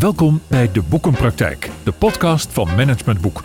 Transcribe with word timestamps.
Welkom 0.00 0.40
bij 0.46 0.72
De 0.72 0.82
Boekenpraktijk, 0.82 1.70
de 1.82 1.92
podcast 1.92 2.52
van 2.52 2.68
Management 2.76 3.20
Boek. 3.20 3.42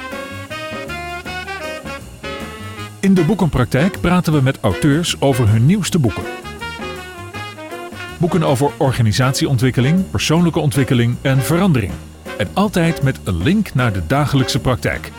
In 3.00 3.14
De 3.14 3.24
Boekenpraktijk 3.26 4.02
praten 4.02 4.34
we 4.34 4.42
met 4.42 4.60
auteurs 4.62 5.22
over 5.22 5.50
hun 5.50 5.66
nieuwste 5.66 6.00
boeken. 6.00 6.24
Boeken 8.18 8.44
over 8.44 8.72
organisatieontwikkeling, 8.78 10.10
persoonlijke 10.10 10.60
ontwikkeling 10.60 11.16
en 11.22 11.42
verandering. 11.42 11.92
En 12.38 12.48
altijd 12.54 13.04
met 13.04 13.20
een 13.24 13.44
link 13.44 13.74
naar 13.74 13.94
de 13.94 14.08
dagelijkse 14.08 14.60
praktijk. 14.60 15.12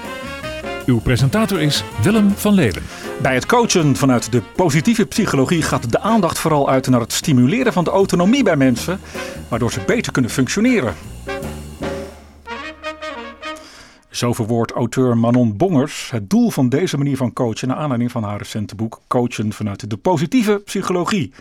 Uw 0.87 1.00
presentator 1.00 1.60
is 1.60 1.84
Willem 2.02 2.30
van 2.30 2.55
Leeuwen. 2.55 2.82
Bij 3.23 3.34
het 3.34 3.46
coachen 3.46 3.96
vanuit 3.96 4.32
de 4.32 4.42
positieve 4.55 5.06
psychologie 5.06 5.62
gaat 5.62 5.92
de 5.92 6.00
aandacht 6.00 6.38
vooral 6.38 6.68
uit 6.68 6.88
naar 6.88 7.00
het 7.00 7.12
stimuleren 7.12 7.73
van 7.73 7.84
de 7.84 7.91
autonomie 7.91 8.42
bij 8.42 8.56
mensen, 8.56 9.00
waardoor 9.48 9.73
ze 9.73 9.80
beter 9.87 10.12
kunnen 10.12 10.30
functioneren. 10.30 10.95
Zo 14.16 14.33
verwoordt 14.33 14.73
auteur 14.73 15.19
Manon 15.19 15.56
Bongers 15.56 16.11
het 16.11 16.30
doel 16.30 16.51
van 16.51 16.69
deze 16.69 16.97
manier 16.97 17.16
van 17.16 17.33
coachen 17.33 17.69
naar 17.69 17.77
aanleiding 17.77 18.11
van 18.11 18.23
haar 18.23 18.39
recente 18.39 18.75
boek 18.75 19.01
Coachen 19.06 19.52
vanuit 19.52 19.91
de 19.91 19.97
positieve 19.97 20.61
psychologie. 20.65 21.33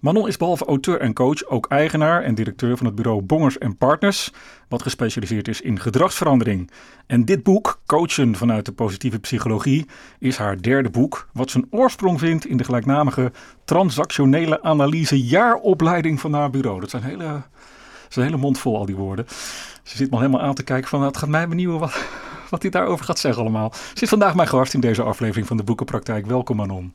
Manon 0.00 0.28
is 0.28 0.36
behalve 0.36 0.64
auteur 0.64 1.00
en 1.00 1.12
coach 1.12 1.44
ook 1.44 1.66
eigenaar 1.68 2.22
en 2.22 2.34
directeur 2.34 2.76
van 2.76 2.86
het 2.86 2.94
bureau 2.94 3.22
Bongers 3.22 3.56
Partners, 3.78 4.30
wat 4.68 4.82
gespecialiseerd 4.82 5.48
is 5.48 5.60
in 5.60 5.80
gedragsverandering. 5.80 6.70
En 7.06 7.24
dit 7.24 7.42
boek, 7.42 7.80
Coachen 7.86 8.36
vanuit 8.36 8.64
de 8.64 8.72
positieve 8.72 9.18
psychologie, 9.18 9.86
is 10.18 10.36
haar 10.36 10.62
derde 10.62 10.90
boek, 10.90 11.28
wat 11.32 11.50
zijn 11.50 11.66
oorsprong 11.70 12.18
vindt 12.18 12.46
in 12.46 12.56
de 12.56 12.64
gelijknamige 12.64 13.32
transactionele 13.64 14.62
analyse 14.62 15.22
jaaropleiding 15.22 16.20
van 16.20 16.32
haar 16.32 16.50
bureau. 16.50 16.80
Dat 16.80 16.90
zijn 16.90 17.02
hele, 17.02 17.42
dat 18.08 18.24
hele 18.24 18.36
mond 18.36 18.58
vol 18.58 18.76
al 18.76 18.86
die 18.86 18.96
woorden. 18.96 19.26
Ze 19.90 19.96
zit 19.96 20.10
me 20.10 20.14
al 20.14 20.20
helemaal 20.20 20.46
aan 20.46 20.54
te 20.54 20.62
kijken 20.62 20.88
van, 20.88 20.98
nou, 20.98 21.10
het 21.10 21.20
gaat 21.20 21.28
mij 21.28 21.48
benieuwen 21.48 21.78
wat, 21.78 22.04
wat 22.50 22.62
hij 22.62 22.70
daarover 22.70 23.04
gaat 23.04 23.18
zeggen 23.18 23.42
allemaal. 23.42 23.72
Ze 23.72 23.98
zit 23.98 24.08
vandaag 24.08 24.34
mijn 24.34 24.48
gast 24.48 24.74
in 24.74 24.80
deze 24.80 25.02
aflevering 25.02 25.46
van 25.46 25.56
de 25.56 25.62
Boekenpraktijk. 25.62 26.26
Welkom 26.26 26.56
Manon. 26.56 26.94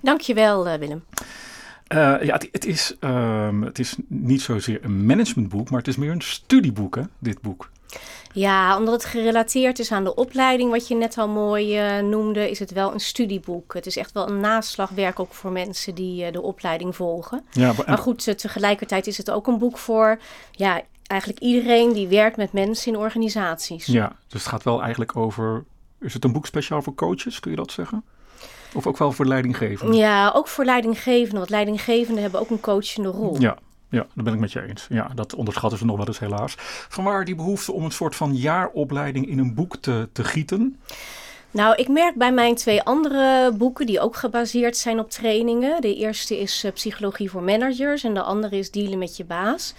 Dankjewel 0.00 0.68
uh, 0.68 0.74
Willem. 0.74 1.04
Uh, 1.94 2.22
ja, 2.22 2.32
het, 2.32 2.48
het, 2.52 2.64
is, 2.64 2.96
uh, 3.00 3.60
het 3.60 3.78
is 3.78 3.96
niet 4.08 4.42
zozeer 4.42 4.84
een 4.84 5.06
managementboek, 5.06 5.70
maar 5.70 5.78
het 5.78 5.88
is 5.88 5.96
meer 5.96 6.10
een 6.10 6.20
studieboek, 6.20 6.94
hè, 6.94 7.02
dit 7.18 7.40
boek. 7.40 7.70
Ja, 8.32 8.76
omdat 8.78 8.94
het 8.94 9.04
gerelateerd 9.04 9.78
is 9.78 9.92
aan 9.92 10.04
de 10.04 10.14
opleiding, 10.14 10.70
wat 10.70 10.88
je 10.88 10.94
net 10.94 11.18
al 11.18 11.28
mooi 11.28 11.96
uh, 11.98 12.08
noemde, 12.08 12.50
is 12.50 12.58
het 12.58 12.70
wel 12.70 12.92
een 12.92 13.00
studieboek. 13.00 13.74
Het 13.74 13.86
is 13.86 13.96
echt 13.96 14.12
wel 14.12 14.28
een 14.28 14.40
naslagwerk 14.40 15.20
ook 15.20 15.34
voor 15.34 15.52
mensen 15.52 15.94
die 15.94 16.30
de 16.30 16.42
opleiding 16.42 16.96
volgen. 16.96 17.44
Ja, 17.50 17.72
maar, 17.72 17.84
maar 17.86 17.98
goed, 17.98 18.38
tegelijkertijd 18.38 19.06
is 19.06 19.16
het 19.16 19.30
ook 19.30 19.46
een 19.46 19.58
boek 19.58 19.78
voor 19.78 20.18
ja, 20.50 20.82
eigenlijk 21.06 21.40
iedereen 21.40 21.92
die 21.92 22.08
werkt 22.08 22.36
met 22.36 22.52
mensen 22.52 22.92
in 22.92 22.98
organisaties. 22.98 23.86
Ja, 23.86 24.16
dus 24.28 24.40
het 24.42 24.50
gaat 24.50 24.62
wel 24.62 24.80
eigenlijk 24.82 25.16
over. 25.16 25.64
Is 26.00 26.14
het 26.14 26.24
een 26.24 26.32
boek 26.32 26.46
speciaal 26.46 26.82
voor 26.82 26.94
coaches, 26.94 27.40
kun 27.40 27.50
je 27.50 27.56
dat 27.56 27.72
zeggen? 27.72 28.04
Of 28.74 28.86
ook 28.86 28.98
wel 28.98 29.12
voor 29.12 29.26
leidinggevenden? 29.26 29.96
Ja, 29.96 30.30
ook 30.34 30.48
voor 30.48 30.64
leidinggevenden. 30.64 31.38
Want 31.38 31.50
leidinggevenden 31.50 32.22
hebben 32.22 32.40
ook 32.40 32.50
een 32.50 32.60
coachende 32.60 33.08
rol. 33.08 33.40
Ja, 33.40 33.56
ja, 33.90 34.06
daar 34.14 34.24
ben 34.24 34.34
ik 34.34 34.40
met 34.40 34.52
je 34.52 34.62
eens. 34.62 34.86
Ja, 34.88 35.10
dat 35.14 35.34
onderschatten 35.34 35.78
ze 35.78 35.84
nog 35.84 35.96
wel 35.96 36.06
eens 36.06 36.18
helaas. 36.18 36.54
Vanwaar 36.88 37.24
die 37.24 37.34
behoefte 37.34 37.72
om 37.72 37.84
een 37.84 37.90
soort 37.90 38.16
van 38.16 38.34
jaaropleiding 38.34 39.28
in 39.28 39.38
een 39.38 39.54
boek 39.54 39.76
te, 39.76 40.08
te 40.12 40.24
gieten? 40.24 40.80
Nou, 41.50 41.74
ik 41.74 41.88
merk 41.88 42.14
bij 42.14 42.32
mijn 42.32 42.54
twee 42.54 42.82
andere 42.82 43.52
boeken, 43.52 43.86
die 43.86 44.00
ook 44.00 44.16
gebaseerd 44.16 44.76
zijn 44.76 44.98
op 44.98 45.10
trainingen. 45.10 45.80
De 45.80 45.94
eerste 45.94 46.40
is 46.40 46.64
uh, 46.64 46.72
Psychologie 46.72 47.30
voor 47.30 47.42
Managers 47.42 48.04
en 48.04 48.14
de 48.14 48.22
andere 48.22 48.56
is 48.56 48.70
Dealen 48.70 48.98
met 48.98 49.16
je 49.16 49.24
baas 49.24 49.74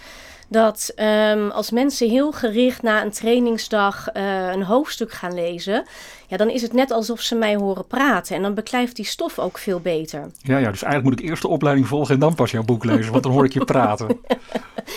dat 0.48 0.92
um, 0.96 1.50
als 1.50 1.70
mensen 1.70 2.08
heel 2.08 2.32
gericht 2.32 2.82
na 2.82 3.04
een 3.04 3.10
trainingsdag 3.10 4.14
uh, 4.14 4.52
een 4.52 4.62
hoofdstuk 4.62 5.12
gaan 5.12 5.34
lezen, 5.34 5.84
ja, 6.26 6.36
dan 6.36 6.50
is 6.50 6.62
het 6.62 6.72
net 6.72 6.90
alsof 6.90 7.20
ze 7.20 7.34
mij 7.34 7.56
horen 7.56 7.86
praten. 7.86 8.36
En 8.36 8.42
dan 8.42 8.54
beklijft 8.54 8.96
die 8.96 9.04
stof 9.04 9.38
ook 9.38 9.58
veel 9.58 9.80
beter. 9.80 10.30
Ja, 10.42 10.58
ja 10.58 10.70
dus 10.70 10.82
eigenlijk 10.82 11.04
moet 11.14 11.24
ik 11.24 11.30
eerst 11.30 11.42
de 11.42 11.48
opleiding 11.48 11.86
volgen 11.86 12.14
en 12.14 12.20
dan 12.20 12.34
pas 12.34 12.50
jouw 12.50 12.64
boek 12.64 12.84
lezen, 12.84 13.12
want 13.12 13.22
dan 13.22 13.32
hoor 13.32 13.44
ik 13.44 13.52
je 13.52 13.64
praten. 13.74 14.06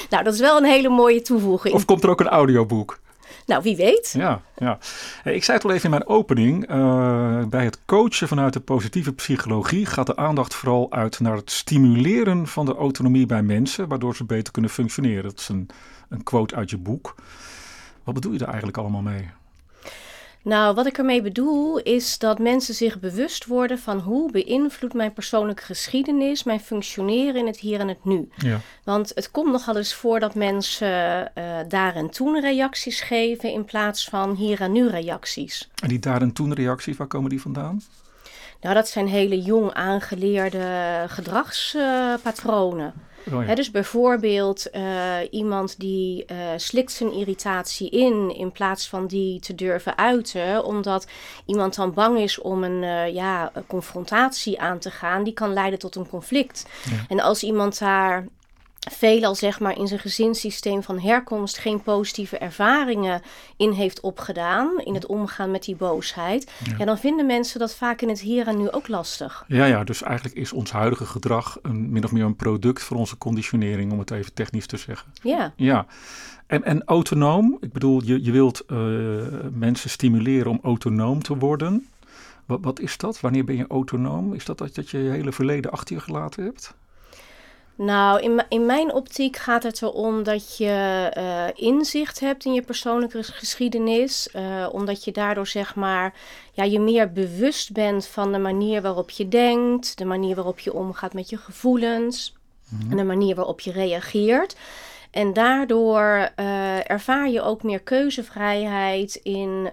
nou, 0.10 0.24
dat 0.24 0.34
is 0.34 0.40
wel 0.40 0.58
een 0.58 0.66
hele 0.66 0.90
mooie 0.90 1.22
toevoeging. 1.22 1.74
Of 1.74 1.86
komt 1.86 2.04
er 2.04 2.10
ook 2.10 2.20
een 2.20 2.28
audioboek? 2.28 3.00
Nou, 3.46 3.64
wie 3.64 3.76
weet. 3.76 4.14
Ja, 4.18 4.42
ja. 4.58 4.78
Ik 5.24 5.44
zei 5.44 5.58
het 5.58 5.66
al 5.66 5.72
even 5.72 5.84
in 5.84 5.90
mijn 5.90 6.08
opening. 6.08 6.70
Uh, 6.72 7.46
bij 7.46 7.64
het 7.64 7.80
coachen 7.86 8.28
vanuit 8.28 8.54
de 8.54 8.60
positieve 8.60 9.14
psychologie 9.14 9.86
gaat 9.86 10.08
de 10.08 10.16
aandacht 10.16 10.54
vooral 10.54 10.92
uit 10.92 11.20
naar 11.20 11.36
het 11.36 11.52
stimuleren 11.52 12.48
van 12.48 12.66
de 12.66 12.76
autonomie 12.76 13.26
bij 13.26 13.44
mensen, 13.44 13.88
waardoor 13.88 14.16
ze 14.16 14.24
beter 14.24 14.54
kunnen 14.54 14.72
functioneren. 14.72 15.24
Dat 15.24 15.40
is 15.40 15.50
een, 15.50 15.70
een 16.10 16.24
quote 16.24 16.56
uit 16.56 16.70
je 16.70 16.78
boek. 16.78 17.16
Wat 18.04 18.14
bedoel 18.14 18.32
je 18.32 18.38
daar 18.38 18.48
eigenlijk 18.48 18.78
allemaal 18.78 19.02
mee? 19.02 19.30
Nou, 20.44 20.76
wat 20.76 20.86
ik 20.86 20.98
ermee 20.98 21.22
bedoel 21.22 21.80
is 21.80 22.18
dat 22.18 22.40
mensen 22.40 22.74
zich 22.74 23.00
bewust 23.00 23.46
worden 23.46 23.80
van 23.80 24.00
hoe 24.00 24.32
beïnvloedt 24.32 24.94
mijn 24.94 25.14
persoonlijke 25.14 25.64
geschiedenis 25.64 26.44
mijn 26.44 26.60
functioneren 26.60 27.36
in 27.36 27.46
het 27.46 27.60
hier 27.60 27.80
en 27.80 27.88
het 27.88 28.06
nu. 28.06 28.30
Ja. 28.38 28.60
Want 28.84 29.12
het 29.16 29.32
komt 29.32 29.52
nogal 29.52 29.78
eens 29.78 29.94
voor 29.94 30.20
dat 30.20 30.36
mensen 30.36 31.32
uh, 31.38 31.60
daar 31.68 31.96
en 31.96 32.10
toen 32.10 32.40
reacties 32.40 33.02
geven 33.02 33.52
in 33.52 33.66
plaats 33.66 34.06
van 34.06 34.36
hier 34.36 34.62
en 34.62 34.72
nu 34.72 34.88
reacties. 34.88 35.70
En 35.82 35.88
die 35.88 36.00
daar 36.00 36.22
en 36.22 36.34
toen 36.34 36.54
reacties, 36.54 36.98
waar 36.98 37.08
komen 37.08 37.30
die 37.30 37.42
vandaan? 37.42 37.82
Nou, 38.62 38.76
dat 38.76 38.88
zijn 38.88 39.08
hele 39.08 39.42
jong 39.42 39.74
aangeleerde 39.74 41.06
gedragspatronen. 41.08 42.94
Uh, 42.96 43.11
Oh 43.34 43.56
dus 43.56 43.72
bijvoorbeeld 43.72 44.68
uh, 44.76 45.16
iemand 45.30 45.80
die 45.80 46.26
uh, 46.32 46.38
slikt 46.56 46.92
zijn 46.92 47.14
irritatie 47.14 47.90
in 47.90 48.36
in 48.36 48.52
plaats 48.52 48.90
van 48.90 49.08
die 49.08 49.40
te 49.40 49.56
durven 49.56 49.98
uiten, 49.98 50.66
omdat 50.66 51.08
iemand 51.46 51.76
dan 51.76 51.94
bang 51.94 52.18
is 52.18 52.40
om 52.40 52.64
een, 52.64 52.84
uh, 52.84 53.14
ja, 53.14 53.52
confrontatie 53.68 54.62
aan 54.62 54.80
te 54.80 54.92
gaan, 54.92 55.24
die 55.24 55.34
kan 55.34 55.54
leiden 55.54 55.80
tot 55.80 55.96
een 55.96 56.10
conflict. 56.10 56.66
Ja. 56.90 57.06
En 57.08 57.20
als 57.20 57.44
iemand 57.44 57.80
daar 57.80 58.26
veelal 58.90 59.36
zeg 59.36 59.60
maar 59.60 59.78
in 59.78 59.88
zijn 59.88 60.00
gezinssysteem 60.00 60.84
van 60.84 61.00
herkomst 61.00 61.58
geen 61.58 61.82
positieve 61.82 62.38
ervaringen 62.38 63.22
in 63.58 63.72
heeft 63.72 64.00
opgedaan 64.00 64.80
in 64.80 64.94
het 64.94 65.06
omgaan 65.06 65.52
met 65.52 65.64
die 65.64 65.76
boosheid, 65.76 66.52
ja. 66.78 66.86
dan 66.86 66.98
vinden 66.98 67.26
mensen 67.26 67.60
dat 67.60 67.76
vaak 67.76 68.02
in 68.02 68.10
het 68.10 68.20
hier 68.20 68.48
en 68.48 68.58
nu 68.58 68.72
ook 68.72 68.88
lastig. 68.88 69.46
Ja, 69.48 69.66
ja, 69.66 69.84
dus 69.84 70.02
eigenlijk 70.02 70.36
is 70.36 70.54
ons 70.54 70.72
huidige 70.72 71.06
gedrag 71.06 71.60
een, 71.62 71.92
min 71.92 72.04
of 72.04 72.12
meer 72.12 72.26
een 72.26 72.36
product 72.36 72.84
van 72.84 72.98
onze 72.98 73.18
conditionering, 73.18 73.92
om 73.92 74.00
het 74.00 74.12
even 74.12 74.34
technisch 74.34 74.66
te 74.66 74.78
zeggen. 74.78 75.12
Ja. 75.22 75.54
Ja. 75.56 75.86
En, 76.48 76.64
en 76.64 76.84
autonoom, 76.84 77.58
ik 77.60 77.72
bedoel, 77.72 78.04
je, 78.04 78.24
je 78.24 78.32
wilt 78.32 78.64
uh, 78.68 78.78
mensen 79.52 79.90
stimuleren 79.90 80.52
om 80.52 80.60
autonoom 80.64 81.24
te 81.24 81.38
worden. 81.38 81.88
Wat, 82.46 82.60
wat 82.62 82.80
is 82.80 82.98
dat? 82.98 83.20
Wanneer 83.20 83.44
ben 83.44 83.56
je 83.56 83.66
autonoom? 83.68 84.34
Is 84.34 84.46
dat 84.46 84.58
dat, 84.58 84.76
dat 84.76 84.90
je 84.90 84.98
je 84.98 85.10
hele 85.10 85.32
verleden 85.32 85.72
achter 85.72 85.96
je 85.96 86.02
gelaten 86.02 86.44
hebt? 86.44 86.74
Nou, 87.82 88.22
in, 88.22 88.44
in 88.50 88.66
mijn 88.66 88.94
optiek 88.94 89.38
gaat 89.38 89.64
het 89.64 89.82
erom 89.82 90.24
dat 90.24 90.58
je 90.58 91.12
uh, 91.18 91.68
inzicht 91.68 92.20
hebt 92.20 92.46
in 92.46 92.54
je 92.54 92.62
persoonlijke 92.62 93.24
geschiedenis. 93.24 94.30
Uh, 94.36 94.68
omdat 94.72 95.04
je 95.04 95.12
daardoor 95.12 95.48
zeg 95.48 95.76
maar 95.76 96.14
ja, 96.52 96.64
je 96.64 96.80
meer 96.80 97.12
bewust 97.12 97.72
bent 97.72 98.08
van 98.08 98.32
de 98.32 98.38
manier 98.38 98.82
waarop 98.82 99.10
je 99.10 99.28
denkt, 99.28 99.98
de 99.98 100.06
manier 100.06 100.36
waarop 100.36 100.60
je 100.60 100.74
omgaat 100.74 101.14
met 101.14 101.30
je 101.30 101.38
gevoelens 101.38 102.36
mm-hmm. 102.70 102.92
en 102.92 102.98
de 102.98 103.04
manier 103.04 103.36
waarop 103.36 103.60
je 103.60 103.72
reageert. 103.72 104.56
En 105.12 105.34
daardoor 105.34 106.30
uh, 106.40 106.90
ervaar 106.90 107.30
je 107.30 107.42
ook 107.42 107.64
meer 107.64 107.80
keuzevrijheid 107.80 109.16
in 109.24 109.70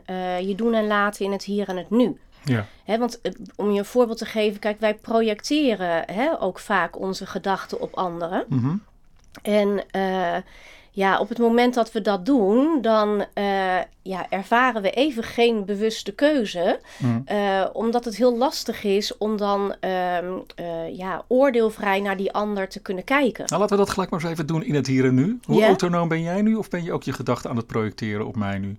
je 0.47 0.55
doen 0.57 0.75
en 0.75 0.87
laten 0.87 1.25
in 1.25 1.33
het 1.33 1.45
hier 1.45 1.69
en 1.69 1.77
het 1.77 1.91
nu. 1.91 2.19
Ja. 2.45 2.67
He, 2.85 2.99
want 2.99 3.21
eh, 3.21 3.33
om 3.57 3.71
je 3.71 3.79
een 3.79 3.85
voorbeeld 3.85 4.19
te 4.19 4.27
geven, 4.27 4.61
kijk, 4.61 4.81
wij 4.81 4.95
projecteren 4.95 6.05
he, 6.13 6.41
ook 6.41 6.59
vaak 6.59 6.99
onze 6.99 7.27
gedachten 7.27 7.81
op 7.81 7.95
anderen. 7.95 8.45
Mm 8.49 8.83
En 9.43 9.85
uh, 9.97 10.37
ja, 10.91 11.19
op 11.19 11.29
het 11.29 11.39
moment 11.39 11.75
dat 11.75 11.93
we 11.93 12.01
dat 12.01 12.27
doen, 12.27 12.79
dan 12.83 13.25
uh, 13.35 13.79
ja, 14.03 14.27
ervaren 14.29 14.83
we 14.83 14.91
even 14.91 15.23
geen 15.23 15.65
bewuste 15.65 16.13
keuze. 16.13 16.81
Mm. 16.99 17.25
omdat 17.73 18.05
het 18.05 18.17
heel 18.17 18.37
lastig 18.37 18.85
is 18.85 19.17
om 19.17 19.37
dan 19.37 19.75
ehm, 19.81 20.33
ja, 20.93 21.25
oordeelvrij 21.29 22.01
naar 22.01 22.17
die 22.17 22.33
ander 22.33 22.69
te 22.69 22.81
kunnen 22.81 23.05
kijken. 23.05 23.45
Nou, 23.47 23.61
laten 23.61 23.77
we 23.77 23.83
dat 23.83 23.93
gelijk 23.93 24.11
maar 24.11 24.21
eens 24.21 24.31
even 24.31 24.47
doen 24.47 24.65
in 24.65 24.75
het 24.75 24.87
hier 24.87 25.05
en 25.05 25.15
nu. 25.15 25.39
Hoe 25.45 25.57
yeah. 25.57 25.69
autonoom 25.69 26.09
ben 26.09 26.23
jij 26.23 26.43
nu? 26.43 26.55
Of 26.55 26.69
ben 26.69 26.85
je 26.85 26.93
ook 26.93 27.03
je 27.03 27.13
gedachten 27.13 27.51
aan 27.51 27.57
het 27.57 27.67
projecteren 27.67 28.27
op 28.27 28.37
mij 28.37 28.59
nu? 28.59 28.79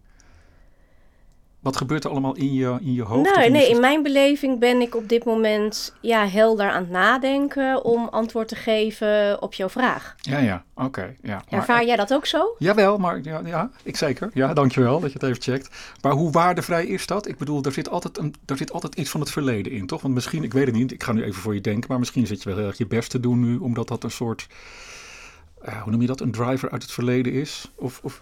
Wat 1.59 1.77
gebeurt 1.77 2.03
er 2.03 2.09
allemaal 2.09 2.35
in 2.35 2.53
je, 2.53 2.77
in 2.81 2.93
je 2.93 3.01
hoofd? 3.01 3.35
Nou, 3.35 3.49
nee, 3.49 3.69
in 3.69 3.79
mijn 3.79 4.03
beleving 4.03 4.59
ben 4.59 4.81
ik 4.81 4.95
op 4.95 5.09
dit 5.09 5.25
moment 5.25 5.95
ja, 6.01 6.27
helder 6.27 6.69
aan 6.69 6.81
het 6.81 6.91
nadenken 6.91 7.83
om 7.83 8.07
antwoord 8.07 8.47
te 8.47 8.55
geven 8.55 9.41
op 9.41 9.53
jouw 9.53 9.69
vraag. 9.69 10.15
Ja, 10.21 10.37
ja, 10.37 10.63
oké. 10.73 10.85
Okay, 10.85 11.17
ja. 11.21 11.43
Ervaar 11.49 11.85
jij 11.85 11.95
dat 11.95 12.13
ook 12.13 12.25
zo? 12.25 12.55
Jawel, 12.57 12.97
maar 12.97 13.19
ja, 13.21 13.41
ja, 13.45 13.71
ik 13.83 13.97
zeker. 13.97 14.29
Ja, 14.33 14.53
dankjewel 14.53 14.99
dat 14.99 15.11
je 15.11 15.19
het 15.19 15.29
even 15.29 15.41
checkt. 15.41 15.95
Maar 16.01 16.11
hoe 16.11 16.31
waardevrij 16.31 16.85
is 16.85 17.05
dat? 17.05 17.27
Ik 17.27 17.37
bedoel, 17.37 17.63
er 17.63 17.71
zit 17.71 17.89
altijd, 17.89 18.17
een, 18.17 18.35
er 18.45 18.57
zit 18.57 18.71
altijd 18.71 18.95
iets 18.95 19.09
van 19.09 19.19
het 19.19 19.31
verleden 19.31 19.71
in, 19.71 19.87
toch? 19.87 20.01
Want 20.01 20.13
misschien, 20.13 20.43
ik 20.43 20.53
weet 20.53 20.65
het 20.65 20.75
niet, 20.75 20.91
ik 20.91 21.03
ga 21.03 21.11
nu 21.11 21.23
even 21.23 21.41
voor 21.41 21.53
je 21.53 21.61
denken, 21.61 21.89
maar 21.89 21.99
misschien 21.99 22.27
zit 22.27 22.43
je 22.43 22.49
wel 22.49 22.57
heel 22.57 22.67
erg 22.67 22.77
je 22.77 22.87
best 22.87 23.09
te 23.09 23.19
doen 23.19 23.39
nu, 23.39 23.57
omdat 23.57 23.87
dat 23.87 24.03
een 24.03 24.11
soort 24.11 24.47
uh, 25.67 25.81
hoe 25.81 25.91
noem 25.91 26.01
je 26.01 26.07
dat, 26.07 26.21
een 26.21 26.31
driver 26.31 26.71
uit 26.71 26.81
het 26.81 26.91
verleden 26.91 27.33
is? 27.33 27.71
Of, 27.75 27.99
of... 28.03 28.19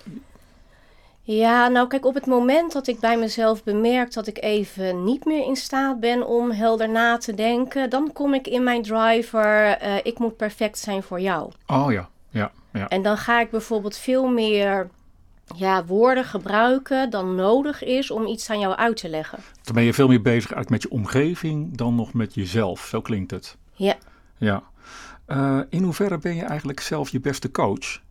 Ja, 1.29 1.68
nou 1.68 1.88
kijk, 1.88 2.06
op 2.06 2.13
het 2.13 2.25
moment 2.25 2.71
dat 2.71 2.88
ik 2.88 3.00
bij 3.00 3.18
mezelf 3.18 3.63
bemerk 3.63 4.13
dat 4.13 4.27
ik 4.27 4.44
even 4.44 5.03
niet 5.03 5.25
meer 5.25 5.45
in 5.45 5.56
staat 5.56 6.00
ben 6.00 6.27
om 6.27 6.51
helder 6.51 6.89
na 6.89 7.18
te 7.18 7.33
denken, 7.33 7.89
dan 7.89 8.13
kom 8.13 8.33
ik 8.33 8.47
in 8.47 8.63
mijn 8.63 8.81
driver, 8.81 9.81
uh, 9.83 9.95
ik 10.03 10.19
moet 10.19 10.38
perfect 10.38 10.77
zijn 10.77 11.03
voor 11.03 11.19
jou. 11.19 11.51
Oh 11.65 11.91
ja, 11.91 12.09
ja, 12.29 12.51
ja. 12.74 12.88
En 12.88 13.01
dan 13.01 13.18
ga 13.18 13.41
ik 13.41 13.50
bijvoorbeeld 13.50 13.97
veel 13.97 14.27
meer 14.27 14.89
ja, 15.56 15.85
woorden 15.85 16.25
gebruiken 16.25 17.09
dan 17.09 17.35
nodig 17.35 17.83
is 17.83 18.12
om 18.12 18.25
iets 18.25 18.50
aan 18.50 18.59
jou 18.59 18.75
uit 18.75 18.97
te 18.97 19.09
leggen. 19.09 19.39
Dan 19.63 19.75
ben 19.75 19.83
je 19.83 19.94
veel 19.94 20.07
meer 20.07 20.21
bezig 20.21 20.51
eigenlijk 20.51 20.69
met 20.69 20.81
je 20.81 20.89
omgeving 20.89 21.77
dan 21.77 21.95
nog 21.95 22.13
met 22.13 22.33
jezelf. 22.33 22.80
Zo 22.80 23.01
klinkt 23.01 23.31
het. 23.31 23.57
Ja. 23.73 23.95
Ja. 24.38 24.63
Uh, 25.27 25.59
in 25.69 25.83
hoeverre 25.83 26.18
ben 26.18 26.35
je 26.35 26.44
eigenlijk 26.44 26.80
zelf 26.80 27.09
je 27.09 27.19
beste 27.19 27.51
coach? 27.51 28.06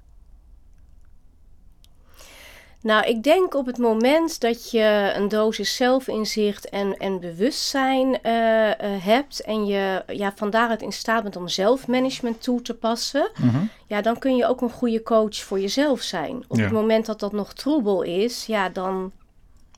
Nou, 2.82 3.06
ik 3.06 3.22
denk 3.22 3.54
op 3.54 3.66
het 3.66 3.78
moment 3.78 4.40
dat 4.40 4.70
je 4.70 5.12
een 5.16 5.28
dosis 5.28 5.76
zelfinzicht 5.76 6.68
en, 6.68 6.96
en 6.96 7.20
bewustzijn 7.20 8.18
uh, 8.22 8.66
uh, 8.66 8.72
hebt 9.04 9.40
en 9.40 9.66
je 9.66 10.02
ja, 10.06 10.32
van 10.34 10.50
daaruit 10.50 10.82
in 10.82 10.92
staat 10.92 11.22
bent 11.22 11.36
om 11.36 11.48
zelfmanagement 11.48 12.42
toe 12.42 12.62
te 12.62 12.74
passen, 12.74 13.30
mm 13.36 13.48
-hmm. 13.48 13.70
ja, 13.86 14.00
dan 14.00 14.18
kun 14.18 14.36
je 14.36 14.46
ook 14.46 14.60
een 14.60 14.70
goede 14.70 15.02
coach 15.02 15.36
voor 15.36 15.60
jezelf 15.60 16.00
zijn. 16.00 16.44
Op 16.48 16.56
ja. 16.56 16.62
het 16.62 16.72
moment 16.72 17.06
dat 17.06 17.20
dat 17.20 17.32
nog 17.32 17.52
troebel 17.52 18.02
is, 18.02 18.46
ja, 18.46 18.68
dan, 18.68 19.12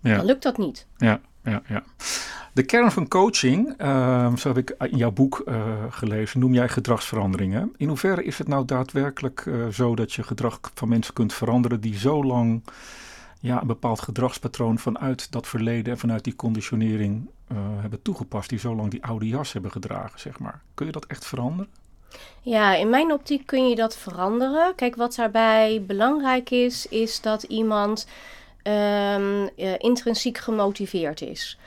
ja. 0.02 0.16
dan 0.16 0.24
lukt 0.24 0.42
dat 0.42 0.58
niet. 0.58 0.86
Ja, 0.96 1.20
ja, 1.42 1.62
ja. 1.68 1.82
De 2.52 2.62
kern 2.62 2.92
van 2.92 3.08
coaching, 3.08 3.82
uh, 3.82 4.36
zo 4.36 4.48
heb 4.48 4.58
ik 4.58 4.74
in 4.90 4.96
jouw 4.96 5.10
boek 5.10 5.42
uh, 5.44 5.62
gelezen, 5.90 6.40
noem 6.40 6.54
jij 6.54 6.68
gedragsveranderingen. 6.68 7.72
In 7.76 7.88
hoeverre 7.88 8.24
is 8.24 8.38
het 8.38 8.48
nou 8.48 8.64
daadwerkelijk 8.64 9.44
uh, 9.44 9.66
zo 9.66 9.94
dat 9.94 10.12
je 10.12 10.22
gedrag 10.22 10.60
van 10.74 10.88
mensen 10.88 11.14
kunt 11.14 11.34
veranderen 11.34 11.80
die 11.80 11.98
zo 11.98 12.24
lang 12.24 12.62
ja, 13.40 13.60
een 13.60 13.66
bepaald 13.66 14.00
gedragspatroon 14.00 14.78
vanuit 14.78 15.32
dat 15.32 15.46
verleden 15.46 15.92
en 15.92 15.98
vanuit 15.98 16.24
die 16.24 16.36
conditionering 16.36 17.30
uh, 17.52 17.58
hebben 17.80 18.02
toegepast, 18.02 18.48
die 18.48 18.58
zo 18.58 18.74
lang 18.74 18.90
die 18.90 19.04
oude 19.04 19.28
jas 19.28 19.52
hebben 19.52 19.70
gedragen, 19.70 20.20
zeg 20.20 20.38
maar. 20.38 20.62
Kun 20.74 20.86
je 20.86 20.92
dat 20.92 21.06
echt 21.06 21.26
veranderen? 21.26 21.72
Ja, 22.40 22.74
in 22.74 22.90
mijn 22.90 23.12
optiek 23.12 23.46
kun 23.46 23.68
je 23.68 23.74
dat 23.74 23.96
veranderen. 23.96 24.74
Kijk, 24.74 24.96
wat 24.96 25.14
daarbij 25.14 25.84
belangrijk 25.86 26.50
is, 26.50 26.86
is 26.86 27.20
dat 27.20 27.42
iemand 27.42 28.06
um, 28.62 29.48
intrinsiek 29.78 30.38
gemotiveerd 30.38 31.20
is. 31.20 31.58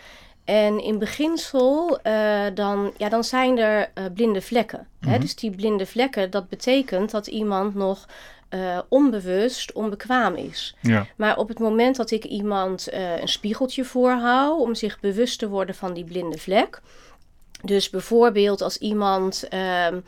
En 0.43 0.83
in 0.83 0.99
beginsel 0.99 1.99
uh, 2.03 2.45
dan, 2.53 2.91
ja, 2.97 3.09
dan 3.09 3.23
zijn 3.23 3.57
er 3.57 3.91
uh, 3.95 4.05
blinde 4.13 4.41
vlekken. 4.41 4.79
Mm 4.79 4.87
-hmm. 4.99 5.11
hè? 5.11 5.19
Dus 5.19 5.35
die 5.35 5.51
blinde 5.51 5.85
vlekken, 5.85 6.31
dat 6.31 6.49
betekent 6.49 7.11
dat 7.11 7.27
iemand 7.27 7.75
nog 7.75 8.07
uh, 8.49 8.79
onbewust 8.87 9.71
onbekwaam 9.73 10.35
is. 10.35 10.75
Ja. 10.79 11.05
Maar 11.15 11.37
op 11.37 11.47
het 11.47 11.59
moment 11.59 11.95
dat 11.95 12.11
ik 12.11 12.23
iemand 12.23 12.87
een 12.91 13.27
spiegeltje 13.27 13.85
voorhoud 13.85 14.59
om 14.59 14.75
zich 14.75 14.99
bewust 14.99 15.39
te 15.39 15.49
worden 15.49 15.75
van 15.75 15.93
die 15.93 16.03
blinde 16.03 16.37
vlek. 16.37 16.81
Dus 17.61 17.89
bijvoorbeeld 17.89 18.61
als 18.61 18.77
iemand 18.77 19.47
ehm, 19.49 19.99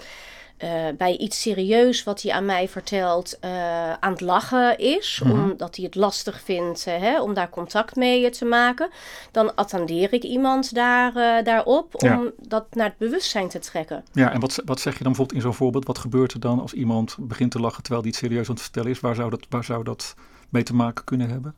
uh, 0.64 0.70
bij 0.98 1.18
iets 1.18 1.42
serieus 1.42 2.04
wat 2.04 2.22
hij 2.22 2.32
aan 2.32 2.46
mij 2.46 2.68
vertelt 2.68 3.38
uh, 3.42 3.94
aan 3.94 4.12
het 4.12 4.22
lachen 4.22 4.78
is, 4.78 5.22
mm 5.24 5.32
-hmm. 5.32 5.52
omdat 5.52 5.76
hij 5.76 5.86
het 5.86 5.96
lastig 5.96 6.42
vindt 6.42 6.86
uh, 6.88 6.98
hè, 6.98 7.22
om 7.22 7.34
daar 7.34 7.50
contact 7.50 7.96
mee 7.96 8.30
te 8.30 8.46
maken, 8.46 8.90
dan 9.32 9.56
attendeer 9.56 10.14
ik 10.14 10.24
iemand 10.24 10.74
daar, 10.74 11.44
daarop 11.44 12.04
om 12.04 12.10
ja. 12.10 12.32
dat 12.48 12.76
naar 12.76 12.88
het 12.88 12.98
bewustzijn 12.98 13.50
te 13.50 13.60
trekken. 13.60 14.04
Ja, 14.12 14.32
en 14.32 14.40
wat, 14.40 14.62
wat 14.66 14.80
zeg 14.80 14.98
je 14.98 15.04
dan 15.04 15.08
bijvoorbeeld 15.08 15.38
in 15.38 15.42
zo'n 15.42 15.54
voorbeeld? 15.54 15.86
Wat 15.86 15.98
gebeurt 15.98 16.34
er 16.34 16.40
dan 16.40 16.60
als 16.60 16.74
iemand 16.74 17.18
begint 17.20 17.52
te 17.52 17.60
lachen 17.60 17.84
terwijl 17.84 18.02
hij 18.02 18.12
het 18.12 18.20
serieus 18.20 18.48
aan 18.48 18.54
het 18.54 18.64
vertellen 18.64 18.90
is? 18.90 19.00
Waar 19.00 19.16
zou 19.16 19.30
dat, 19.30 19.46
waar 19.50 19.64
zou 19.64 19.84
dat 19.84 20.16
mee 20.50 20.64
te 20.64 20.76
maken 20.76 21.04
kunnen 21.04 21.30
hebben? 21.30 21.56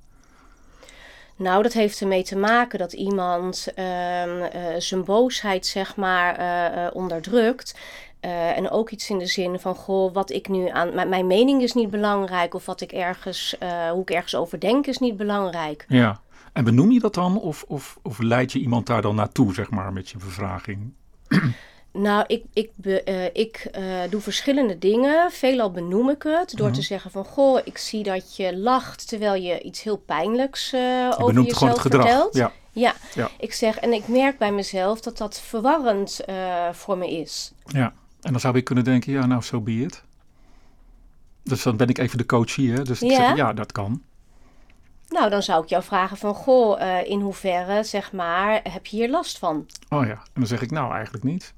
Nou, 1.36 1.64
dat 1.64 1.74
heeft 1.74 2.02
ermee 2.02 2.24
te 2.24 2.38
maken 2.38 2.80
dat 2.80 2.94
iemand 2.94 3.68
uh, 3.76 4.26
uh, 4.26 4.46
zijn 4.78 5.04
boosheid, 5.04 5.66
zeg 5.66 5.96
maar, 5.96 6.40
uh, 6.40 6.88
onderdrukt. 6.94 7.76
Uh, 8.22 8.58
en 8.58 8.70
ook 8.70 8.90
iets 8.90 9.10
in 9.10 9.18
de 9.18 9.26
zin 9.26 9.60
van, 9.60 9.76
goh, 9.76 10.14
wat 10.14 10.30
ik 10.30 10.48
nu 10.48 10.70
aan. 10.70 11.10
Mijn 11.10 11.28
mening 11.28 11.62
is 11.62 11.74
niet 11.74 11.90
belangrijk. 11.90 12.54
Of 12.54 12.66
wat 12.66 12.82
ik 12.82 12.92
ergens, 12.92 13.56
hoe 13.92 14.02
ik 14.02 14.10
ergens 14.10 14.36
over 14.36 14.60
denk, 14.60 14.88
is 14.88 14.98
niet 14.98 15.18
belangrijk. 15.18 15.86
Ja. 15.88 16.20
En 16.54 16.64
benoem 16.64 16.92
je 16.92 17.00
dat 17.00 17.14
dan? 17.14 17.40
Of, 17.40 17.64
of, 17.68 17.98
of 18.02 18.20
leid 18.20 18.52
je 18.52 18.60
iemand 18.60 18.86
daar 18.88 19.02
dan 19.02 19.16
naartoe, 19.16 19.54
zeg 19.54 19.70
maar, 19.70 19.94
met 19.94 20.10
je 20.10 20.18
bevraging? 20.18 20.94
Nou, 21.96 22.24
ik, 22.28 22.44
ik, 22.54 22.70
be, 22.76 23.02
uh, 23.06 23.26
ik 23.44 23.72
doe 24.10 24.22
verschillende 24.22 24.78
dingen. 24.78 25.32
Veelal 25.32 25.72
benoem 25.72 26.10
ik 26.10 26.24
het 26.24 26.54
door 26.56 26.72
te 26.72 26.82
zeggen 26.82 27.12
van... 27.12 27.26
Goh, 27.26 27.60
ik 27.64 27.78
zie 27.78 28.04
dat 28.04 28.36
je 28.36 28.58
lacht 28.58 29.08
terwijl 29.08 29.42
je 29.44 29.62
iets 29.62 29.84
heel 29.84 29.98
pijnlijks 29.98 30.74
over 30.74 31.34
jezelf 31.34 31.58
gewoon 31.58 31.74
het 31.74 31.80
gedrag. 31.80 32.06
vertelt. 32.06 32.36
Ja. 32.36 32.52
Ja. 32.72 32.94
ja, 33.14 33.30
ik 33.40 33.54
zeg 33.54 33.78
en 33.78 33.94
ik 33.94 34.08
merk 34.08 34.38
bij 34.38 34.52
mezelf 34.52 35.02
dat 35.02 35.18
dat 35.18 35.40
verwarrend 35.42 36.20
voor 36.72 36.98
me 36.98 37.12
is. 37.12 37.52
Ja. 37.66 37.94
En 38.22 38.32
dan 38.32 38.40
zou 38.40 38.58
ik 38.58 38.64
kunnen 38.64 38.84
denken, 38.84 39.12
ja, 39.12 39.26
nou, 39.26 39.42
zo 39.42 39.48
so 39.48 39.62
be 39.62 39.72
it. 39.72 40.04
Dus 41.44 41.64
dan 41.64 41.78
ben 41.78 41.88
ik 41.88 41.98
even 41.98 42.18
de 42.18 42.26
coach 42.26 42.56
hier. 42.56 42.84
Dus 42.84 43.00
ja. 43.00 43.16
Zeg, 43.16 43.36
ja, 43.36 43.54
dat 43.54 43.72
kan. 43.72 44.04
Nou, 45.10 45.30
dan 45.30 45.44
zou 45.44 45.64
ik 45.64 45.70
jou 45.70 45.84
vragen 45.84 46.18
van, 46.18 46.34
goh, 46.34 46.80
uh, 46.82 47.10
in 47.10 47.20
hoeverre, 47.20 47.84
zeg 47.84 48.12
maar, 48.12 48.60
heb 48.64 48.86
je 48.86 48.98
hier 48.98 49.10
last 49.10 49.38
van? 49.38 49.66
Oh 49.90 50.06
ja, 50.06 50.12
en 50.12 50.32
dan 50.34 50.48
zeg 50.48 50.62
ik, 50.62 50.72
nou, 50.72 50.94
eigenlijk 50.94 51.24
niet. 51.24 51.54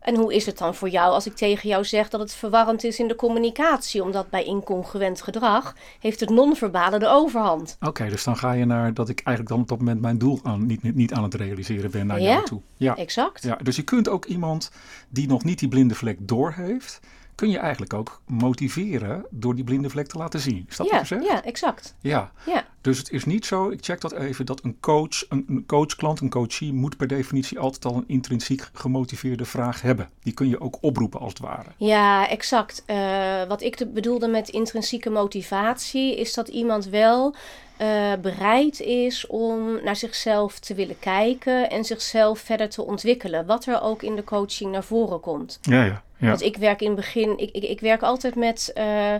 En 0.00 0.16
hoe 0.16 0.34
is 0.34 0.46
het 0.46 0.58
dan 0.58 0.74
voor 0.74 0.88
jou 0.88 1.12
als 1.12 1.26
ik 1.26 1.36
tegen 1.36 1.68
jou 1.68 1.84
zeg 1.84 2.08
dat 2.08 2.20
het 2.20 2.34
verwarrend 2.34 2.84
is 2.84 2.98
in 2.98 3.08
de 3.08 3.14
communicatie? 3.14 4.02
Omdat 4.02 4.30
bij 4.30 4.44
incongruent 4.44 5.22
gedrag 5.22 5.74
heeft 5.98 6.20
het 6.20 6.30
non-verbale 6.30 6.98
de 6.98 7.08
overhand. 7.08 7.76
Oké, 7.80 7.88
okay, 7.88 8.08
dus 8.08 8.24
dan 8.24 8.36
ga 8.36 8.52
je 8.52 8.64
naar 8.64 8.94
dat 8.94 9.08
ik 9.08 9.20
eigenlijk 9.24 9.48
dan 9.48 9.60
op 9.60 9.68
dat 9.68 9.78
moment 9.78 10.00
mijn 10.00 10.18
doel 10.18 10.40
aan, 10.42 10.66
niet, 10.66 10.94
niet 10.94 11.12
aan 11.12 11.22
het 11.22 11.34
realiseren 11.34 11.90
ben 11.90 12.06
naar 12.06 12.20
ja, 12.20 12.32
jou 12.32 12.44
toe. 12.44 12.60
Ja, 12.76 12.96
exact. 12.96 13.42
Ja, 13.42 13.56
dus 13.56 13.76
je 13.76 13.82
kunt 13.82 14.08
ook 14.08 14.24
iemand 14.24 14.70
die 15.08 15.28
nog 15.28 15.44
niet 15.44 15.58
die 15.58 15.68
blinde 15.68 15.94
vlek 15.94 16.16
doorheeft, 16.20 17.00
kun 17.40 17.50
je 17.50 17.58
eigenlijk 17.58 17.94
ook 17.94 18.20
motiveren 18.26 19.26
door 19.30 19.54
die 19.54 19.64
blinde 19.64 19.90
vlek 19.90 20.06
te 20.06 20.18
laten 20.18 20.40
zien. 20.40 20.66
Is 20.68 20.76
dat 20.76 20.86
ja, 20.86 20.92
wat 20.92 21.08
je 21.08 21.14
zegt? 21.14 21.26
Ja, 21.26 21.44
exact. 21.44 21.94
Ja. 22.00 22.32
ja. 22.46 22.66
Dus 22.80 22.98
het 22.98 23.10
is 23.10 23.24
niet 23.24 23.46
zo, 23.46 23.70
ik 23.70 23.84
check 23.84 24.00
dat 24.00 24.12
even, 24.12 24.46
dat 24.46 24.64
een 24.64 24.76
coach, 24.80 25.24
een, 25.28 25.44
een 25.48 25.66
coach-klant, 25.66 26.20
een 26.20 26.30
coachie 26.30 26.72
moet 26.72 26.96
per 26.96 27.06
definitie 27.06 27.58
altijd 27.58 27.84
al 27.84 27.96
een 27.96 28.04
intrinsiek 28.06 28.68
gemotiveerde 28.72 29.44
vraag 29.44 29.82
hebben. 29.82 30.08
Die 30.22 30.32
kun 30.32 30.48
je 30.48 30.60
ook 30.60 30.78
oproepen 30.80 31.20
als 31.20 31.32
het 31.32 31.42
ware. 31.42 31.68
Ja, 31.76 32.28
exact. 32.28 32.82
Uh, 32.86 33.44
wat 33.48 33.62
ik 33.62 33.76
de, 33.78 33.86
bedoelde 33.86 34.28
met 34.28 34.48
intrinsieke 34.48 35.10
motivatie 35.10 36.16
is 36.16 36.34
dat 36.34 36.48
iemand 36.48 36.86
wel 36.86 37.34
uh, 37.80 38.12
bereid 38.22 38.80
is 38.80 39.26
om 39.26 39.84
naar 39.84 39.96
zichzelf 39.96 40.58
te 40.58 40.74
willen 40.74 40.98
kijken 40.98 41.70
en 41.70 41.84
zichzelf 41.84 42.38
verder 42.38 42.68
te 42.68 42.82
ontwikkelen. 42.82 43.46
Wat 43.46 43.66
er 43.66 43.82
ook 43.82 44.02
in 44.02 44.16
de 44.16 44.24
coaching 44.24 44.72
naar 44.72 44.84
voren 44.84 45.20
komt. 45.20 45.58
Ja, 45.62 45.84
ja. 45.84 46.02
Ja. 46.20 46.28
Want 46.28 46.42
ik 46.42 46.56
werk 46.56 46.80
in 46.80 46.86
het 46.86 46.96
begin, 46.96 47.38
ik, 47.38 47.50
ik, 47.50 47.62
ik 47.62 47.80
werk 47.80 48.02
altijd 48.02 48.34
met 48.34 48.72
uh, 48.76 49.14
uh, 49.14 49.18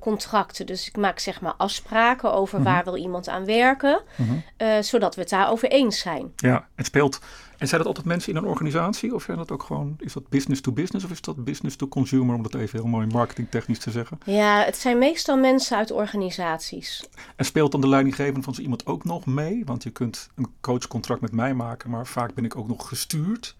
contracten. 0.00 0.66
Dus 0.66 0.88
ik 0.88 0.96
maak 0.96 1.18
zeg 1.18 1.40
maar 1.40 1.54
afspraken 1.56 2.32
over 2.32 2.58
mm 2.58 2.64
-hmm. 2.64 2.74
waar 2.74 2.84
wil 2.84 2.96
iemand 2.96 3.28
aan 3.28 3.44
werken, 3.44 4.02
mm 4.16 4.26
-hmm. 4.26 4.42
uh, 4.58 4.82
zodat 4.82 5.14
we 5.14 5.20
het 5.20 5.30
daarover 5.30 5.70
eens 5.70 5.98
zijn. 5.98 6.32
Ja, 6.36 6.68
het 6.74 6.86
speelt. 6.86 7.20
En 7.58 7.68
zijn 7.68 7.80
dat 7.80 7.88
altijd 7.88 8.06
mensen 8.06 8.32
in 8.32 8.38
een 8.38 8.48
organisatie? 8.48 9.14
Of 9.14 9.22
zijn 9.22 9.36
dat 9.36 9.50
ook 9.50 9.62
gewoon, 9.62 9.96
is 9.98 10.12
dat 10.12 10.28
business 10.28 10.60
to 10.60 10.72
business 10.72 11.04
of 11.04 11.10
is 11.10 11.20
dat 11.20 11.44
business 11.44 11.76
to 11.76 11.88
consumer, 11.88 12.34
om 12.34 12.42
dat 12.42 12.54
even 12.54 12.78
heel 12.78 12.88
mooi 12.88 13.06
marketingtechnisch 13.06 13.78
te 13.78 13.90
zeggen? 13.90 14.18
Ja, 14.24 14.64
het 14.64 14.76
zijn 14.76 14.98
meestal 14.98 15.36
mensen 15.36 15.76
uit 15.76 15.90
organisaties. 15.90 17.08
En 17.36 17.44
speelt 17.44 17.72
dan 17.72 17.80
de 17.80 17.88
leidinggevende 17.88 18.42
van 18.42 18.54
zo 18.54 18.62
iemand 18.62 18.86
ook 18.86 19.04
nog 19.04 19.26
mee? 19.26 19.62
Want 19.64 19.82
je 19.82 19.90
kunt 19.90 20.30
een 20.34 20.48
coachcontract 20.60 21.20
met 21.20 21.32
mij 21.32 21.54
maken, 21.54 21.90
maar 21.90 22.06
vaak 22.06 22.34
ben 22.34 22.44
ik 22.44 22.56
ook 22.56 22.68
nog 22.68 22.88
gestuurd. 22.88 23.56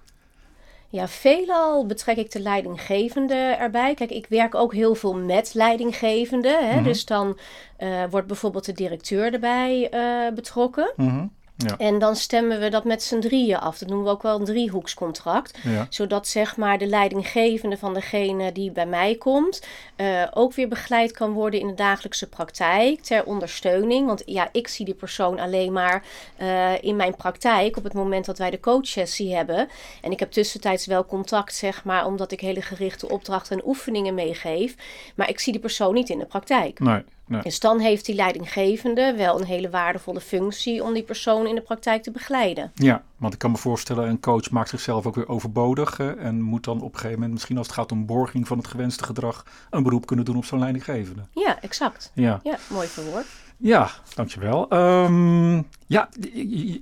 Ja, 0.92 1.08
veelal 1.08 1.86
betrek 1.86 2.16
ik 2.16 2.30
de 2.30 2.40
leidinggevende 2.40 3.34
erbij. 3.34 3.94
Kijk, 3.94 4.10
ik 4.10 4.26
werk 4.28 4.54
ook 4.54 4.74
heel 4.74 4.94
veel 4.94 5.14
met 5.14 5.54
leidinggevende. 5.54 6.48
Hè? 6.48 6.68
Mm-hmm. 6.68 6.82
Dus 6.82 7.04
dan 7.04 7.38
uh, 7.78 8.04
wordt 8.10 8.26
bijvoorbeeld 8.26 8.64
de 8.64 8.72
directeur 8.72 9.32
erbij 9.32 9.90
uh, 9.94 10.34
betrokken. 10.34 10.92
Mm-hmm. 10.96 11.32
Ja. 11.56 11.76
En 11.76 11.98
dan 11.98 12.16
stemmen 12.16 12.60
we 12.60 12.68
dat 12.68 12.84
met 12.84 13.02
z'n 13.02 13.18
drieën 13.18 13.58
af. 13.58 13.78
Dat 13.78 13.88
noemen 13.88 14.06
we 14.06 14.12
ook 14.12 14.22
wel 14.22 14.38
een 14.38 14.44
driehoekscontract. 14.44 15.58
Ja. 15.62 15.86
Zodat 15.90 16.28
zeg 16.28 16.56
maar 16.56 16.78
de 16.78 16.86
leidinggevende 16.86 17.78
van 17.78 17.94
degene 17.94 18.52
die 18.52 18.70
bij 18.70 18.86
mij 18.86 19.14
komt... 19.14 19.62
Uh, 19.96 20.22
ook 20.34 20.54
weer 20.54 20.68
begeleid 20.68 21.12
kan 21.12 21.32
worden 21.32 21.60
in 21.60 21.66
de 21.66 21.74
dagelijkse 21.74 22.28
praktijk 22.28 23.00
ter 23.00 23.24
ondersteuning. 23.24 24.06
Want 24.06 24.22
ja, 24.26 24.48
ik 24.52 24.68
zie 24.68 24.84
die 24.84 24.94
persoon 24.94 25.38
alleen 25.38 25.72
maar 25.72 26.04
uh, 26.38 26.82
in 26.82 26.96
mijn 26.96 27.16
praktijk 27.16 27.76
op 27.76 27.84
het 27.84 27.94
moment 27.94 28.24
dat 28.24 28.38
wij 28.38 28.50
de 28.50 28.60
coachsessie 28.60 29.34
hebben. 29.34 29.68
En 30.00 30.10
ik 30.10 30.20
heb 30.20 30.30
tussentijds 30.30 30.86
wel 30.86 31.06
contact, 31.06 31.54
zeg 31.54 31.84
maar, 31.84 32.06
omdat 32.06 32.32
ik 32.32 32.40
hele 32.40 32.62
gerichte 32.62 33.08
opdrachten 33.08 33.56
en 33.56 33.66
oefeningen 33.66 34.14
meegeef. 34.14 34.74
Maar 35.14 35.28
ik 35.28 35.40
zie 35.40 35.52
die 35.52 35.60
persoon 35.60 35.94
niet 35.94 36.08
in 36.08 36.18
de 36.18 36.26
praktijk. 36.26 36.80
Nee. 36.80 37.04
Dus 37.42 37.60
dan 37.60 37.78
heeft 37.78 38.06
die 38.06 38.14
leidinggevende 38.14 39.14
wel 39.16 39.40
een 39.40 39.46
hele 39.46 39.70
waardevolle 39.70 40.20
functie 40.20 40.84
om 40.84 40.92
die 40.92 41.02
persoon 41.02 41.46
in 41.46 41.54
de 41.54 41.60
praktijk 41.60 42.02
te 42.02 42.10
begeleiden. 42.10 42.72
Ja, 42.74 43.02
want 43.16 43.32
ik 43.32 43.38
kan 43.38 43.50
me 43.50 43.56
voorstellen, 43.56 44.08
een 44.08 44.20
coach 44.20 44.50
maakt 44.50 44.68
zichzelf 44.68 45.06
ook 45.06 45.14
weer 45.14 45.28
overbodig 45.28 45.98
en 45.98 46.40
moet 46.40 46.64
dan 46.64 46.80
op 46.80 46.92
een 46.92 46.94
gegeven 46.94 47.14
moment, 47.14 47.32
misschien 47.32 47.58
als 47.58 47.66
het 47.66 47.76
gaat 47.76 47.92
om 47.92 48.06
borging 48.06 48.46
van 48.46 48.58
het 48.58 48.66
gewenste 48.66 49.04
gedrag, 49.04 49.46
een 49.70 49.82
beroep 49.82 50.06
kunnen 50.06 50.24
doen 50.24 50.36
op 50.36 50.44
zo'n 50.44 50.58
leidinggevende. 50.58 51.22
Ja, 51.32 51.60
exact. 51.60 52.10
Ja, 52.14 52.40
Ja, 52.42 52.58
mooi 52.70 52.86
verwoord. 52.88 53.26
Ja 53.62 53.90
dankjewel. 54.14 54.68
Ehm 54.68 55.62
ja, 55.86 56.08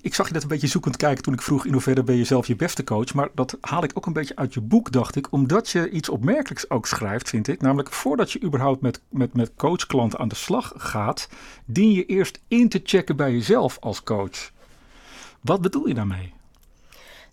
ik 0.03 0.15
zag 0.15 0.27
je 0.27 0.33
net 0.33 0.43
een 0.43 0.49
beetje 0.49 0.67
zoekend 0.67 0.97
kijken 0.97 1.23
toen 1.23 1.33
ik 1.33 1.43
vroeg 1.43 1.67
in 1.67 1.73
hoeverre 1.73 2.03
ben 2.03 2.17
je 2.17 2.25
zelf 2.25 2.47
je 2.47 2.57
beste 2.57 2.85
coach. 2.85 3.15
Maar 3.15 3.29
dat 3.35 3.57
haal 3.61 3.85
ik 3.85 3.91
ook 3.95 4.07
een 4.07 4.13
beetje 4.13 4.37
uit 4.37 4.55
je 4.55 4.61
boek, 4.61 4.93
dacht 4.93 5.17
ik. 5.17 5.33
Omdat 5.33 5.71
je 5.71 5.91
iets 5.91 6.09
opmerkelijks 6.09 6.71
ook 6.71 6.87
schrijft, 6.87 7.29
vind 7.29 7.49
ik. 7.49 7.61
Namelijk 7.61 7.93
voordat 7.93 8.33
je 8.33 8.43
überhaupt 8.43 8.81
met, 8.81 9.01
met, 9.09 9.35
met 9.35 9.53
coachklanten 9.57 10.19
aan 10.19 10.29
de 10.29 10.35
slag 10.35 10.73
gaat, 10.77 11.29
dien 11.65 11.93
je 11.93 12.07
eerst 12.07 12.41
in 12.49 12.69
te 12.69 12.81
checken 12.85 13.17
bij 13.17 13.33
jezelf 13.33 13.79
als 13.81 14.03
coach. 14.03 14.51
Wat 15.41 15.61
bedoel 15.61 15.89
je 15.89 15.95
daarmee? 15.95 16.33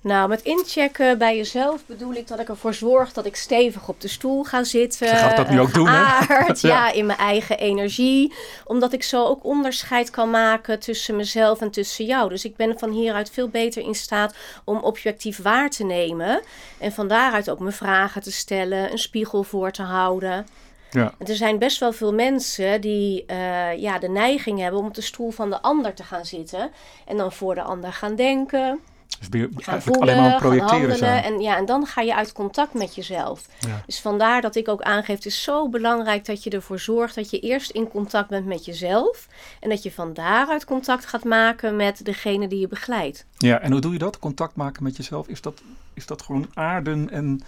Nou, 0.01 0.29
met 0.29 0.41
inchecken 0.41 1.17
bij 1.17 1.37
jezelf 1.37 1.85
bedoel 1.85 2.13
ik 2.13 2.27
dat 2.27 2.39
ik 2.39 2.49
ervoor 2.49 2.73
zorg 2.73 3.13
dat 3.13 3.25
ik 3.25 3.35
stevig 3.35 3.87
op 3.87 4.01
de 4.01 4.07
stoel 4.07 4.43
ga 4.43 4.63
zitten. 4.63 5.07
Ze 5.07 5.15
gaat 5.15 5.37
dat 5.37 5.49
nu 5.49 5.55
eh, 5.55 5.61
ook 5.61 5.73
doen, 5.73 5.87
hè? 5.87 6.03
geaard, 6.03 6.61
Ja. 6.67 6.91
in 6.91 7.05
mijn 7.05 7.19
eigen 7.19 7.57
energie. 7.57 8.33
Omdat 8.65 8.93
ik 8.93 9.03
zo 9.03 9.25
ook 9.25 9.43
onderscheid 9.43 10.09
kan 10.09 10.29
maken 10.29 10.79
tussen 10.79 11.15
mezelf 11.15 11.61
en 11.61 11.71
tussen 11.71 12.05
jou. 12.05 12.29
Dus 12.29 12.45
ik 12.45 12.55
ben 12.55 12.79
van 12.79 12.91
hieruit 12.91 13.29
veel 13.29 13.49
beter 13.49 13.83
in 13.83 13.95
staat 13.95 14.35
om 14.63 14.77
objectief 14.77 15.41
waar 15.41 15.69
te 15.69 15.83
nemen. 15.83 16.41
En 16.77 16.91
van 16.91 17.07
daaruit 17.07 17.49
ook 17.49 17.59
mijn 17.59 17.73
vragen 17.73 18.21
te 18.21 18.31
stellen, 18.31 18.91
een 18.91 18.97
spiegel 18.99 19.43
voor 19.43 19.71
te 19.71 19.81
houden. 19.83 20.47
Ja, 20.91 21.13
er 21.17 21.35
zijn 21.35 21.59
best 21.59 21.79
wel 21.79 21.93
veel 21.93 22.13
mensen 22.13 22.81
die 22.81 23.25
eh, 23.25 23.77
ja, 23.77 23.99
de 23.99 24.09
neiging 24.09 24.59
hebben 24.59 24.79
om 24.79 24.87
op 24.87 24.93
de 24.93 25.01
stoel 25.01 25.31
van 25.31 25.49
de 25.49 25.61
ander 25.61 25.93
te 25.93 26.03
gaan 26.03 26.25
zitten. 26.25 26.71
En 27.05 27.17
dan 27.17 27.31
voor 27.31 27.55
de 27.55 27.61
ander 27.61 27.93
gaan 27.93 28.15
denken. 28.15 28.79
Dus 29.19 29.41
je 29.41 29.49
gaan 29.55 29.81
voelen, 29.81 30.01
alleen 30.01 30.21
maar 30.21 30.29
gaan 30.29 30.39
projecteren 30.39 30.79
handelen. 30.79 30.97
zijn. 30.97 31.23
En, 31.23 31.39
ja, 31.39 31.57
en 31.57 31.65
dan 31.65 31.85
ga 31.85 32.01
je 32.01 32.15
uit 32.15 32.31
contact 32.31 32.73
met 32.73 32.95
jezelf. 32.95 33.45
Ja. 33.59 33.81
Dus 33.85 33.99
vandaar 33.99 34.41
dat 34.41 34.55
ik 34.55 34.67
ook 34.67 34.81
aangeef, 34.81 35.15
het 35.15 35.25
is 35.25 35.43
zo 35.43 35.69
belangrijk 35.69 36.25
dat 36.25 36.43
je 36.43 36.49
ervoor 36.49 36.79
zorgt 36.79 37.15
dat 37.15 37.29
je 37.29 37.39
eerst 37.39 37.71
in 37.71 37.87
contact 37.87 38.29
bent 38.29 38.45
met 38.45 38.65
jezelf. 38.65 39.27
En 39.59 39.69
dat 39.69 39.83
je 39.83 39.91
van 39.91 40.13
daaruit 40.13 40.65
contact 40.65 41.05
gaat 41.05 41.23
maken 41.23 41.75
met 41.75 42.05
degene 42.05 42.47
die 42.47 42.59
je 42.59 42.67
begeleidt. 42.67 43.25
Ja, 43.37 43.59
en 43.59 43.71
hoe 43.71 43.81
doe 43.81 43.93
je 43.93 43.99
dat? 43.99 44.19
Contact 44.19 44.55
maken 44.55 44.83
met 44.83 44.97
jezelf? 44.97 45.27
Is 45.27 45.41
dat, 45.41 45.61
is 45.93 46.05
dat 46.05 46.21
gewoon 46.21 46.47
aarden 46.53 47.09
en 47.09 47.41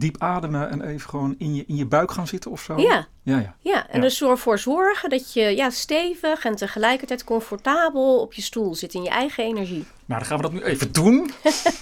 diep 0.00 0.16
ademen 0.18 0.70
en 0.70 0.82
even 0.82 1.08
gewoon 1.08 1.34
in 1.38 1.54
je, 1.54 1.64
in 1.66 1.76
je 1.76 1.86
buik 1.86 2.10
gaan 2.10 2.26
zitten 2.26 2.50
of 2.50 2.60
zo? 2.60 2.76
Ja, 2.80 3.06
Ja, 3.22 3.38
ja. 3.38 3.54
ja. 3.60 3.88
en 3.88 3.96
Ja. 3.96 4.00
dus 4.00 4.22
ervoor 4.22 4.58
zorgen 4.58 5.10
dat 5.10 5.32
je 5.32 5.42
ja, 5.42 5.70
stevig 5.70 6.44
en 6.44 6.56
tegelijkertijd 6.56 7.24
comfortabel 7.24 8.20
op 8.20 8.32
je 8.32 8.42
stoel 8.42 8.74
zit 8.74 8.94
in 8.94 9.02
je 9.02 9.08
eigen 9.08 9.44
energie. 9.44 9.84
Nou, 10.06 10.20
dan 10.20 10.24
gaan 10.24 10.36
we 10.36 10.42
dat 10.42 10.52
nu 10.52 10.62
even 10.62 10.92
doen. 10.92 11.30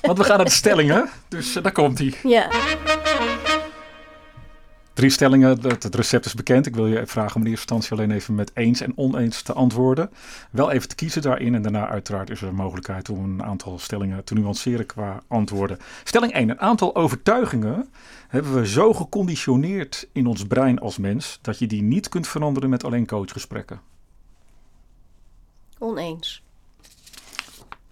Want 0.03 0.19
we 0.19 0.25
gaan 0.25 0.37
naar 0.37 0.47
de 0.47 0.51
stellingen. 0.51 1.09
Dus 1.29 1.57
eh, 1.57 1.63
daar 1.63 1.73
komt 1.73 1.99
hij. 1.99 2.15
Ja. 2.23 2.49
Drie 4.99 5.11
stellingen. 5.11 5.49
Het, 5.49 5.83
het 5.83 5.95
recept 5.95 6.25
is 6.25 6.35
bekend. 6.35 6.67
Ik 6.67 6.75
wil 6.75 6.87
je 6.87 7.07
vragen 7.07 7.37
om 7.37 7.43
in 7.43 7.51
eerste 7.51 7.75
instantie 7.75 7.93
alleen 7.93 8.17
even 8.17 8.35
met 8.35 8.51
eens 8.55 8.81
en 8.81 8.93
oneens 8.97 9.43
te 9.43 9.53
antwoorden. 9.53 10.11
Wel 10.51 10.71
even 10.71 10.89
te 10.89 10.95
kiezen 10.95 11.23
daarin. 11.23 11.55
En 11.55 11.63
daarna 11.63 11.89
uiteraard 11.89 12.31
is 12.31 12.43
er 12.43 12.49
een 12.49 12.55
mogelijkheid 12.55 13.09
om 13.09 13.25
een 13.25 13.43
aantal 13.43 13.79
stellingen 13.79 14.25
te 14.25 14.35
nuanceren 14.35 14.87
qua 14.87 15.23
antwoorden. 15.29 15.79
Stelling 16.05 16.33
1. 16.33 16.51
Een 16.51 16.61
aantal 16.61 16.97
overtuigingen 16.97 17.89
hebben 18.29 18.55
we 18.55 18.67
zo 18.67 18.93
geconditioneerd 18.93 20.09
in 20.13 20.27
ons 20.27 20.47
brein 20.47 20.79
als 20.79 20.99
mens... 20.99 21.39
dat 21.43 21.59
je 21.59 21.67
die 21.67 21.83
niet 21.83 22.09
kunt 22.09 22.29
veranderen 22.29 22.71
met 22.71 22.85
alleen 22.85 23.07
coachgesprekken. 23.07 23.81
Oneens. 25.79 26.43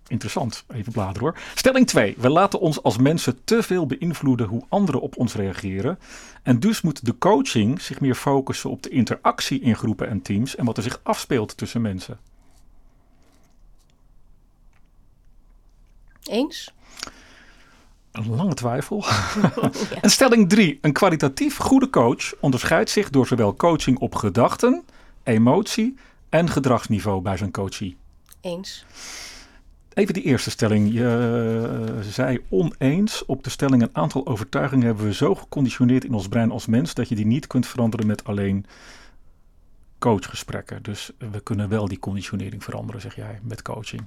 Interessant. 0.09 0.65
Even 0.75 0.93
bladeren 0.93 1.21
hoor. 1.21 1.39
Stelling 1.55 1.87
2. 1.87 2.15
We 2.19 2.31
laten 2.31 2.61
ons 2.61 2.83
als 2.83 2.99
mensen 2.99 3.45
te 3.45 3.63
veel 3.63 3.87
beïnvloeden 3.87 4.47
hoe 4.47 4.65
anderen 4.69 5.01
op 5.01 5.17
ons 5.17 5.35
reageren. 5.35 5.99
En 6.43 6.61
dus 6.61 6.81
moet 6.81 7.05
de 7.05 7.19
coaching 7.19 7.81
zich 7.81 8.01
meer 8.01 8.15
focussen 8.15 8.71
op 8.71 8.83
de 8.83 8.89
interactie 8.89 9.61
in 9.61 9.77
groepen 9.77 10.09
en 10.09 10.23
teams 10.23 10.57
en 10.57 10.65
wat 10.65 10.77
er 10.77 10.83
zich 10.83 11.01
afspeelt 11.03 11.57
tussen 11.57 11.81
mensen. 11.81 12.19
Eens? 16.23 16.75
Een 18.13 18.37
lange 18.37 18.55
twijfel. 18.55 19.05
En 20.03 20.11
stelling 20.11 20.49
3. 20.49 20.79
Een 20.81 20.93
kwalitatief 20.93 21.57
goede 21.57 21.91
coach 21.91 22.35
onderscheidt 22.41 22.91
zich 22.91 23.11
door 23.11 23.27
zowel 23.27 23.55
coaching 23.55 23.99
op 23.99 24.15
gedachten, 24.15 24.85
emotie 25.23 25.97
en 26.29 26.51
gedragsniveau 26.51 27.21
bij 27.21 27.37
zijn 27.37 27.51
coachie. 27.51 27.97
Eens. 28.41 28.85
Even 29.97 30.15
die 30.15 30.23
eerste 30.23 30.51
stelling. 30.51 30.93
Je 30.93 31.05
eh, 31.97 32.05
zei 32.11 32.41
oneens 32.49 33.25
op 33.25 33.45
de 33.45 33.51
stelling 33.51 33.83
een 33.83 33.91
aantal 33.93 34.27
overtuigingen 34.27 34.87
hebben 34.87 35.05
we 35.05 35.15
zo 35.15 35.35
geconditioneerd 35.35 36.05
in 36.05 36.15
ons 36.15 36.29
brein 36.29 36.51
als 36.51 36.67
mens 36.67 36.95
dat 36.95 37.09
je 37.09 37.15
die 37.15 37.27
niet 37.27 37.47
kunt 37.47 37.67
veranderen 37.67 38.07
met 38.07 38.25
alleen 38.25 38.67
coachgesprekken. 39.99 40.83
Dus 40.83 41.11
we 41.19 41.41
kunnen 41.41 41.69
wel 41.69 41.89
die 41.89 41.99
conditionering 41.99 42.65
veranderen, 42.65 43.01
zeg 43.01 43.17
jij, 43.17 43.39
met 43.43 43.63
coaching. 43.63 44.05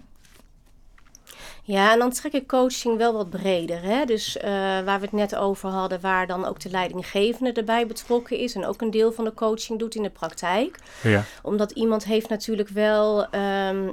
Ja, 1.63 1.91
en 1.93 1.99
dan 1.99 2.11
trek 2.11 2.33
ik 2.33 2.47
coaching 2.47 2.97
wel 2.97 3.13
wat 3.13 3.29
breder. 3.29 3.81
Hè? 3.81 4.05
Dus 4.05 4.37
eh, 4.37 4.51
waar 4.51 4.99
we 4.99 5.05
het 5.05 5.11
net 5.11 5.35
over 5.35 5.69
hadden, 5.69 6.01
waar 6.01 6.27
dan 6.27 6.45
ook 6.45 6.59
de 6.59 6.69
leidinggevende 6.69 7.51
erbij 7.51 7.87
betrokken 7.87 8.37
is 8.37 8.55
en 8.55 8.65
ook 8.65 8.81
een 8.81 8.91
deel 8.91 9.11
van 9.11 9.23
de 9.23 9.33
coaching 9.33 9.79
doet 9.79 9.95
in 9.95 10.03
de 10.03 10.09
praktijk. 10.09 10.79
Ja. 11.03 11.23
Omdat 11.41 11.71
iemand 11.71 12.05
heeft 12.05 12.29
natuurlijk 12.29 12.69
wel 12.69 13.29
ehm, 13.29 13.89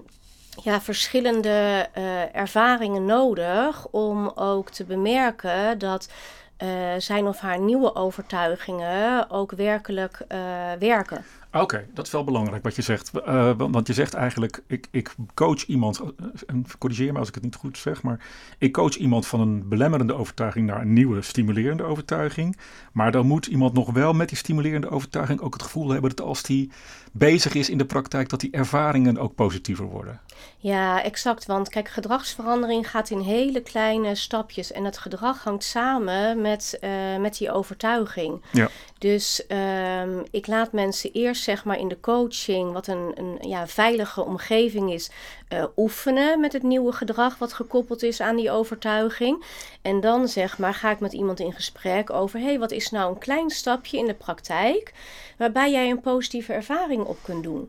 ja, 0.63 0.81
verschillende 0.81 1.89
eh, 1.93 2.35
ervaringen 2.37 3.05
nodig 3.05 3.87
om 3.91 4.31
ook 4.35 4.71
te 4.71 4.85
bemerken 4.85 5.79
dat 5.79 6.09
eh, 6.57 6.69
zijn 6.99 7.27
of 7.27 7.39
haar 7.39 7.61
nieuwe 7.61 7.95
overtuigingen 7.95 9.31
ook 9.31 9.53
werkelijk 9.53 10.25
eh, 10.29 10.39
werken. 10.79 11.25
Oké, 11.53 11.87
dat 11.95 12.07
is 12.07 12.13
wel 12.13 12.25
belangrijk 12.25 12.63
wat 12.63 12.77
je 12.77 12.83
zegt. 12.83 13.11
Want, 13.57 13.87
je 13.87 13.93
zegt 13.93 14.15
eigenlijk, 14.15 14.63
ik, 14.67 14.87
ik 14.91 15.15
coach 15.35 15.67
iemand, 15.67 16.03
en 16.47 16.65
corrigeer 16.79 17.13
me 17.13 17.19
als 17.19 17.29
ik 17.29 17.35
het 17.35 17.43
niet 17.43 17.55
goed 17.55 17.79
zeg, 17.79 18.03
maar 18.03 18.21
ik 18.59 18.73
coach 18.73 18.97
iemand 18.97 19.27
van 19.27 19.41
een 19.41 19.69
belemmerende 19.69 20.15
overtuiging 20.15 20.67
naar 20.67 20.81
een 20.81 20.93
nieuwe 20.93 21.23
stimulerende 21.23 21.83
overtuiging. 21.83 22.57
Maar 22.93 23.13
dan 23.13 23.27
moet 23.27 23.47
iemand 23.47 23.73
nog 23.73 23.91
wel 23.91 24.13
met 24.13 24.29
die 24.29 24.39
stimulerende 24.39 24.91
overtuiging 24.91 25.41
ook 25.41 25.53
het 25.53 25.63
gevoel 25.63 25.89
hebben 25.89 26.11
dat 26.11 26.27
als 26.27 26.43
die 26.43 26.71
bezig 27.19 27.55
is 27.55 27.71
in 27.71 27.79
de 27.79 27.85
praktijk, 27.85 28.29
dat 28.29 28.41
die 28.41 28.51
ervaringen 28.51 29.19
ook 29.19 29.35
positiever 29.35 29.85
worden. 29.85 30.21
Ja, 30.59 31.03
exact. 31.03 31.47
Want 31.47 31.69
kijk, 31.69 31.89
gedragsverandering 31.89 32.91
gaat 32.91 33.11
in 33.11 33.21
hele 33.21 33.61
kleine 33.61 34.15
stapjes. 34.15 34.73
En 34.73 34.85
het 34.85 34.99
gedrag 34.99 35.45
hangt 35.45 35.65
samen 35.65 36.41
met, 36.41 36.79
eh, 36.81 36.91
met 37.21 37.39
die 37.39 37.53
overtuiging. 37.53 38.43
Ja. 38.53 38.69
Dus 38.99 39.47
ehm, 39.47 40.19
ik 40.31 40.47
laat 40.47 40.73
mensen 40.73 41.13
eerst 41.13 41.43
zeg 41.43 41.65
maar 41.65 41.79
in 41.79 41.89
de 41.89 42.01
coaching, 42.01 42.73
wat 42.73 42.87
een, 42.87 43.13
een 43.15 43.49
ja, 43.49 43.67
veilige 43.67 44.25
omgeving 44.25 44.93
is, 44.93 45.11
eh, 45.49 45.65
oefenen 45.77 46.41
met 46.41 46.53
het 46.53 46.63
nieuwe 46.63 46.93
gedrag 46.93 47.39
wat 47.39 47.53
gekoppeld 47.53 48.03
is 48.03 48.21
aan 48.21 48.37
die 48.37 48.51
overtuiging. 48.51 49.45
En 49.83 50.01
dan 50.01 50.29
zeg 50.29 50.59
maar 50.59 50.75
ga 50.75 50.91
ik 50.91 51.01
met 51.01 51.13
iemand 51.13 51.41
in 51.41 51.53
gesprek 51.53 52.11
over, 52.11 52.39
hé, 52.39 52.45
hey, 52.45 52.59
wat 52.59 52.71
is 52.71 52.91
nou 52.91 53.13
een 53.13 53.19
klein 53.19 53.51
stapje 53.51 53.99
in 53.99 54.07
de 54.07 54.15
praktijk 54.15 54.93
waarbij 55.37 55.71
jij 55.71 55.91
een 55.91 56.01
positieve 56.01 56.53
ervaring 56.53 57.06
op 57.07 57.19
kunt 57.23 57.43
doen. 57.43 57.69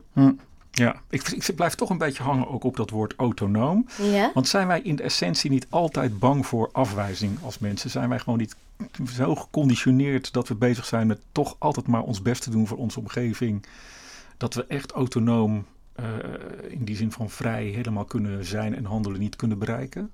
Ja, 0.70 1.00
ik, 1.08 1.28
ik 1.28 1.54
blijf 1.54 1.74
toch 1.74 1.90
een 1.90 1.98
beetje 1.98 2.22
hangen 2.22 2.48
ook 2.48 2.64
op 2.64 2.76
dat 2.76 2.90
woord 2.90 3.14
autonoom. 3.16 3.86
Ja? 4.02 4.30
Want 4.34 4.48
zijn 4.48 4.66
wij 4.66 4.80
in 4.80 4.96
de 4.96 5.02
essentie 5.02 5.50
niet 5.50 5.66
altijd 5.70 6.18
bang 6.18 6.46
voor 6.46 6.68
afwijzing 6.72 7.38
als 7.42 7.58
mensen? 7.58 7.90
Zijn 7.90 8.08
wij 8.08 8.18
gewoon 8.18 8.38
niet 8.38 8.56
zo 9.12 9.34
geconditioneerd 9.34 10.32
dat 10.32 10.48
we 10.48 10.54
bezig 10.54 10.84
zijn 10.84 11.06
met 11.06 11.20
toch 11.32 11.56
altijd 11.58 11.86
maar 11.86 12.02
ons 12.02 12.22
best 12.22 12.42
te 12.42 12.50
doen 12.50 12.66
voor 12.66 12.78
onze 12.78 12.98
omgeving? 12.98 13.66
Dat 14.36 14.54
we 14.54 14.64
echt 14.64 14.90
autonoom, 14.90 15.66
eh, 15.92 16.04
in 16.68 16.84
die 16.84 16.96
zin 16.96 17.12
van 17.12 17.30
vrij, 17.30 17.64
helemaal 17.64 18.04
kunnen 18.04 18.44
zijn 18.44 18.76
en 18.76 18.84
handelen, 18.84 19.20
niet 19.20 19.36
kunnen 19.36 19.58
bereiken? 19.58 20.10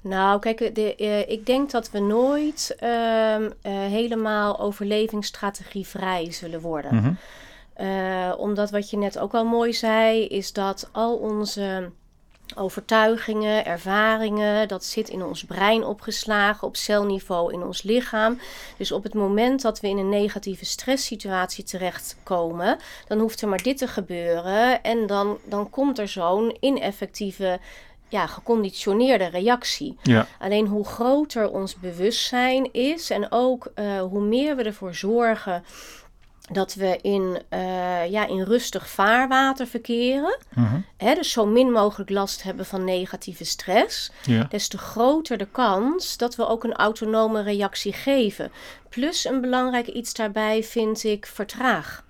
Nou, 0.00 0.40
kijk, 0.40 0.74
de, 0.74 0.94
eh, 0.94 1.28
ik 1.28 1.46
denk 1.46 1.70
dat 1.70 1.90
we 1.90 1.98
nooit 1.98 2.76
eh, 2.78 3.36
helemaal 3.70 4.60
overlevingsstrategievrij 4.60 6.32
zullen 6.32 6.60
worden. 6.60 6.94
Mhm. 6.94 7.12
Eh, 7.74 8.32
omdat 8.36 8.70
wat 8.70 8.90
je 8.90 8.96
net 8.96 9.18
ook 9.18 9.32
wel 9.32 9.44
mooi 9.44 9.72
zei, 9.72 10.26
is 10.26 10.52
dat 10.52 10.88
al 10.92 11.16
onze 11.16 11.90
overtuigingen, 12.56 13.64
ervaringen, 13.64 14.68
dat 14.68 14.84
zit 14.84 15.08
in 15.08 15.24
ons 15.24 15.44
brein 15.44 15.84
opgeslagen 15.84 16.66
op 16.66 16.76
celniveau 16.76 17.52
in 17.52 17.62
ons 17.62 17.82
lichaam. 17.82 18.38
Dus 18.76 18.92
op 18.92 19.02
het 19.02 19.14
moment 19.14 19.62
dat 19.62 19.80
we 19.80 19.88
in 19.88 19.98
een 19.98 20.08
negatieve 20.08 20.64
stresssituatie 20.64 21.64
terechtkomen, 21.64 22.78
dan 23.06 23.18
hoeft 23.18 23.42
er 23.42 23.48
maar 23.48 23.62
dit 23.62 23.78
te 23.78 23.86
gebeuren 23.86 24.82
en 24.82 25.06
dan, 25.06 25.38
dan 25.44 25.70
komt 25.70 25.98
er 25.98 26.08
zo'n 26.08 26.56
ineffectieve, 26.60 27.58
ja, 28.08 28.26
geconditioneerde 28.26 29.26
reactie. 29.26 29.96
Ja, 30.02 30.26
Alleen 30.38 30.66
hoe 30.66 30.84
groter 30.84 31.50
ons 31.50 31.74
bewustzijn 31.74 32.72
is 32.72 33.10
en 33.10 33.32
ook 33.32 33.70
eh, 33.74 34.00
hoe 34.00 34.22
meer 34.22 34.56
we 34.56 34.62
ervoor 34.62 34.94
zorgen 34.94 35.64
dat 36.50 36.74
we 36.74 36.98
in, 37.02 37.42
eh, 37.48 38.10
ja, 38.10 38.26
in 38.26 38.42
rustig 38.42 38.88
vaarwater 38.88 39.66
verkeren. 39.66 40.38
Mhm. 40.54 40.80
Hè, 40.96 41.14
dus 41.14 41.30
zo 41.30 41.46
min 41.46 41.72
mogelijk 41.72 42.10
last 42.10 42.42
hebben 42.42 42.66
van 42.66 42.84
negatieve 42.84 43.44
stress. 43.44 44.12
Ja. 44.24 44.44
Des 44.44 44.68
te 44.68 44.78
groter 44.78 45.38
de 45.38 45.48
kans 45.52 46.16
dat 46.16 46.36
we 46.36 46.46
ook 46.46 46.64
een 46.64 46.74
autonome 46.74 47.42
reactie 47.42 47.92
geven. 47.92 48.52
Plus 48.88 49.24
een 49.24 49.40
belangrijk 49.40 49.86
iets 49.86 50.14
daarbij 50.14 50.62
vind 50.62 51.04
ik 51.04 51.26
vertraag. 51.26 52.04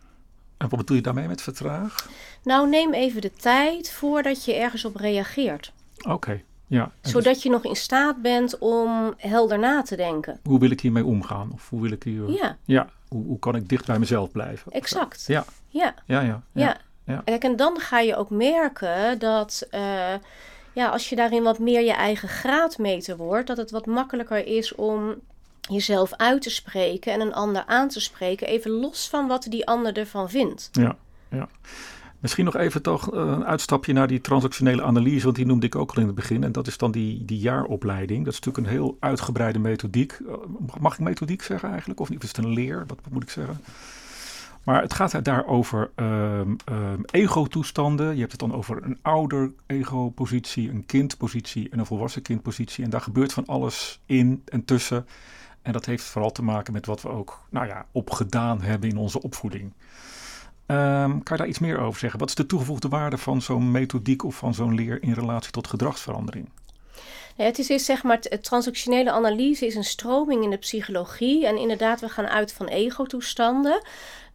En 0.56 0.68
wat 0.68 0.78
bedoel 0.78 0.96
je 0.96 1.02
daarmee 1.02 1.28
met 1.28 1.42
vertraag? 1.42 2.08
Nou, 2.42 2.68
neem 2.68 2.92
even 2.92 3.20
de 3.20 3.32
tijd 3.32 3.90
voordat 3.90 4.44
je 4.44 4.54
ergens 4.54 4.84
op 4.84 4.96
reageert. 4.96 5.72
Oké, 6.08 6.42
ja. 6.73 6.91
Zodat 7.00 7.43
je 7.43 7.50
nog 7.50 7.64
in 7.64 7.76
staat 7.76 8.23
bent 8.23 8.59
om 8.59 9.14
helder 9.17 9.59
na 9.59 9.83
te 9.83 9.97
denken. 9.97 10.41
hoe 10.45 10.59
wil 10.59 10.71
ik 10.71 10.81
hiermee 10.81 11.05
omgaan? 11.05 11.50
Of 11.52 11.69
hoe 11.69 11.81
wil 11.81 11.91
ik 11.91 12.02
hier... 12.02 12.31
Ja, 12.31 12.57
Ja, 12.64 12.88
hoe, 13.09 13.25
hoe 13.25 13.38
kan 13.38 13.55
ik 13.55 13.69
dicht 13.69 13.87
bij 13.87 13.99
mezelf 13.99 14.31
blijven? 14.31 14.73
exact. 14.73 15.25
Ja, 15.26 15.45
Ja, 15.69 15.95
ja, 16.07 16.21
ja. 16.21 16.43
ja. 16.52 16.76
ja. 17.05 17.23
Kijk, 17.25 17.45
en 17.45 17.57
dan 17.57 17.79
ga 17.79 18.00
je 18.00 18.17
ook 18.17 18.31
merken 18.31 19.19
dat 19.19 19.67
eh, 19.71 20.14
ja, 20.73 20.88
als 20.88 21.09
je 21.09 21.17
daarin 21.17 21.43
wat 21.43 21.59
meer 21.59 21.81
je 21.81 21.93
eigen 21.93 22.29
graadmeter 22.29 23.17
wordt, 23.17 23.47
dat 23.47 23.57
het 23.57 23.71
wat 23.71 23.87
makkelijker 23.87 24.47
is 24.47 24.75
om 24.75 25.14
jezelf 25.61 26.12
uit 26.17 26.43
te 26.43 26.50
spreken 26.50 27.12
en 27.12 27.21
een 27.21 27.35
ander 27.35 27.64
aan 27.67 27.88
te 27.88 28.00
spreken, 28.00 28.47
even 28.47 28.71
los 28.71 29.09
van 29.09 29.26
wat 29.26 29.47
die 29.49 29.67
ander 29.67 29.99
ervan 29.99 30.31
vindt. 30.31 30.69
Ja, 30.73 30.97
ja. 31.29 31.49
Misschien 32.23 32.45
nog 32.45 32.57
even 32.57 32.83
toch 32.83 33.14
eh, 33.14 33.21
een 33.21 33.45
uitstapje 33.45 33.93
naar 33.93 34.07
die 34.07 34.21
transactionele 34.21 34.83
analyse, 34.83 35.25
want 35.25 35.37
die 35.37 35.47
noemde 35.47 35.67
ik 35.67 35.76
ook 35.76 35.91
al 35.91 36.00
in 36.00 36.07
het 36.07 36.14
begin. 36.14 36.45
En 36.45 36.52
dat 36.52 36.67
is 36.67 36.79
dan 36.79 36.91
die, 36.91 37.25
die 37.25 37.38
jaaropleiding. 37.38 38.25
Dat 38.25 38.33
is 38.33 38.41
natuurlijk 38.41 38.67
een 38.67 38.73
heel 38.73 38.97
uitgebreide 39.00 39.59
methodiek. 39.59 40.12
Eh, 40.12 40.35
Mag 40.81 40.93
ik 40.93 40.99
methodiek 40.99 41.43
zeggen 41.43 41.69
eigenlijk? 41.71 42.00
Of 42.00 42.09
niet? 42.09 42.23
Is 42.23 42.29
het 42.29 42.38
een 42.38 42.52
leer? 42.52 42.85
Wat 42.87 42.99
moet 43.11 43.23
ik 43.23 43.31
zeggen? 43.31 43.61
Maar 44.64 44.83
het 44.83 44.95
gaat 44.95 45.25
daar 45.25 45.47
over 45.47 45.91
ehm, 45.95 46.55
ego-toestanden. 47.11 48.14
Je 48.14 48.21
hebt 48.21 48.31
het 48.31 48.41
dan 48.41 48.55
over 48.55 48.83
een 48.83 48.99
ouder 49.02 49.52
ego-positie, 49.67 50.71
een 50.71 50.87
kindpositie 50.87 51.69
en 51.71 51.79
een 51.79 51.87
volwassen 51.87 52.23
kindpositie. 52.23 52.85
En 52.85 52.91
daar 52.91 53.00
gebeurt 53.00 53.33
van 53.33 53.47
alles 53.47 54.00
in 54.07 54.43
en 54.45 54.64
tussen. 54.64 55.07
En 55.62 55.73
dat 55.73 55.87
heeft 55.87 56.05
vooral 56.05 56.33
te 56.33 56.43
maken 56.43 56.73
met 56.73 56.87
wat 56.87 57.02
we 57.02 57.09
ook 57.09 57.41
nou 57.50 57.67
ja, 57.67 57.87
opgedaan 57.93 58.61
hebben 58.61 58.88
in 58.88 58.97
onze 58.97 59.23
opvoeding. 59.23 59.73
Ehm, 60.73 61.11
kan 61.11 61.37
je 61.37 61.37
daar 61.37 61.47
iets 61.47 61.59
meer 61.59 61.79
over 61.79 62.00
zeggen? 62.00 62.19
Wat 62.19 62.29
is 62.29 62.35
de 62.35 62.47
toegevoegde 62.47 62.88
waarde 62.88 63.19
van 63.19 63.43
zo'n 63.43 63.71
methodiek 63.71 64.25
of 64.25 64.35
van 64.35 64.55
zo'n 64.55 64.75
leer 64.75 65.02
in 65.02 65.12
relatie 65.12 65.50
tot 65.50 65.67
gedragsverandering? 65.67 66.49
Het 67.37 67.59
is, 67.59 67.71
is 67.71 67.85
zeg 67.85 68.02
maar, 68.02 68.19
transactionele 68.19 69.11
analyse 69.11 69.67
is 69.67 69.75
een 69.75 69.85
stroming 69.85 70.45
in 70.45 70.50
de 70.50 70.57
psychologie. 70.57 71.47
En 71.47 71.59
inderdaad, 71.59 72.00
we 72.00 72.09
gaan 72.09 72.26
uit 72.26 72.52
van 72.52 72.67
ego-toestanden. 72.67 73.83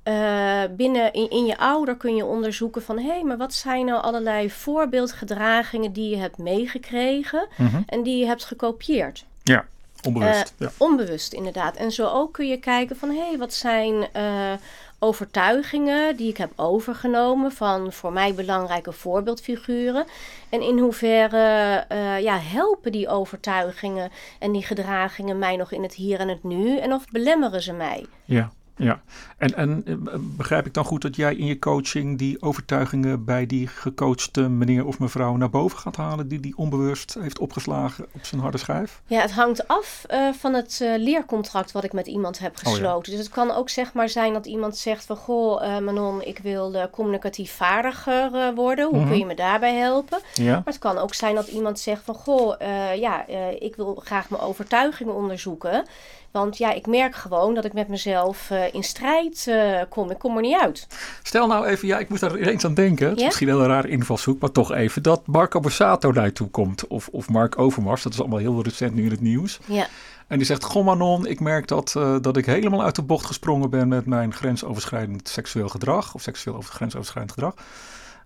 Eh, 0.04 0.62
binnen 0.72 1.14
in, 1.14 1.30
in 1.30 1.46
je 1.46 1.58
ouder 1.58 1.96
kun 1.98 2.16
je 2.16 2.26
onderzoeken 2.26 2.82
van... 2.82 2.98
hé, 2.98 3.08
hey, 3.08 3.24
maar 3.24 3.38
wat 3.38 3.54
zijn 3.54 3.86
nou 3.86 4.02
allerlei 4.02 4.50
voorbeeldgedragingen 4.50 5.94
die 5.94 6.10
je 6.10 6.18
hebt 6.18 6.38
meegekregen... 6.38 7.48
en 7.86 8.04
die 8.04 8.18
je 8.18 8.26
hebt 8.26 8.46
gekopieerd? 8.46 9.26
Ja, 9.44 9.66
onbewust. 10.04 10.54
Eh, 10.58 10.68
ja. 10.68 10.72
Onbewust 10.78 11.34
inderdaad. 11.34 11.76
En 11.76 11.92
zo 11.92 12.08
ook 12.08 12.34
kun 12.34 12.48
je 12.48 12.58
kijken 12.58 12.96
van... 12.96 13.10
hé, 13.10 13.28
hey, 13.28 13.38
wat 13.38 13.54
zijn 13.54 14.08
eh, 14.14 14.54
overtuigingen 15.00 16.16
die 16.16 16.30
ik 16.30 16.38
heb 16.38 16.52
overgenomen... 16.56 17.52
van 17.52 17.92
voor 17.94 18.14
mij 18.14 18.34
belangrijke 18.34 18.92
voorbeeldfiguren... 18.92 20.06
en 20.50 20.62
in 20.62 20.80
hoeverre 20.80 21.86
eh, 21.88 22.20
ja, 22.20 22.40
helpen 22.40 22.92
die 22.92 23.08
overtuigingen 23.08 24.12
en 24.40 24.52
die 24.52 24.64
gedragingen 24.64 25.40
mij 25.40 25.56
nog 25.56 25.72
in 25.72 25.84
het 25.84 25.94
hier 25.94 26.20
en 26.20 26.28
het 26.28 26.44
nu... 26.44 26.78
en 26.78 26.94
of 26.94 27.06
belemmeren 27.12 27.62
ze 27.62 27.74
mij? 27.74 28.06
ja, 28.26 28.52
ja. 28.76 29.02
En, 29.38 29.56
en 29.56 29.84
eh, 29.86 29.94
begrijp 30.20 30.66
ik 30.66 30.74
dan 30.74 30.86
goed 30.86 31.02
dat 31.02 31.16
jij 31.16 31.36
in 31.36 31.46
je 31.46 31.60
coaching 31.60 32.18
die 32.18 32.42
overtuigingen 32.42 33.26
bij 33.26 33.46
die 33.46 33.68
gecoachte 33.68 34.50
meneer 34.50 34.86
of 34.86 35.00
mevrouw 35.00 35.36
naar 35.36 35.50
boven 35.50 35.78
gaat 35.78 35.96
halen, 35.96 36.28
die 36.28 36.40
die 36.40 36.58
onbewust 36.58 37.18
heeft 37.20 37.40
opgeslagen 37.40 38.06
op 38.12 38.26
zijn 38.26 38.42
harde 38.42 38.58
schijf? 38.58 39.02
Ja, 39.06 39.22
het 39.22 39.32
hangt 39.32 39.68
af 39.68 40.04
eh, 40.08 40.30
van 40.40 40.54
het 40.54 40.80
eh, 40.82 40.98
leercontract 40.98 41.72
wat 41.72 41.84
ik 41.84 41.94
met 41.94 42.08
iemand 42.08 42.40
heb 42.40 42.56
ja. 42.56 42.70
gesloten. 42.70 43.12
Dus 43.12 43.22
het 43.22 43.30
kan 43.30 43.52
ook 43.52 43.70
zeg 43.70 43.94
maar 43.94 44.10
zijn 44.10 44.34
dat 44.34 44.46
iemand 44.46 44.78
zegt 44.78 45.06
van... 45.06 45.16
Goh, 45.16 45.64
eh, 45.64 45.84
Manon, 45.84 46.22
ik 46.24 46.40
wil 46.40 46.90
communicatief 46.92 47.52
vaardiger 47.52 48.54
worden. 48.56 48.86
Hoe 48.90 48.98
Mhm. 49.00 49.08
kun 49.08 49.18
je 49.18 49.26
me 49.26 49.36
daarbij 49.36 49.76
helpen? 49.76 50.20
Ja. 50.34 50.54
Maar 50.54 50.64
het 50.66 50.80
kan 50.80 50.98
ook 50.98 51.14
zijn 51.14 51.36
dat 51.36 51.48
iemand 51.48 51.80
zegt 51.80 52.02
van... 52.04 52.16
Goh, 52.16 52.56
ja, 52.96 53.28
ik 53.60 53.76
wil 53.76 54.02
graag 54.06 54.30
mijn 54.30 54.42
overtuigingen 54.42 55.16
onderzoeken. 55.16 55.86
Want 56.32 56.58
ja, 56.58 56.72
ik 56.74 56.88
merk 56.88 57.16
gewoon 57.16 57.54
dat 57.54 57.66
ik 57.66 57.74
met 57.74 57.88
mezelf 57.88 58.50
in 58.72 58.84
strijd 58.84 59.27
eh, 59.36 59.82
kom. 59.90 60.12
Ik 60.12 60.18
kom 60.20 60.36
er 60.36 60.42
niet 60.42 60.60
uit. 60.62 60.88
Stel 61.24 61.48
nou 61.48 61.66
even, 61.66 61.88
ja, 61.88 62.00
ik 62.00 62.10
moest 62.10 62.22
daar 62.22 62.40
ineens 62.40 62.66
aan 62.66 62.74
denken. 62.74 63.06
Het 63.08 63.16
is 63.16 63.22
Ja? 63.22 63.26
misschien 63.28 63.48
een 63.48 63.56
heel 63.58 63.66
raar 63.68 63.88
invalshoek, 63.88 64.40
maar 64.42 64.52
toch 64.52 64.72
even. 64.72 65.04
Dat 65.04 65.28
Marco 65.28 65.60
Borsato 65.60 66.12
naar 66.12 66.26
je 66.26 66.32
toe 66.32 66.50
komt. 66.50 66.88
Of, 66.88 67.08
of 67.08 67.30
Mark 67.30 67.60
Overmars, 67.60 68.04
dat 68.04 68.14
is 68.14 68.20
allemaal 68.20 68.40
heel 68.40 68.64
recent 68.64 68.94
nu 68.94 69.04
in 69.04 69.12
het 69.12 69.22
nieuws. 69.22 69.60
Ja, 69.66 69.88
En 70.28 70.38
die 70.38 70.46
zegt, 70.46 70.64
goh 70.64 70.86
Manon, 70.86 71.26
ik 71.28 71.40
merk 71.40 71.68
dat, 71.68 71.94
eh, 71.98 72.16
dat 72.22 72.38
ik 72.38 72.46
helemaal 72.46 72.84
uit 72.84 72.96
de 72.96 73.02
bocht 73.02 73.26
gesprongen 73.26 73.70
ben 73.70 73.88
met 73.88 74.06
mijn 74.06 74.34
grensoverschrijdend 74.34 75.30
seksueel 75.30 75.70
gedrag. 75.70 76.14
Of 76.14 76.22
seksueel 76.22 76.56
over, 76.58 76.74
grensoverschrijdend 76.74 77.34
gedrag. 77.34 77.54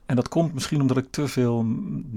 En 0.06 0.16
dat 0.18 0.30
komt 0.30 0.54
misschien 0.54 0.82
omdat 0.82 0.98
ik 0.98 1.06
te 1.10 1.28
veel 1.28 1.64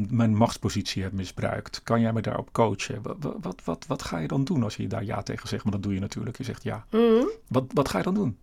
mijn 0.09 0.37
machtspositie 0.37 1.03
heb 1.03 1.13
misbruikt. 1.13 1.81
Kan 1.83 2.01
jij 2.01 2.13
me 2.13 2.21
daarop 2.21 2.53
coachen? 2.53 2.99
Wat, 3.03 3.17
wat, 3.41 3.61
wat, 3.65 3.85
wat 3.89 4.03
ga 4.03 4.19
je 4.19 4.29
dan 4.29 4.45
doen 4.45 4.63
als 4.63 4.77
je 4.77 4.87
daar 4.87 5.05
ja 5.05 5.23
tegen 5.23 5.49
zegt? 5.49 5.63
Maar 5.65 5.73
dat 5.73 5.83
doe 5.83 5.95
je 5.95 6.01
natuurlijk. 6.01 6.37
Je 6.39 6.45
zegt 6.45 6.63
ja. 6.63 6.85
Mhm. 6.91 7.25
Wat, 7.49 7.65
wat 7.73 7.89
ga 7.89 7.99
je 7.99 8.05
dan 8.05 8.15
doen? 8.15 8.37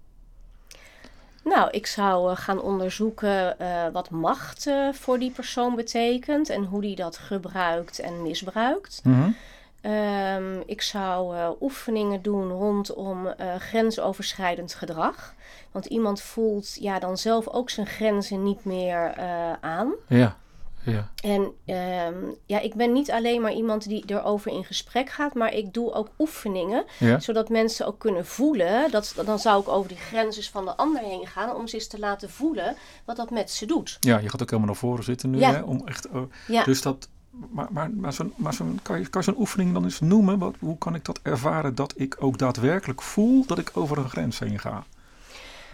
Nou, 1.44 1.70
ik 1.72 1.88
zou 1.88 2.32
eh, 2.32 2.38
gaan 2.38 2.62
onderzoeken 2.62 3.60
eh, 3.60 3.88
wat 3.94 4.10
macht 4.10 4.68
eh, 4.68 4.94
voor 4.94 5.20
die 5.20 5.32
persoon 5.32 5.76
betekent 5.76 6.50
en 6.50 6.64
hoe 6.64 6.82
die 6.82 6.96
dat 6.96 7.18
gebruikt 7.18 8.00
en 8.00 8.22
misbruikt. 8.22 9.02
Ehm, 9.82 10.60
ik 10.66 10.82
zou 10.82 11.56
oefeningen 11.62 12.22
doen 12.22 12.50
rondom 12.50 13.34
grensoverschrijdend 13.58 14.74
gedrag. 14.74 15.34
Want 15.72 15.86
iemand 15.86 16.22
voelt 16.22 16.78
ja, 16.80 17.00
dan 17.00 17.18
zelf 17.18 17.48
ook 17.48 17.70
zijn 17.70 17.88
grenzen 17.88 18.44
niet 18.44 18.66
meer 18.66 19.16
aan. 19.62 19.94
Ja, 20.08 20.38
ja. 20.84 21.12
En 21.24 21.52
ehm, 21.66 22.16
ja, 22.46 22.60
ik 22.60 22.74
ben 22.76 22.92
niet 22.94 23.12
alleen 23.12 23.42
maar 23.42 23.54
iemand 23.54 23.88
die 23.88 24.04
erover 24.08 24.52
in 24.52 24.64
gesprek 24.66 25.10
gaat, 25.10 25.34
maar 25.34 25.54
ik 25.54 25.74
doe 25.74 25.94
ook 25.94 26.10
oefeningen, 26.20 26.86
Ja. 27.00 27.20
zodat 27.20 27.50
mensen 27.50 27.88
ook 27.88 28.00
kunnen 28.00 28.26
voelen. 28.26 28.92
Dat, 28.92 29.14
dan 29.26 29.40
zou 29.40 29.62
ik 29.62 29.68
over 29.68 29.88
die 29.88 29.98
grenzen 29.98 30.44
van 30.44 30.66
de 30.66 30.76
ander 30.78 31.02
heen 31.02 31.28
gaan, 31.28 31.56
om 31.56 31.68
ze 31.68 31.76
eens 31.76 31.88
te 31.88 32.00
laten 32.00 32.30
voelen 32.30 32.76
wat 33.06 33.16
dat 33.16 33.30
met 33.30 33.52
ze 33.52 33.66
doet. 33.66 33.98
Ja, 34.00 34.18
je 34.20 34.30
gaat 34.30 34.42
ook 34.42 34.50
helemaal 34.50 34.72
naar 34.72 34.82
voren 34.82 35.04
zitten 35.04 35.30
nu. 35.30 35.40
Ja. 35.40 35.54
Hè, 35.54 35.62
om 35.62 35.82
echt, 35.86 36.10
oh, 36.10 36.32
Ja. 36.48 36.64
Dus 36.64 36.82
dat, 36.82 37.08
maar, 37.50 37.68
maar, 37.72 37.92
maar, 37.92 38.14
zo'n, 38.14 38.34
maar 38.36 38.54
zo'n, 38.54 38.80
kan 38.82 39.00
je, 39.00 39.08
kan 39.08 39.22
je 39.26 39.32
zo'n 39.32 39.40
oefening 39.40 39.74
dan 39.74 39.84
eens 39.84 40.00
noemen? 40.00 40.40
Wat, 40.40 40.56
hoe 40.60 40.78
kan 40.78 40.96
ik 40.96 41.06
dat 41.06 41.20
ervaren 41.24 41.76
dat 41.76 41.94
ik 41.96 42.16
ook 42.20 42.38
daadwerkelijk 42.38 43.02
voel 43.02 43.46
dat 43.46 43.58
ik 43.58 43.72
over 43.74 43.98
een 43.98 44.10
grens 44.10 44.40
heen 44.40 44.60
ga? 44.60 44.84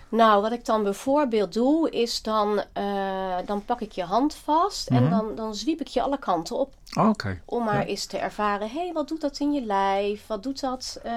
Nou, 0.10 0.42
wat 0.42 0.52
ik 0.52 0.66
dan 0.66 0.84
bijvoorbeeld 0.84 1.54
doe, 1.54 1.90
is 1.90 2.22
dan, 2.22 2.62
eh, 2.74 3.36
dan 3.46 3.66
pak 3.66 3.82
ik 3.82 3.92
je 3.92 4.04
hand 4.04 4.36
vast 4.36 4.88
en 4.88 5.02
Mhm. 5.04 5.10
dan, 5.12 5.36
dan 5.36 5.56
zwiep 5.56 5.82
ik 5.82 5.88
je 5.88 6.02
alle 6.02 6.18
kanten 6.20 6.58
op. 6.58 6.74
Oh, 6.98 7.10
Oké. 7.10 7.42
Om 7.46 7.64
maar 7.64 7.80
Ja. 7.80 7.86
eens 7.86 8.06
te 8.06 8.18
ervaren, 8.18 8.70
hé, 8.70 8.80
hey, 8.84 8.94
wat 8.94 9.08
doet 9.08 9.22
dat 9.22 9.40
in 9.40 9.54
je 9.54 9.62
lijf? 9.62 10.28
Wat 10.28 10.44
doet 10.44 10.60
dat 10.60 11.00
eh, 11.04 11.12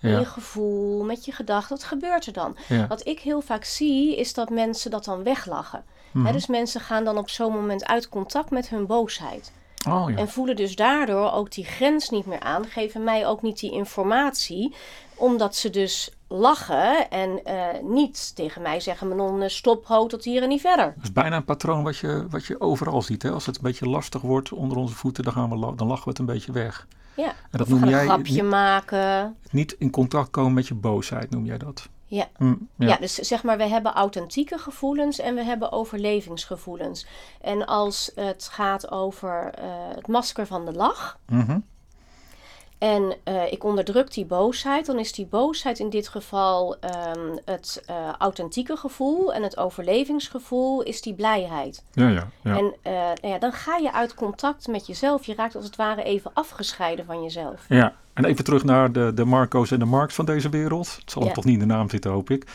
in 0.00 0.10
Ja. 0.10 0.18
je 0.18 0.24
gevoel, 0.24 1.04
met 1.04 1.24
je 1.24 1.32
gedachten? 1.32 1.76
Wat 1.76 1.84
gebeurt 1.84 2.26
er 2.26 2.32
dan? 2.32 2.56
Ja. 2.68 2.86
Wat 2.86 3.06
ik 3.06 3.20
heel 3.20 3.40
vaak 3.40 3.64
zie, 3.64 4.16
is 4.16 4.34
dat 4.34 4.50
mensen 4.50 4.90
dat 4.90 5.04
dan 5.04 5.22
weglachen. 5.22 5.84
Mhm. 6.12 6.26
Hè, 6.26 6.32
dus 6.32 6.46
mensen 6.46 6.80
gaan 6.80 7.04
dan 7.04 7.18
op 7.18 7.28
zo'n 7.30 7.52
moment 7.52 7.84
uit 7.86 8.08
contact 8.08 8.50
met 8.50 8.68
hun 8.68 8.86
boosheid. 8.86 9.52
Oh 9.88 10.10
ja. 10.10 10.16
En 10.16 10.28
voelen 10.28 10.56
dus 10.56 10.76
daardoor 10.76 11.32
ook 11.32 11.52
die 11.52 11.64
grens 11.64 12.08
niet 12.10 12.26
meer 12.26 12.40
aan. 12.40 12.66
Geven 12.66 13.04
mij 13.04 13.26
ook 13.26 13.42
niet 13.42 13.58
die 13.60 13.72
informatie. 13.72 14.74
Omdat 15.14 15.56
ze 15.56 15.70
dus 15.70 16.10
lachen 16.28 17.10
en 17.10 17.44
eh, 17.44 17.82
niet 17.82 18.36
tegen 18.36 18.62
mij 18.62 18.80
zeggen... 18.80 19.08
Manon, 19.08 19.42
eh, 19.42 19.48
stop, 19.48 19.86
ho, 19.86 20.06
tot 20.06 20.24
hier 20.24 20.42
en 20.42 20.48
niet 20.48 20.60
verder. 20.60 20.92
Dat 20.94 21.04
is 21.04 21.12
bijna 21.12 21.36
een 21.36 21.44
patroon 21.44 21.82
wat 21.82 21.96
je, 21.96 22.26
wat 22.30 22.44
je 22.44 22.60
overal 22.60 23.02
ziet. 23.02 23.22
Hè? 23.22 23.30
Als 23.30 23.46
het 23.46 23.56
een 23.56 23.62
beetje 23.62 23.88
lastig 23.88 24.20
wordt 24.20 24.52
onder 24.52 24.76
onze 24.78 24.94
voeten, 24.94 25.24
dan, 25.24 25.32
gaan 25.32 25.50
we, 25.50 25.74
dan 25.76 25.86
lachen 25.86 26.04
we 26.04 26.10
het 26.10 26.18
een 26.18 26.26
beetje 26.26 26.52
weg. 26.52 26.86
Ja, 27.16 27.28
En 27.28 27.34
dat 27.50 27.60
of 27.60 27.68
noem 27.68 27.82
een 27.82 27.88
jij 27.88 28.04
grapje 28.04 28.32
niet, 28.42 28.50
maken. 28.50 29.36
niet 29.50 29.76
in 29.78 29.90
contact 29.90 30.30
komen 30.30 30.52
met 30.54 30.66
je 30.68 30.74
boosheid, 30.74 31.30
noem 31.30 31.44
jij 31.44 31.58
dat? 31.58 31.88
Ja. 32.08 32.26
Hm, 32.36 32.54
Ja. 32.76 32.86
ja. 32.88 32.96
dus 32.96 33.14
zeg 33.14 33.42
maar, 33.42 33.56
we 33.56 33.66
hebben 33.66 33.92
authentieke 33.92 34.58
gevoelens 34.58 35.18
en 35.18 35.34
we 35.34 35.42
hebben 35.44 35.72
overlevingsgevoelens. 35.72 37.06
En 37.40 37.66
als 37.66 38.10
het 38.14 38.48
gaat 38.52 38.90
over 38.90 39.50
eh, 39.54 39.64
het 39.94 40.06
masker 40.06 40.46
van 40.46 40.64
de 40.64 40.72
lach 40.72 41.18
Mhm. 41.28 41.58
En 42.78 43.14
eh, 43.24 43.52
ik 43.52 43.64
onderdruk 43.64 44.12
die 44.14 44.24
boosheid, 44.24 44.86
dan 44.86 44.98
is 44.98 45.12
die 45.12 45.26
boosheid 45.26 45.78
in 45.78 45.90
dit 45.90 46.08
geval 46.08 46.76
ehm, 46.80 47.36
het 47.44 47.82
eh, 47.86 48.08
authentieke 48.18 48.76
gevoel 48.76 49.34
en 49.34 49.42
het 49.42 49.56
overlevingsgevoel 49.56 50.82
is 50.82 51.02
die 51.02 51.14
blijheid. 51.14 51.84
ja, 51.92 52.08
ja, 52.08 52.28
ja. 52.42 52.56
En 52.56 52.74
eh, 52.82 52.92
nou 52.92 53.28
ja, 53.28 53.38
dan 53.38 53.52
ga 53.52 53.76
je 53.76 53.92
uit 53.92 54.14
contact 54.14 54.66
met 54.66 54.86
jezelf. 54.86 55.26
Je 55.26 55.34
raakt 55.34 55.54
als 55.56 55.64
het 55.64 55.76
ware 55.76 56.02
even 56.02 56.30
afgescheiden 56.34 57.04
van 57.04 57.22
jezelf. 57.22 57.64
Ja, 57.68 57.94
en 58.12 58.24
even 58.24 58.44
terug 58.44 58.64
naar 58.64 58.92
de, 58.92 59.12
de 59.14 59.24
Marco's 59.24 59.70
en 59.70 59.78
de 59.78 59.84
Marks 59.84 60.14
van 60.14 60.24
deze 60.24 60.48
wereld. 60.48 60.96
Het 61.00 61.10
zal 61.10 61.20
Ja. 61.22 61.26
hem 61.26 61.36
toch 61.36 61.44
niet 61.44 61.54
in 61.60 61.68
de 61.68 61.74
naam 61.74 61.90
zitten, 61.90 62.10
hoop 62.10 62.30
ik. 62.30 62.46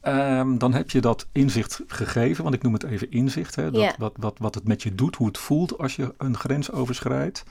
Ehm, 0.00 0.58
dan 0.58 0.72
heb 0.74 0.90
je 0.90 1.00
dat 1.00 1.26
inzicht 1.32 1.80
gegeven, 1.86 2.42
want 2.42 2.54
ik 2.54 2.62
noem 2.62 2.72
het 2.72 2.84
even 2.84 3.10
inzicht. 3.10 3.54
Hè, 3.54 3.70
dat, 3.70 3.82
Ja. 3.82 3.94
wat, 3.98 4.12
wat, 4.16 4.38
wat 4.38 4.54
het 4.54 4.68
met 4.68 4.82
je 4.82 4.94
doet, 4.94 5.16
hoe 5.16 5.26
het 5.26 5.38
voelt 5.38 5.78
als 5.78 5.96
je 5.96 6.14
een 6.18 6.36
grens 6.36 6.72
overschrijdt. 6.72 7.42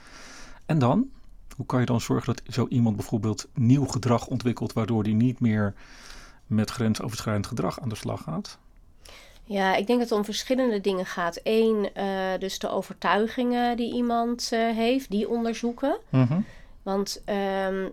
En 0.66 0.78
dan? 0.78 1.08
Hoe 1.56 1.66
kan 1.66 1.80
je 1.80 1.86
dan 1.86 2.00
zorgen 2.00 2.34
dat 2.34 2.54
zo 2.54 2.66
iemand 2.68 2.96
bijvoorbeeld 2.96 3.48
nieuw 3.54 3.86
gedrag 3.86 4.26
ontwikkelt, 4.26 4.72
waardoor 4.72 5.02
die 5.02 5.14
niet 5.14 5.40
meer 5.40 5.74
met 6.46 6.70
grensoverschrijdend 6.70 7.46
gedrag 7.46 7.80
aan 7.80 7.88
de 7.88 7.94
slag 7.94 8.22
gaat? 8.22 8.58
Ja, 9.44 9.74
ik 9.74 9.86
denk 9.86 9.98
dat 9.98 10.08
het 10.08 10.18
om 10.18 10.24
verschillende 10.24 10.80
dingen 10.80 11.06
gaat. 11.06 11.40
Eén, 11.42 11.90
eh, 11.94 12.38
dus 12.38 12.58
de 12.58 12.68
overtuigingen 12.68 13.76
die 13.76 13.94
iemand 13.94 14.48
eh, 14.52 14.60
heeft, 14.60 15.10
die 15.10 15.28
onderzoeken. 15.28 15.98
Want 16.82 17.22
ehm, 17.24 17.88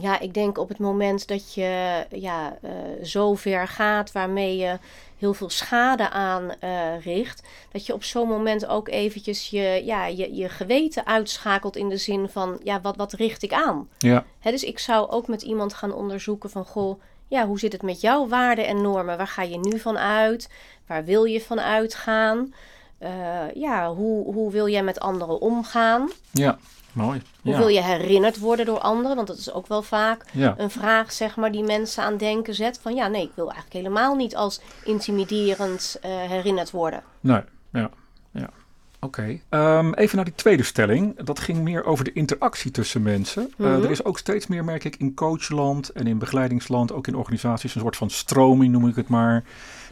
ja, 0.00 0.20
ik 0.20 0.34
denk 0.34 0.58
op 0.58 0.68
het 0.68 0.78
moment 0.78 1.28
dat 1.28 1.54
je 1.54 2.04
ja, 2.10 2.58
eh, 2.62 2.70
zo 3.02 3.34
ver 3.34 3.68
gaat 3.68 4.12
waarmee 4.12 4.56
je 4.56 4.78
heel 5.18 5.34
veel 5.34 5.50
schade 5.50 6.10
aan 6.10 6.50
eh, 6.60 7.04
richt, 7.04 7.42
dat 7.72 7.86
je 7.86 7.94
op 7.94 8.04
zo'n 8.04 8.28
moment 8.28 8.66
ook 8.66 8.88
eventjes 8.88 9.50
je, 9.50 9.82
ja, 9.84 10.06
je, 10.06 10.34
je 10.34 10.48
geweten 10.48 11.06
uitschakelt 11.06 11.76
in 11.76 11.88
de 11.88 11.96
zin 11.96 12.28
van, 12.28 12.58
ja, 12.62 12.80
wat, 12.80 12.96
wat 12.96 13.12
richt 13.12 13.42
ik 13.42 13.52
aan? 13.52 13.88
Ja, 13.98 14.24
Hè, 14.40 14.50
dus 14.50 14.64
ik 14.64 14.78
zou 14.78 15.10
ook 15.10 15.28
met 15.28 15.42
iemand 15.42 15.74
gaan 15.74 15.92
onderzoeken 15.92 16.50
van, 16.50 16.64
goh, 16.64 17.00
ja, 17.28 17.46
hoe 17.46 17.58
zit 17.58 17.72
het 17.72 17.82
met 17.82 18.00
jouw 18.00 18.28
waarden 18.28 18.66
en 18.66 18.82
normen? 18.82 19.16
Waar 19.16 19.26
ga 19.26 19.42
je 19.42 19.58
nu 19.58 19.78
van 19.78 19.98
uit? 19.98 20.48
Waar 20.86 21.04
wil 21.04 21.24
je 21.24 21.40
van 21.40 21.60
uitgaan? 21.60 22.54
Eh, 22.98 23.54
ja, 23.54 23.94
hoe, 23.94 24.34
hoe 24.34 24.50
wil 24.50 24.68
jij 24.68 24.82
met 24.82 25.00
anderen 25.00 25.40
omgaan? 25.40 26.10
ja, 26.32 26.58
mooi. 26.96 27.22
Hoe 27.42 27.52
ja. 27.52 27.58
wil 27.58 27.68
je 27.68 27.82
herinnerd 27.82 28.38
worden 28.38 28.66
door 28.66 28.78
anderen? 28.78 29.16
Want 29.16 29.28
dat 29.28 29.38
is 29.38 29.52
ook 29.52 29.66
wel 29.66 29.82
vaak 29.82 30.24
Ja. 30.32 30.54
een 30.58 30.70
vraag, 30.70 31.12
zeg 31.12 31.36
maar, 31.36 31.52
die 31.52 31.62
mensen 31.64 32.02
aan 32.02 32.16
denken 32.16 32.54
zet. 32.54 32.78
Van 32.82 32.94
ja, 32.94 33.08
nee, 33.08 33.22
ik 33.22 33.32
wil 33.34 33.50
eigenlijk 33.50 33.74
helemaal 33.76 34.14
niet 34.14 34.36
als 34.36 34.60
intimiderend 34.84 35.98
eh, 36.02 36.10
herinnerd 36.10 36.70
worden. 36.70 37.02
Nee, 37.20 37.40
ja. 37.72 37.90
ja. 38.30 38.50
Oké. 39.00 39.40
Ehm, 39.48 39.92
even 39.92 40.16
naar 40.16 40.24
die 40.24 40.34
tweede 40.34 40.62
stelling. 40.62 41.22
Dat 41.22 41.38
ging 41.38 41.58
meer 41.58 41.84
over 41.84 42.04
de 42.04 42.12
interactie 42.12 42.70
tussen 42.70 43.02
mensen. 43.02 43.42
Eh, 43.58 43.66
Mhm. 43.66 43.82
er 43.82 43.90
is 43.90 44.04
ook 44.04 44.18
steeds 44.18 44.46
meer, 44.46 44.64
merk 44.64 44.84
ik, 44.84 44.96
in 44.96 45.14
coachland 45.14 45.88
en 45.88 46.06
in 46.06 46.18
begeleidingsland, 46.18 46.92
ook 46.92 47.06
in 47.06 47.14
organisaties, 47.16 47.74
een 47.74 47.80
soort 47.80 47.96
van 47.96 48.10
stroming, 48.10 48.72
noem 48.72 48.88
ik 48.88 48.96
het 48.96 49.08
maar. 49.08 49.44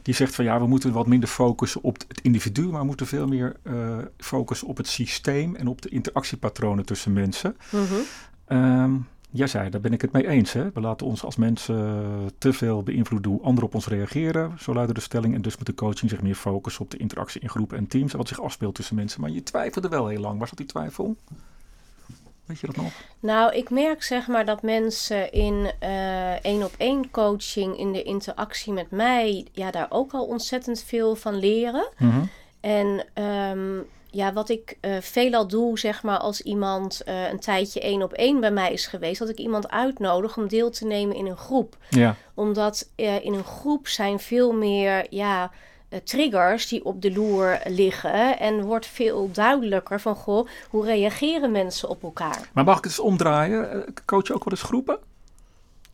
Die 0.05 0.14
zegt 0.14 0.35
van 0.35 0.45
ja, 0.45 0.61
we 0.61 0.67
moeten 0.67 0.93
wat 0.93 1.07
minder 1.07 1.29
focussen 1.29 1.83
op 1.83 1.99
het 2.09 2.21
individu, 2.21 2.62
maar 2.62 2.81
we 2.81 2.87
moeten 2.87 3.07
veel 3.07 3.27
meer 3.27 3.57
eh, 3.62 3.99
focussen 4.17 4.69
op 4.69 4.77
het 4.77 4.88
systeem 4.88 5.55
en 5.55 5.67
op 5.67 5.83
de 5.83 5.88
interactiepatronen 5.88 6.85
tussen 6.85 7.12
mensen. 7.12 7.57
Mhm. 7.71 7.95
Ehm, 8.45 8.95
jij 9.31 9.47
zei, 9.47 9.71
daar 9.71 9.81
ben 9.81 9.93
ik 9.93 10.01
het 10.01 10.12
mee 10.12 10.29
eens. 10.29 10.53
Hè? 10.53 10.71
We 10.75 10.81
laten 10.81 11.07
ons 11.07 11.25
als 11.25 11.37
mensen 11.37 12.07
te 12.38 12.53
veel 12.53 12.83
beïnvloeden 12.83 13.31
hoe 13.31 13.43
anderen 13.43 13.69
op 13.69 13.75
ons 13.75 13.87
reageren. 13.87 14.53
Zo 14.59 14.75
luidde 14.75 14.95
de 14.95 15.01
stelling. 15.01 15.35
En 15.35 15.43
dus 15.43 15.57
moet 15.57 15.67
de 15.67 15.75
coaching 15.75 16.11
zich 16.11 16.23
meer 16.23 16.35
focussen 16.35 16.83
op 16.83 16.90
de 16.90 16.97
interactie 16.97 17.40
in 17.40 17.49
groepen 17.49 17.79
en 17.79 17.87
teams. 17.87 18.12
En 18.12 18.19
wat 18.19 18.29
zich 18.29 18.40
afspeelt 18.40 18.75
tussen 18.75 18.97
mensen. 18.97 19.21
Maar 19.21 19.31
je 19.31 19.43
twijfelde 19.43 19.88
wel 19.88 20.07
heel 20.07 20.21
lang. 20.21 20.38
Waar 20.38 20.49
zat 20.49 20.59
die 20.59 20.67
twijfel? 20.67 21.17
Weet 22.46 22.61
je 22.61 22.66
dat 22.66 22.76
nog? 22.76 22.92
Nou, 23.20 23.54
ik 23.54 23.70
merk 23.70 24.02
zeg 24.02 24.26
maar 24.26 24.44
dat 24.44 24.62
mensen 24.62 25.33
in 25.33 25.70
één 26.42 26.62
op 26.62 26.74
één 26.76 27.11
coaching, 27.11 27.78
in 27.78 27.92
de 27.92 28.02
interactie 28.02 28.72
met 28.72 28.90
mij, 28.90 29.46
ja, 29.52 29.70
daar 29.70 29.87
ook 29.88 30.12
al 30.12 30.24
ontzettend 30.24 30.83
veel 30.83 31.16
van 31.16 31.38
leren. 31.38 31.88
En 32.61 33.04
ehm, 33.14 33.78
ja, 34.14 34.33
wat 34.33 34.48
ik 34.48 34.76
eh, 34.80 34.96
veelal 35.00 35.46
doe, 35.46 35.78
zeg 35.78 36.02
maar, 36.02 36.18
als 36.18 36.40
iemand 36.40 37.00
eh, 37.00 37.30
een 37.30 37.40
tijdje 37.40 37.80
één 37.80 38.02
op 38.02 38.12
één 38.12 38.40
bij 38.40 38.50
mij 38.50 38.72
is 38.72 38.87
geweest, 38.87 39.18
dat 39.18 39.28
ik 39.28 39.38
iemand 39.38 39.70
uitnodig 39.70 40.37
om 40.37 40.48
deel 40.48 40.70
te 40.70 40.87
nemen 40.87 41.16
in 41.16 41.26
een 41.26 41.37
groep. 41.37 41.76
Ja, 41.90 42.16
Omdat 42.35 42.88
eh, 42.94 43.24
in 43.24 43.35
een 43.35 43.44
groep 43.44 43.88
zijn 43.88 44.18
veel 44.18 44.52
meer 44.52 45.07
ja, 45.11 45.50
triggers 46.04 46.68
die 46.68 46.85
op 46.85 47.02
de 47.02 47.12
loer 47.12 47.61
liggen. 47.64 48.38
En 48.38 48.62
wordt 48.62 48.87
veel 48.87 49.30
duidelijker 49.33 50.00
van, 50.00 50.14
goh, 50.14 50.48
hoe 50.70 50.85
reageren 50.85 51.52
mensen 51.52 51.88
op 51.88 52.02
elkaar? 52.02 52.48
maar 52.52 52.64
mag 52.64 52.78
ik 52.78 52.85
het 52.85 52.92
eens 52.92 53.00
omdraaien? 53.00 53.70
Eh, 53.70 53.88
Coach 54.04 54.26
je 54.26 54.35
ook 54.35 54.44
wel 54.44 54.52
eens 54.52 54.62
groepen? 54.62 54.98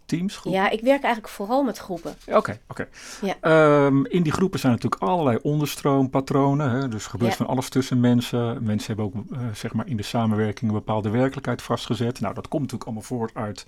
Teams, 0.04 0.36
groepen? 0.36 0.60
Ja, 0.60 0.70
ik 0.70 0.80
werk 0.80 1.02
eigenlijk 1.02 1.34
vooral 1.34 1.62
met 1.62 1.78
groepen. 1.78 2.14
Ja, 2.26 2.36
Oké, 2.36 2.58
oké. 2.68 2.88
Ja. 3.22 3.34
Ehm, 3.40 4.04
in 4.04 4.22
die 4.22 4.32
groepen 4.32 4.58
zijn 4.60 4.72
natuurlijk 4.72 5.02
allerlei 5.02 5.38
onderstroompatronen. 5.42 6.70
Hè? 6.70 6.88
Dus 6.88 7.04
er 7.04 7.10
gebeurt 7.10 7.30
Ja. 7.30 7.36
van 7.36 7.46
alles 7.46 7.68
tussen 7.68 8.00
mensen. 8.00 8.62
Mensen 8.62 8.86
hebben 8.86 9.04
ook 9.04 9.14
eh, 9.32 9.38
zeg 9.54 9.72
maar 9.72 9.86
in 9.86 9.96
de 9.96 10.02
samenwerking 10.02 10.70
een 10.70 10.76
bepaalde 10.76 11.10
werkelijkheid 11.10 11.62
vastgezet. 11.62 12.20
Nou, 12.20 12.34
dat 12.34 12.48
komt 12.48 12.62
natuurlijk 12.62 12.84
allemaal 12.90 13.08
voort 13.08 13.34
uit 13.34 13.66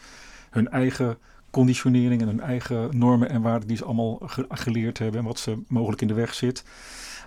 hun 0.51 0.69
eigen 0.71 1.19
conditionering 1.53 2.21
en 2.21 2.27
hun 2.29 2.41
eigen 2.41 2.99
normen 2.99 3.29
en 3.29 3.43
waarden 3.43 3.69
die 3.69 3.77
ze 3.77 3.85
allemaal 3.85 4.19
ge- 4.25 4.47
geleerd 4.49 4.99
hebben 4.99 5.21
en 5.21 5.27
wat 5.27 5.39
ze 5.39 5.63
mogelijk 5.69 6.01
in 6.03 6.09
de 6.09 6.15
weg 6.15 6.35
zit. 6.35 6.65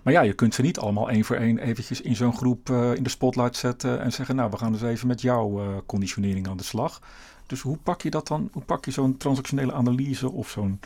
Maar 0.03 0.13
ja, 0.13 0.21
je 0.21 0.33
kunt 0.33 0.53
ze 0.53 0.61
niet 0.61 0.79
allemaal 0.79 1.09
één 1.09 1.23
voor 1.25 1.35
één 1.35 1.57
eventjes 1.57 2.01
in 2.01 2.15
zo'n 2.15 2.35
groep 2.35 2.69
eh, 2.69 2.93
in 2.93 3.03
de 3.03 3.09
spotlight 3.09 3.55
zetten 3.55 4.01
en 4.01 4.11
zeggen, 4.13 4.35
nou, 4.35 4.49
we 4.49 4.57
gaan 4.57 4.71
dus 4.71 4.81
even 4.81 5.07
met 5.07 5.21
jouw 5.21 5.59
eh, 5.59 5.67
conditionering 5.85 6.47
aan 6.47 6.57
de 6.57 6.63
slag. 6.63 7.01
Dus 7.47 7.61
hoe 7.61 7.77
pak 7.77 8.01
je 8.01 8.09
dat 8.09 8.27
dan? 8.27 8.49
Hoe 8.51 8.63
pak 8.63 8.85
je 8.85 8.91
zo'n 8.91 9.17
transactionele 9.17 9.73
analyse 9.73 10.31
of 10.31 10.49
zo'n 10.49 10.79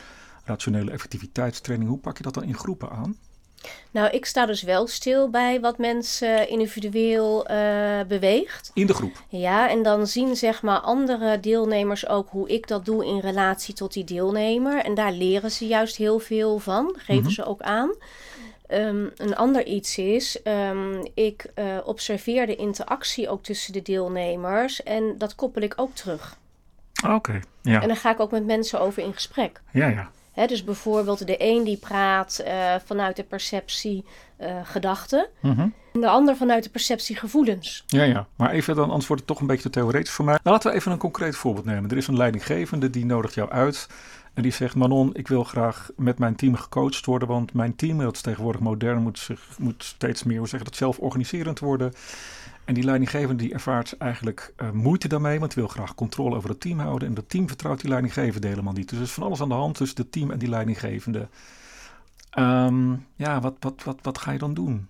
rationele 0.44 0.90
effectiviteitstraining, 0.90 1.90
hoe 1.90 1.98
pak 1.98 2.16
je 2.16 2.22
dat 2.22 2.34
dan 2.34 2.44
in 2.44 2.54
groepen 2.54 2.90
aan? 2.90 3.16
Nou, 3.90 4.10
ik 4.10 4.26
sta 4.26 4.46
dus 4.46 4.62
wel 4.62 4.86
stil 4.86 5.30
bij 5.30 5.60
wat 5.60 5.78
mensen 5.78 6.48
individueel 6.48 7.46
eh, 7.46 8.00
beweegt. 8.08 8.70
In 8.74 8.86
de 8.86 8.94
groep. 8.94 9.22
Ja, 9.28 9.68
en 9.70 9.82
dan 9.82 10.06
zien 10.06 10.36
zeg 10.36 10.62
maar 10.62 10.78
andere 10.78 11.40
deelnemers 11.40 12.08
ook 12.08 12.28
hoe 12.30 12.48
ik 12.48 12.68
dat 12.68 12.84
doe 12.84 13.06
in 13.06 13.18
relatie 13.18 13.74
tot 13.74 13.92
die 13.92 14.04
deelnemer. 14.04 14.84
En 14.84 14.94
daar 14.94 15.12
leren 15.12 15.50
ze 15.50 15.66
juist 15.66 15.96
heel 15.96 16.18
veel 16.18 16.58
van, 16.58 16.94
geven 16.98 17.22
Mhm. 17.22 17.30
ze 17.30 17.44
ook 17.44 17.60
aan. 17.60 17.94
Ehm, 18.66 19.06
een 19.16 19.36
ander 19.36 19.66
iets 19.66 19.98
is, 19.98 20.42
ehm, 20.42 21.04
ik 21.14 21.46
eh, 21.54 21.64
observeer 21.84 22.46
de 22.46 22.56
interactie 22.56 23.28
ook 23.28 23.42
tussen 23.42 23.72
de 23.72 23.82
deelnemers 23.82 24.82
en 24.82 25.14
dat 25.18 25.34
koppel 25.34 25.62
ik 25.62 25.72
ook 25.76 25.94
terug. 25.94 26.36
Oké, 27.08 27.40
ja. 27.62 27.80
En 27.82 27.88
daar 27.88 27.96
ga 27.96 28.10
ik 28.10 28.20
ook 28.20 28.30
met 28.30 28.46
mensen 28.46 28.80
over 28.80 29.02
in 29.02 29.12
gesprek. 29.12 29.60
Ja, 29.70 29.86
ja. 29.88 30.10
Dus 30.34 30.64
bijvoorbeeld 30.64 31.26
de 31.26 31.36
een 31.38 31.64
die 31.64 31.76
praat 31.76 32.38
eh, 32.38 32.74
vanuit 32.84 33.16
de 33.16 33.22
perceptie 33.24 34.04
eh, 34.36 34.56
gedachten 34.64 35.26
Mhm. 35.40 35.60
en 35.92 36.00
de 36.00 36.08
ander 36.08 36.36
vanuit 36.36 36.64
de 36.64 36.70
perceptie 36.70 37.16
gevoelens. 37.16 37.84
Ja, 37.86 38.02
ja. 38.02 38.26
Maar 38.36 38.50
even 38.50 38.74
dan, 38.76 38.90
het 38.90 39.26
toch 39.26 39.40
een 39.40 39.46
beetje 39.46 39.62
te 39.62 39.70
theoretisch 39.70 40.10
voor 40.10 40.24
mij. 40.24 40.38
Nou, 40.42 40.54
laten 40.54 40.70
we 40.70 40.76
even 40.76 40.92
een 40.92 40.98
concreet 40.98 41.36
voorbeeld 41.36 41.64
nemen. 41.64 41.90
Er 41.90 41.96
is 41.96 42.06
een 42.06 42.16
leidinggevende 42.16 42.90
die 42.90 43.04
nodigt 43.04 43.34
jou 43.34 43.50
uit. 43.50 43.88
En 44.34 44.42
die 44.42 44.52
zegt, 44.52 44.74
Manon, 44.74 45.10
ik 45.14 45.28
wil 45.28 45.44
graag 45.44 45.90
met 45.96 46.18
mijn 46.18 46.36
team 46.36 46.54
gecoacht 46.54 47.04
worden. 47.06 47.28
Want 47.28 47.52
mijn 47.52 47.76
team, 47.76 47.98
dat 47.98 48.14
is 48.14 48.20
tegenwoordig 48.20 48.60
modern, 48.60 49.02
moet, 49.02 49.18
zich, 49.18 49.40
moet 49.58 49.84
steeds 49.84 50.22
meer, 50.22 50.38
hoe 50.38 50.48
zeg 50.48 50.62
dat, 50.62 50.76
zelforganiserend 50.76 51.58
worden. 51.58 51.92
En 52.64 52.74
die 52.74 52.84
leidinggevende 52.84 53.42
die 53.42 53.52
ervaart 53.52 53.96
eigenlijk 53.96 54.52
eh, 54.56 54.70
moeite 54.70 55.08
daarmee, 55.08 55.40
want 55.40 55.54
wil 55.54 55.68
graag 55.68 55.94
controle 55.94 56.36
over 56.36 56.48
het 56.48 56.60
team 56.60 56.78
houden. 56.78 57.08
En 57.08 57.14
dat 57.14 57.28
team 57.28 57.48
vertrouwt 57.48 57.80
die 57.80 57.90
leidinggevende 57.90 58.46
helemaal 58.46 58.72
niet. 58.72 58.88
Dus 58.88 58.98
er 58.98 59.04
is 59.04 59.12
van 59.12 59.22
alles 59.22 59.40
aan 59.40 59.48
de 59.48 59.54
hand 59.54 59.76
tussen 59.76 60.00
het 60.00 60.12
team 60.12 60.30
en 60.30 60.38
die 60.38 60.48
leidinggevende. 60.48 61.28
Ehm, 62.30 62.92
ja, 63.16 63.40
wat, 63.40 63.54
wat, 63.60 63.82
wat, 63.84 63.98
wat 64.02 64.18
ga 64.18 64.30
je 64.30 64.38
dan 64.38 64.54
doen? 64.54 64.88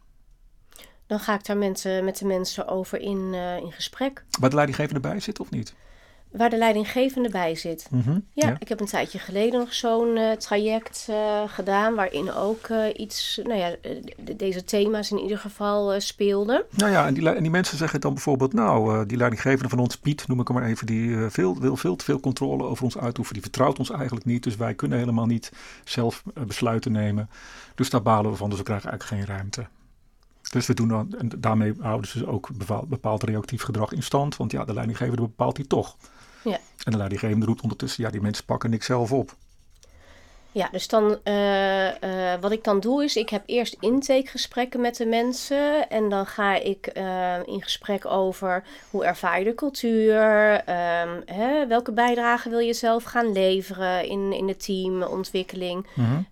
Dan 1.07 1.21
ga 1.21 1.35
ik 1.35 1.47
daar 1.47 1.57
met, 1.57 1.85
eh, 1.85 2.03
met 2.03 2.19
de 2.19 2.27
mensen 2.27 2.69
over 2.69 3.01
in, 3.01 3.31
eh, 3.35 3.57
in 3.57 3.73
gesprek. 3.73 4.25
Waar 4.41 4.51
de 4.51 4.57
leidinggevende 4.57 5.01
bij 5.01 5.21
zit 5.21 5.41
of 5.41 5.51
niet? 5.51 5.75
Waar 6.31 6.51
de 6.51 6.57
leidinggevende 6.59 7.29
bij 7.31 7.55
zit. 7.55 7.87
Mhm, 7.91 8.19
Ja, 8.33 8.57
ik 8.59 8.69
heb 8.69 8.81
een 8.81 8.87
tijdje 8.87 9.19
geleden 9.19 9.59
nog 9.61 9.75
zo'n 9.75 10.17
eh, 10.17 10.33
traject 10.33 11.07
eh, 11.11 11.43
gedaan. 11.47 11.95
waarin 11.95 12.33
ook 12.33 12.67
eh, 12.67 12.85
iets, 12.97 13.41
nou 13.45 13.59
ja, 13.59 13.75
de- 14.25 14.37
deze 14.37 14.65
thema's 14.65 15.11
in 15.11 15.19
ieder 15.19 15.39
geval 15.39 16.01
speelden. 16.01 16.65
Nou 16.71 16.91
ja, 16.91 17.07
en 17.07 17.15
die, 17.15 17.31
en 17.31 17.43
die 17.43 17.51
mensen 17.51 17.79
zeggen 17.79 18.01
dan 18.01 18.15
bijvoorbeeld, 18.15 18.53
nou, 18.53 19.07
die 19.07 19.17
leidinggevende 19.17 19.69
van 19.69 19.79
ons, 19.79 19.97
Piet, 19.99 20.29
noem 20.29 20.41
ik 20.41 20.49
hem 20.49 20.57
maar 20.57 20.67
even, 20.69 20.87
die 20.87 21.17
veel, 21.29 21.59
wil 21.61 21.77
veel 21.77 21.97
te 21.97 22.05
veel 22.05 22.21
controle 22.21 22.65
over 22.65 22.85
ons 22.85 22.99
uitoefenen. 22.99 23.43
Die 23.43 23.51
vertrouwt 23.51 23.79
ons 23.79 23.91
eigenlijk 23.91 24.25
niet, 24.27 24.43
dus 24.43 24.57
wij 24.57 24.75
kunnen 24.75 24.99
helemaal 24.99 25.27
niet 25.27 25.53
zelf 25.85 26.23
besluiten 26.47 26.93
nemen. 26.93 27.31
Dus 27.75 27.91
daar 27.91 28.03
balen 28.03 28.31
we 28.31 28.37
van, 28.37 28.49
dus 28.51 28.59
we 28.59 28.65
krijgen 28.65 28.91
eigenlijk 28.91 29.21
geen 29.23 29.35
ruimte. 29.37 29.67
Dus 30.53 30.67
we 30.67 30.75
doen 30.75 30.89
dan, 30.89 31.15
en 31.19 31.31
daarmee 31.39 31.75
houden 31.81 32.11
ze 32.11 32.27
ook 32.27 32.49
bepaald, 32.57 32.89
bepaald 32.89 33.23
reactief 33.23 33.63
gedrag 33.63 33.93
in 33.93 34.03
stand, 34.03 34.37
want 34.37 34.53
ja, 34.53 34.65
de 34.65 34.75
leidinggevende 34.75 35.23
bepaalt 35.23 35.57
die 35.57 35.67
toch. 35.67 35.97
Ja. 36.45 36.59
En 36.85 36.93
de 36.93 36.97
leidinggevende 36.97 37.47
roept 37.47 37.63
ondertussen, 37.63 38.05
ja, 38.05 38.11
die 38.11 38.21
mensen 38.21 38.45
pakken 38.45 38.71
niks 38.71 38.87
zelf 38.87 39.13
op. 39.13 39.37
Ja, 40.53 40.69
dus 40.73 40.89
dan, 40.89 41.19
eh, 41.23 42.33
eh, 42.33 42.41
wat 42.41 42.53
ik 42.53 42.65
dan 42.65 42.81
doe 42.81 43.05
is, 43.05 43.17
ik 43.17 43.29
heb 43.29 43.43
eerst 43.47 43.77
intakegesprekken 43.81 44.81
met 44.81 44.97
de 44.97 45.07
mensen. 45.07 45.89
En 45.89 46.09
dan 46.09 46.27
ga 46.27 46.55
ik 46.55 46.87
eh, 46.87 47.35
in 47.45 47.63
gesprek 47.63 48.07
over 48.07 48.65
hoe 48.91 49.05
ervaar 49.05 49.39
je 49.39 49.45
de 49.45 49.55
cultuur, 49.55 50.23
ehm, 50.65 51.21
hè, 51.25 51.67
welke 51.67 51.93
bijdrage 51.93 52.49
wil 52.49 52.59
je 52.59 52.73
zelf 52.73 53.05
gaan 53.05 53.33
leveren 53.33 54.09
in, 54.09 54.33
in 54.33 54.47
de 54.47 54.57
teamontwikkeling. 54.57 55.87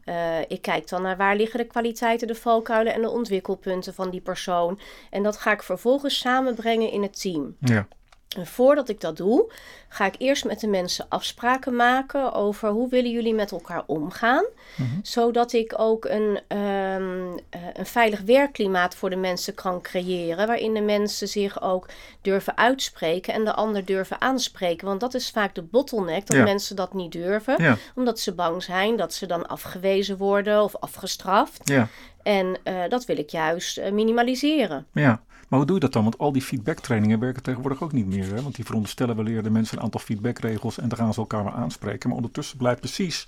Eh, 0.05 0.40
ik 0.49 0.62
kijk 0.62 0.88
dan 0.88 1.03
naar 1.03 1.16
waar 1.16 1.37
liggen 1.37 1.59
de 1.59 1.66
kwaliteiten, 1.66 2.27
de 2.27 2.35
valkuilen 2.35 2.94
en 2.94 3.01
de 3.01 3.11
ontwikkelpunten 3.11 3.94
van 3.94 4.11
die 4.11 4.21
persoon. 4.21 4.81
En 5.11 5.23
dat 5.23 5.37
ga 5.37 5.53
ik 5.53 5.62
vervolgens 5.62 6.18
samenbrengen 6.18 6.90
in 6.90 7.03
het 7.03 7.21
team. 7.21 7.57
Ja. 7.61 7.87
En 8.36 8.46
voordat 8.46 8.88
ik 8.88 9.00
dat 9.00 9.16
doe, 9.16 9.52
ga 9.88 10.06
ik 10.06 10.14
eerst 10.18 10.44
met 10.44 10.60
de 10.60 10.66
mensen 10.66 11.06
afspraken 11.08 11.76
maken 11.76 12.32
over 12.32 12.68
hoe 12.68 12.88
willen 12.88 13.10
jullie 13.10 13.34
met 13.34 13.50
elkaar 13.50 13.82
omgaan. 13.86 14.44
Mhm. 14.76 14.88
Zodat 15.02 15.52
ik 15.52 15.74
ook 15.76 16.04
een, 16.04 16.40
ehm, 16.48 17.36
eh, 17.50 17.60
een 17.74 17.86
veilig 17.86 18.20
werkklimaat 18.20 18.94
voor 18.94 19.10
de 19.10 19.16
mensen 19.16 19.54
kan 19.54 19.80
creëren. 19.82 20.46
Waarin 20.46 20.74
de 20.74 20.80
mensen 20.80 21.28
zich 21.28 21.62
ook 21.62 21.86
durven 22.22 22.56
uitspreken 22.56 23.34
en 23.34 23.44
de 23.44 23.52
ander 23.54 23.84
durven 23.84 24.20
aanspreken. 24.20 24.86
Want 24.86 25.00
dat 25.00 25.14
is 25.14 25.30
vaak 25.30 25.54
de 25.54 25.62
bottleneck, 25.62 26.26
dat 26.26 26.36
Ja. 26.36 26.42
mensen 26.42 26.76
dat 26.76 26.94
niet 26.94 27.12
durven. 27.12 27.62
Ja, 27.62 27.76
Omdat 27.94 28.20
ze 28.20 28.32
bang 28.34 28.62
zijn 28.62 28.96
dat 28.96 29.14
ze 29.14 29.26
dan 29.26 29.46
afgewezen 29.48 30.16
worden 30.16 30.62
of 30.62 30.76
afgestraft. 30.76 31.60
ja, 31.64 31.88
En 32.22 32.56
eh, 32.62 32.74
dat 32.88 33.04
wil 33.04 33.18
ik 33.18 33.30
juist 33.30 33.78
eh, 33.78 33.92
minimaliseren. 33.92 34.86
ja. 34.92 35.22
Maar 35.48 35.58
hoe 35.58 35.66
doe 35.66 35.74
je 35.76 35.82
dat 35.82 35.92
dan? 35.92 36.02
Want 36.02 36.18
al 36.18 36.32
die 36.32 36.42
feedbacktrainingen 36.42 37.18
werken 37.20 37.42
tegenwoordig 37.42 37.82
ook 37.82 37.92
niet 37.92 38.06
meer. 38.06 38.34
Hè? 38.34 38.42
Want 38.42 38.54
die 38.54 38.64
veronderstellen 38.64 39.16
we 39.16 39.22
leren 39.22 39.42
de 39.42 39.50
mensen 39.50 39.76
een 39.78 39.84
aantal 39.84 40.00
feedbackregels 40.00 40.78
en 40.78 40.88
dan 40.88 40.98
gaan 40.98 41.12
ze 41.14 41.20
elkaar 41.20 41.44
weer 41.44 41.52
aanspreken. 41.52 42.08
Maar 42.08 42.16
ondertussen 42.18 42.56
blijft 42.58 42.80
precies 42.80 43.26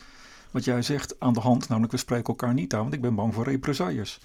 wat 0.50 0.64
jij 0.64 0.82
zegt 0.82 1.14
aan 1.18 1.32
de 1.32 1.40
hand. 1.40 1.68
Namelijk, 1.68 1.92
we 1.92 1.98
spreken 1.98 2.26
elkaar 2.26 2.54
niet 2.54 2.74
aan, 2.74 2.80
want 2.80 2.94
ik 2.94 3.00
ben 3.00 3.14
bang 3.14 3.34
voor 3.34 3.44
represailles. 3.44 4.20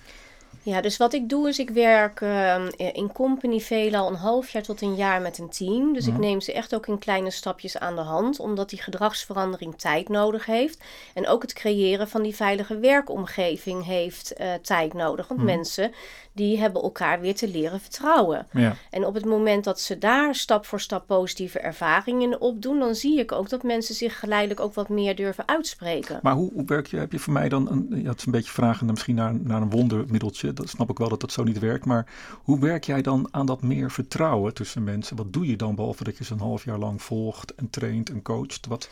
Ja, 0.64 0.82
dus 0.82 0.98
wat 0.98 1.14
ik 1.14 1.30
doe 1.30 1.48
is 1.48 1.60
ik 1.60 1.70
werk 1.70 2.22
ehm, 2.22 2.68
in 2.78 3.12
company 3.14 3.60
veelal 3.60 4.08
een 4.10 4.16
half 4.16 4.50
jaar 4.50 4.64
tot 4.64 4.82
een 4.82 4.96
jaar 4.96 5.22
met 5.22 5.38
een 5.38 5.50
team. 5.50 5.94
Dus 5.94 6.06
Mhm. 6.06 6.16
ik 6.16 6.22
neem 6.22 6.42
ze 6.42 6.54
echt 6.54 6.76
ook 6.76 6.88
in 6.88 7.00
kleine 7.00 7.32
stapjes 7.32 7.78
aan 7.78 7.96
de 7.96 8.02
hand, 8.02 8.40
omdat 8.40 8.70
die 8.70 8.82
gedragsverandering 8.82 9.76
tijd 9.78 10.10
nodig 10.10 10.46
heeft. 10.46 10.84
En 11.14 11.28
ook 11.28 11.42
het 11.42 11.54
creëren 11.54 12.08
van 12.10 12.22
die 12.22 12.36
veilige 12.36 12.80
werkomgeving 12.80 13.86
heeft 13.86 14.34
eh, 14.34 14.54
tijd 14.54 14.94
nodig. 14.94 15.28
Want 15.28 15.40
Mhm. 15.40 15.50
mensen 15.50 15.92
die 16.36 16.60
hebben 16.60 16.82
elkaar 16.82 17.22
weer 17.22 17.36
te 17.36 17.48
leren 17.48 17.80
vertrouwen. 17.80 18.48
Ja, 18.52 18.76
En 18.90 19.06
op 19.06 19.14
het 19.14 19.26
moment 19.26 19.64
dat 19.64 19.80
ze 19.80 19.98
daar 19.98 20.36
stap 20.36 20.66
voor 20.66 20.80
stap 20.80 21.08
positieve 21.08 21.60
ervaringen 21.60 22.22
in 22.22 22.40
opdoen, 22.40 22.80
dan 22.80 22.96
zie 22.96 23.20
ik 23.20 23.32
ook 23.32 23.50
dat 23.50 23.64
mensen 23.64 23.96
zich 23.96 24.20
geleidelijk 24.20 24.60
ook 24.60 24.74
wat 24.74 24.90
meer 24.90 25.16
durven 25.16 25.48
uitspreken. 25.48 26.20
maar 26.22 26.34
hoe, 26.34 26.52
hoe 26.54 26.66
werk 26.66 26.88
je? 26.88 26.98
Heb 26.98 27.12
je 27.12 27.20
voor 27.20 27.34
mij 27.34 27.50
dan, 27.50 27.72
een, 27.72 27.88
ja, 27.90 28.10
het 28.10 28.20
is 28.20 28.26
een 28.26 28.32
beetje 28.32 28.52
vragen 28.52 28.86
misschien 28.86 29.16
naar, 29.16 29.36
naar 29.36 29.62
een 29.62 29.70
wondermiddeltje. 29.70 30.54
Dat 30.54 30.70
snap 30.70 30.90
ik 30.90 30.98
wel 30.98 31.10
dat 31.10 31.22
dat 31.22 31.32
zo 31.32 31.44
niet 31.44 31.60
werkt. 31.60 31.86
Maar 31.86 32.06
hoe 32.44 32.60
werk 32.60 32.84
jij 32.84 33.02
dan 33.02 33.28
aan 33.32 33.46
dat 33.46 33.62
meer 33.62 33.92
vertrouwen 33.92 34.54
tussen 34.54 34.84
mensen? 34.84 35.18
Wat 35.18 35.34
doe 35.34 35.48
je 35.48 35.56
dan, 35.56 35.76
behalve 35.76 36.04
dat 36.04 36.18
je 36.18 36.24
ze 36.24 36.34
een 36.34 36.40
half 36.40 36.66
jaar 36.66 36.78
lang 36.78 37.02
volgt 37.02 37.56
en 37.56 37.70
traint 37.70 38.10
en 38.10 38.22
coacht? 38.22 38.68
Wat, 38.68 38.90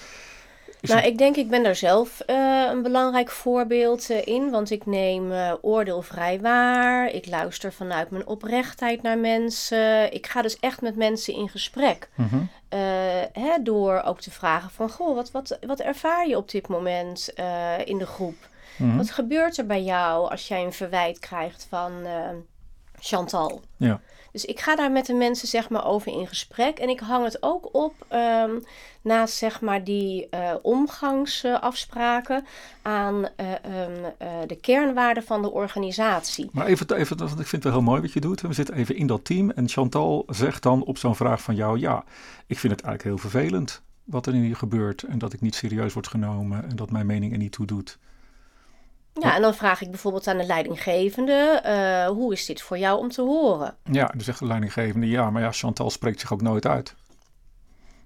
is 0.84 0.90
Nou, 0.90 1.02
het- 1.02 1.12
ik 1.12 1.18
denk, 1.18 1.36
ik 1.36 1.50
ben 1.50 1.64
daar 1.64 1.76
zelf 1.76 2.20
eh, 2.20 2.68
een 2.72 2.82
belangrijk 2.82 3.30
voorbeeld 3.32 4.10
eh, 4.10 4.26
in. 4.26 4.50
Want 4.50 4.70
ik 4.72 4.86
neem 4.86 5.32
eh, 5.32 5.54
oordeel 5.62 6.02
vrij 6.02 6.40
waar. 6.42 7.10
Ik 7.10 7.26
luister 7.28 7.74
vanuit 7.74 8.10
mijn 8.10 8.28
oprechtheid 8.28 9.02
naar 9.02 9.18
mensen. 9.18 10.14
Ik 10.14 10.28
ga 10.28 10.42
dus 10.42 10.60
echt 10.60 10.82
met 10.82 10.96
mensen 10.96 11.34
in 11.34 11.50
gesprek. 11.50 12.10
Mhm. 12.16 12.38
Hè, 13.34 13.62
door 13.64 14.02
ook 14.06 14.22
te 14.22 14.32
vragen 14.32 14.70
van, 14.70 14.90
goh, 14.90 15.16
wat, 15.16 15.32
wat, 15.32 15.58
wat 15.68 15.80
ervaar 15.80 16.28
je 16.28 16.38
op 16.38 16.50
dit 16.52 16.68
moment 16.68 17.30
in 17.86 17.98
de 17.98 18.06
groep? 18.06 18.36
Mhm. 18.78 18.98
Wat 18.98 19.12
gebeurt 19.12 19.58
er 19.58 19.66
bij 19.66 19.84
jou 19.84 20.30
als 20.30 20.48
jij 20.48 20.64
een 20.64 20.74
verwijt 20.74 21.20
krijgt 21.20 21.66
van 21.70 21.92
Chantal? 23.00 23.62
Ja. 23.78 24.00
Dus 24.34 24.46
ik 24.46 24.60
ga 24.60 24.76
daar 24.76 24.92
met 24.92 25.06
de 25.06 25.14
mensen 25.14 25.48
zeg 25.48 25.70
maar 25.70 25.86
over 25.86 26.12
in 26.12 26.28
gesprek. 26.28 26.78
En 26.78 26.90
ik 26.90 27.00
hang 27.00 27.24
het 27.24 27.38
ook 27.44 27.70
op 27.72 27.94
ehm, 28.08 28.60
naast 29.02 29.36
zeg 29.36 29.62
maar 29.62 29.84
die 29.84 30.30
eh, 30.30 30.54
omgangsafspraken 30.62 32.46
aan 32.82 33.28
eh, 33.36 33.52
ehm, 33.52 33.92
eh, 34.18 34.28
de 34.48 34.56
kernwaarden 34.56 35.24
van 35.24 35.42
de 35.42 35.52
organisatie. 35.52 36.50
Maar 36.52 36.66
even, 36.66 36.96
even, 36.96 37.18
want 37.18 37.40
ik 37.40 37.48
vind 37.48 37.64
het 37.64 37.64
wel 37.64 37.82
heel 37.82 37.82
mooi 37.82 38.02
wat 38.02 38.14
je 38.14 38.20
doet. 38.20 38.42
We 38.42 38.54
zitten 38.54 38.76
even 38.76 38.96
in 38.96 39.08
dat 39.08 39.26
team 39.26 39.52
en 39.52 39.70
Chantal 39.70 40.24
zegt 40.28 40.64
dan 40.64 40.84
op 40.84 40.98
zo'n 40.98 41.16
vraag 41.16 41.42
van 41.42 41.56
jou... 41.56 41.80
ja, 41.80 42.04
ik 42.48 42.60
vind 42.60 42.74
het 42.74 42.82
eigenlijk 42.86 43.04
heel 43.04 43.30
vervelend 43.30 43.82
wat 44.04 44.26
er 44.26 44.34
hier 44.34 44.56
gebeurt... 44.56 45.04
en 45.04 45.18
dat 45.18 45.34
ik 45.34 45.42
niet 45.42 45.56
serieus 45.56 45.94
word 45.94 46.08
genomen 46.08 46.70
en 46.70 46.76
dat 46.76 46.92
mijn 46.92 47.06
mening 47.06 47.32
er 47.32 47.38
niet 47.38 47.52
toe 47.52 47.66
doet. 47.66 47.98
Ja, 49.14 49.36
en 49.36 49.42
dan 49.42 49.54
vraag 49.56 49.82
ik 49.82 49.90
bijvoorbeeld 49.90 50.28
aan 50.28 50.38
de 50.38 50.46
leidinggevende, 50.46 51.60
eh, 51.64 52.08
hoe 52.08 52.34
is 52.34 52.46
dit 52.46 52.62
voor 52.62 52.78
jou 52.78 53.00
om 53.00 53.10
te 53.10 53.22
horen? 53.22 53.76
Ja, 53.92 54.06
dan 54.06 54.22
zegt 54.22 54.40
de 54.40 54.46
leidinggevende... 54.46 55.08
ja, 55.08 55.30
maar 55.30 55.42
ja, 55.42 55.52
Chantal 55.52 55.90
spreekt 55.90 56.20
zich 56.20 56.34
ook 56.34 56.42
nooit 56.42 56.68
uit. 56.68 56.96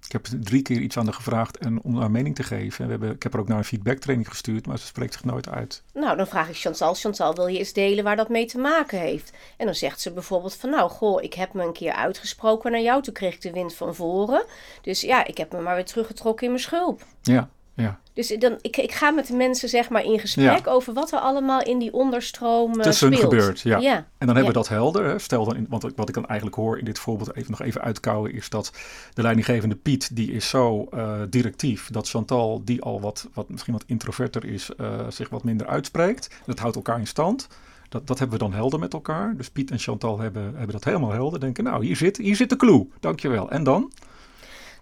Ik 0.05 0.11
heb 0.13 0.25
drie 0.25 0.61
keer 0.61 0.79
iets 0.81 0.97
aan 0.97 1.05
haar 1.05 1.13
gevraagd 1.13 1.57
en 1.57 1.81
om 1.81 1.97
haar 1.99 2.11
mening 2.11 2.35
te 2.35 2.43
geven. 2.43 2.85
We 2.85 2.91
hebben, 2.91 3.11
ik 3.11 3.23
heb 3.23 3.31
haar 3.31 3.41
ook 3.41 3.47
naar 3.47 3.57
een 3.57 3.63
feedbacktraining 3.63 4.29
gestuurd... 4.29 4.67
maar 4.67 4.79
ze 4.79 4.85
spreekt 4.85 5.13
zich 5.13 5.23
nooit 5.23 5.49
uit. 5.49 5.83
Nou, 5.93 6.17
dan 6.17 6.27
vraag 6.27 6.49
ik 6.49 6.57
Chantal, 6.57 6.93
Chantal, 6.93 7.35
wil 7.35 7.47
je 7.47 7.57
eens 7.57 7.73
delen 7.73 8.03
waar 8.03 8.15
dat 8.15 8.29
mee 8.29 8.45
te 8.45 8.57
maken 8.57 8.99
heeft? 8.99 9.33
En 9.57 9.65
dan 9.65 9.75
zegt 9.75 10.01
ze 10.01 10.11
bijvoorbeeld 10.11 10.55
van, 10.55 10.69
nou, 10.69 10.89
goh, 10.89 11.23
ik 11.23 11.33
heb 11.33 11.53
me 11.53 11.63
een 11.63 11.73
keer 11.73 11.93
uitgesproken 11.93 12.71
naar 12.71 12.81
jou. 12.81 13.01
Toen 13.01 13.13
kreeg 13.13 13.33
ik 13.33 13.41
de 13.41 13.51
wind 13.51 13.75
van 13.75 13.95
voren. 13.95 14.45
Dus 14.81 15.01
ja, 15.01 15.25
ik 15.25 15.37
heb 15.37 15.51
me 15.51 15.59
maar 15.59 15.75
weer 15.75 15.85
teruggetrokken 15.85 16.45
in 16.45 16.51
mijn 16.51 16.63
schulp. 16.63 17.05
Ja, 17.21 17.49
ja. 17.77 17.99
Dus 18.13 18.35
dan, 18.39 18.57
ik, 18.61 18.77
ik 18.77 18.91
ga 18.91 19.11
met 19.11 19.27
de 19.27 19.35
mensen 19.35 19.69
zeg 19.69 19.89
maar 19.89 20.03
in 20.03 20.19
gesprek 20.19 20.67
over 20.67 20.93
wat 20.93 21.11
er 21.11 21.19
allemaal 21.19 21.61
in 21.61 21.79
die 21.79 21.93
onderstroom 21.93 22.73
eh, 22.73 22.83
Tussen 22.83 23.13
speelt. 23.13 23.33
gebeurt, 23.33 23.59
ja. 23.59 23.77
ja. 23.77 23.95
En 23.95 24.27
dan 24.27 24.35
hebben 24.35 24.45
we 24.45 24.59
dat 24.59 24.67
helder. 24.67 25.05
Hè? 25.05 25.19
Stel 25.19 25.45
dan, 25.45 25.55
in, 25.55 25.65
want 25.69 25.83
wat 25.95 26.07
ik 26.07 26.15
dan 26.15 26.25
eigenlijk 26.27 26.59
hoor 26.59 26.77
in 26.77 26.85
dit 26.85 26.99
voorbeeld 26.99 27.35
even 27.35 27.51
nog 27.51 27.61
even 27.61 27.81
uitkouwen, 27.81 28.33
is 28.33 28.49
dat 28.49 28.71
de 29.13 29.21
leidinggevende 29.21 29.75
Piet, 29.75 30.15
die 30.15 30.31
is 30.31 30.49
zo 30.49 30.87
eh, 30.91 31.11
directief, 31.29 31.89
dat 31.89 32.09
Chantal, 32.09 32.61
die 32.63 32.81
al 32.81 33.01
wat, 33.01 33.27
wat 33.33 33.49
misschien 33.49 33.73
wat 33.73 33.83
introverter 33.87 34.45
is, 34.45 34.69
eh, 34.77 34.89
zich 35.09 35.29
wat 35.29 35.43
minder 35.43 35.67
uitspreekt. 35.67 36.29
Dat 36.45 36.59
houdt 36.59 36.75
elkaar 36.75 36.99
in 36.99 37.07
stand. 37.07 37.47
Dat, 37.89 38.07
dat 38.07 38.19
hebben 38.19 38.37
we 38.37 38.43
dan 38.43 38.53
helder 38.53 38.79
met 38.79 38.93
elkaar. 38.93 39.35
Dus 39.37 39.49
Piet 39.49 39.71
en 39.71 39.79
Chantal 39.79 40.19
hebben, 40.19 40.43
hebben 40.43 40.71
dat 40.71 40.83
helemaal 40.83 41.11
helder. 41.11 41.39
Denken, 41.39 41.63
nou, 41.63 41.85
hier 41.85 41.95
zit, 41.95 42.17
hier 42.17 42.35
zit 42.35 42.49
de 42.49 42.55
clue. 42.55 42.87
Dankjewel. 42.99 43.51
En 43.51 43.63
dan? 43.63 43.91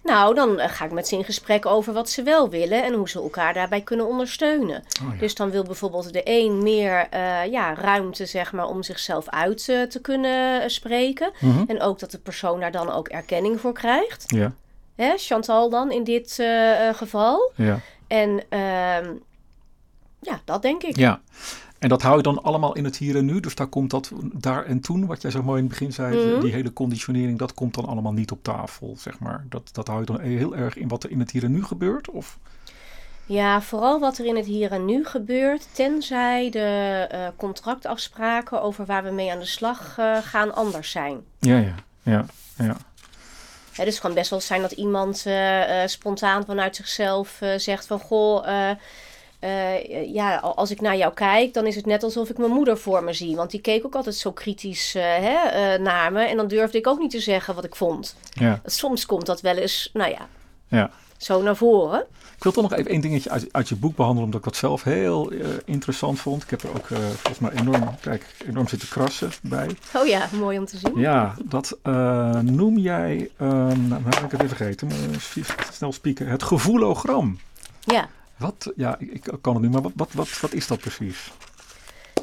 Nou, 0.06 0.36
dan 0.36 0.60
eh, 0.60 0.70
ga 0.70 0.86
ik 0.86 0.92
met 0.92 1.08
ze 1.08 1.16
in 1.16 1.24
gesprek 1.24 1.66
over 1.66 1.94
wat 1.94 2.10
ze 2.10 2.24
wel 2.24 2.50
willen 2.50 2.84
en 2.84 2.94
hoe 2.94 3.10
ze 3.10 3.20
elkaar 3.22 3.54
daarbij 3.54 3.82
kunnen 3.82 4.08
ondersteunen. 4.08 4.84
Oh 5.04 5.14
ja. 5.14 5.20
Dus 5.20 5.36
dan 5.36 5.50
wil 5.50 5.64
bijvoorbeeld 5.64 6.14
de 6.14 6.22
een 6.24 6.64
meer 6.64 7.08
eh, 7.10 7.46
ja, 7.46 7.74
ruimte 7.74 8.26
zeg 8.26 8.52
maar, 8.52 8.68
om 8.68 8.84
zichzelf 8.84 9.30
uit 9.30 9.70
eh, 9.70 9.82
te 9.82 10.02
kunnen 10.02 10.72
spreken. 10.72 11.32
Mhm. 11.40 11.64
En 11.68 11.82
ook 11.82 12.00
dat 12.00 12.12
de 12.12 12.18
persoon 12.18 12.60
daar 12.60 12.72
dan 12.72 12.92
ook 12.92 13.08
erkenning 13.08 13.60
voor 13.60 13.74
krijgt. 13.74 14.24
Ja, 14.28 14.54
Hè, 14.96 15.14
Chantal 15.18 15.70
dan 15.70 15.92
in 15.92 16.04
dit 16.04 16.44
geval. 16.94 17.52
ja. 17.56 17.80
En 18.08 18.44
ehm, 18.50 19.14
ja, 20.22 20.42
dat 20.46 20.62
denk 20.62 20.84
ik. 20.84 20.98
Ja. 20.98 21.22
En 21.86 21.92
dat 21.92 22.02
hou 22.02 22.18
je 22.18 22.24
dan 22.24 22.44
allemaal 22.44 22.76
in 22.76 22.84
het 22.84 22.98
hier 22.98 23.16
en 23.16 23.26
nu. 23.26 23.40
Dus 23.40 23.56
daar 23.56 23.68
komt 23.68 23.90
dat 23.90 24.12
daar 24.34 24.66
en 24.66 24.80
toen, 24.80 25.06
wat 25.06 25.22
jij 25.22 25.32
zo 25.32 25.44
mooi 25.44 25.58
in 25.58 25.64
het 25.64 25.74
begin 25.74 25.94
zei, 25.94 26.32
Mhm. 26.32 26.40
die 26.40 26.52
hele 26.52 26.74
conditionering, 26.74 27.40
dat 27.40 27.54
komt 27.54 27.74
dan 27.74 27.86
allemaal 27.86 28.12
niet 28.14 28.32
op 28.32 28.44
tafel, 28.44 28.96
zeg 28.98 29.20
maar. 29.20 29.46
Dat, 29.50 29.70
dat 29.72 29.88
hou 29.88 30.00
je 30.00 30.06
dan 30.06 30.20
heel 30.20 30.56
erg 30.56 30.76
in 30.76 30.88
wat 30.88 31.04
er 31.04 31.12
in 31.12 31.20
het 31.20 31.32
hier 31.32 31.44
en 31.44 31.52
nu 31.52 31.64
gebeurt? 31.64 32.10
Of? 32.10 32.38
Ja, 33.26 33.62
vooral 33.62 34.00
wat 34.00 34.18
er 34.18 34.26
in 34.26 34.36
het 34.36 34.46
hier 34.46 34.72
en 34.72 34.86
nu 34.86 35.06
gebeurt, 35.06 35.68
tenzij 35.72 36.50
de 36.50 36.60
eh, 37.10 37.28
contractafspraken 37.38 38.62
over 38.62 38.86
waar 38.86 39.04
we 39.04 39.12
mee 39.12 39.32
aan 39.32 39.40
de 39.40 39.46
slag 39.46 39.96
eh, 39.98 40.18
gaan 40.22 40.56
anders 40.56 40.92
zijn. 40.92 41.22
Ja, 41.40 41.58
ja, 41.58 41.76
ja, 42.04 42.26
ja. 42.58 42.78
Hè, 43.72 43.84
dus 43.84 43.94
het 43.94 44.04
kan 44.04 44.14
best 44.14 44.30
wel 44.30 44.42
zijn 44.42 44.62
dat 44.62 44.72
iemand 44.72 45.26
eh, 45.26 45.62
spontaan 45.86 46.46
vanuit 46.46 46.76
zichzelf 46.76 47.42
zegt 47.58 47.88
van 47.88 48.00
goh, 48.00 48.46
eh, 49.46 50.14
ja, 50.14 50.38
al- 50.38 50.56
als 50.56 50.72
ik 50.72 50.82
naar 50.82 50.98
jou 50.98 51.14
kijk, 51.14 51.54
dan 51.54 51.66
is 51.68 51.76
het 51.76 51.86
net 51.86 52.04
alsof 52.04 52.30
ik 52.30 52.38
mijn 52.38 52.52
moeder 52.52 52.78
voor 52.78 53.04
me 53.04 53.14
zie. 53.14 53.36
Want 53.36 53.52
die 53.52 53.62
keek 53.62 53.86
ook 53.86 53.96
altijd 53.96 54.16
zo 54.16 54.32
kritisch 54.32 54.96
eh, 54.96 55.04
hè, 55.04 55.36
eh, 55.50 55.80
naar 55.82 56.12
me. 56.12 56.24
En 56.24 56.38
dan 56.38 56.48
durfde 56.48 56.78
ik 56.78 56.88
ook 56.88 57.00
niet 57.00 57.12
te 57.12 57.20
zeggen 57.20 57.56
wat 57.56 57.64
ik 57.64 57.76
vond. 57.76 58.16
ja, 58.34 58.62
Soms 58.66 59.06
komt 59.06 59.26
dat 59.26 59.42
wel 59.42 59.56
eens, 59.56 59.90
nou 59.94 60.12
ja, 60.12 60.28
ja. 60.68 60.90
zo 61.18 61.42
naar 61.42 61.56
voren. 61.56 62.06
Ik 62.36 62.44
wil 62.44 62.52
toch 62.52 62.70
nog 62.70 62.80
even 62.80 62.92
één 62.92 63.02
dingetje 63.02 63.30
uit, 63.30 63.48
uit 63.52 63.70
je 63.70 63.76
boek 63.76 63.96
behandelen, 63.96 64.26
omdat 64.26 64.40
ik 64.40 64.46
dat 64.46 64.56
zelf 64.56 64.84
heel 64.84 65.32
interessant 65.66 66.20
vond. 66.20 66.44
Ik 66.44 66.50
heb 66.50 66.64
er 66.64 66.70
ook 66.70 66.86
volgens 66.88 67.40
mij 67.40 67.52
enorm, 67.52 67.90
kijk, 68.02 68.36
enorm 68.48 68.68
zitten 68.68 68.88
krassen 68.90 69.32
bij. 69.42 69.70
Oh 69.96 70.08
ja, 70.08 70.28
mooi 70.40 70.58
om 70.58 70.66
te 70.66 70.78
zien. 70.78 71.00
Ja, 71.00 71.36
dat 71.44 71.78
noem 72.42 72.78
jij, 72.78 73.30
ehm, 73.38 73.58
nou, 73.88 73.88
nou 73.88 74.04
heb 74.04 74.24
ik 74.24 74.32
het 74.32 74.44
even 74.44 74.56
vergeten, 74.56 74.88
maar 74.88 74.98
snel 75.74 75.92
spieken, 75.92 76.28
het 76.28 76.44
gevoelogram. 76.44 77.40
Ja. 77.80 78.08
Wat, 78.38 78.72
ja, 78.76 78.96
ik, 79.00 79.34
kan 79.42 79.54
het 79.54 79.64
nu, 79.64 79.70
maar 79.70 79.82
wat, 79.82 79.92
wat, 79.96 80.14
wat, 80.14 80.40
wat 80.40 80.54
is 80.54 80.68
dat 80.68 80.80
precies? 80.80 81.32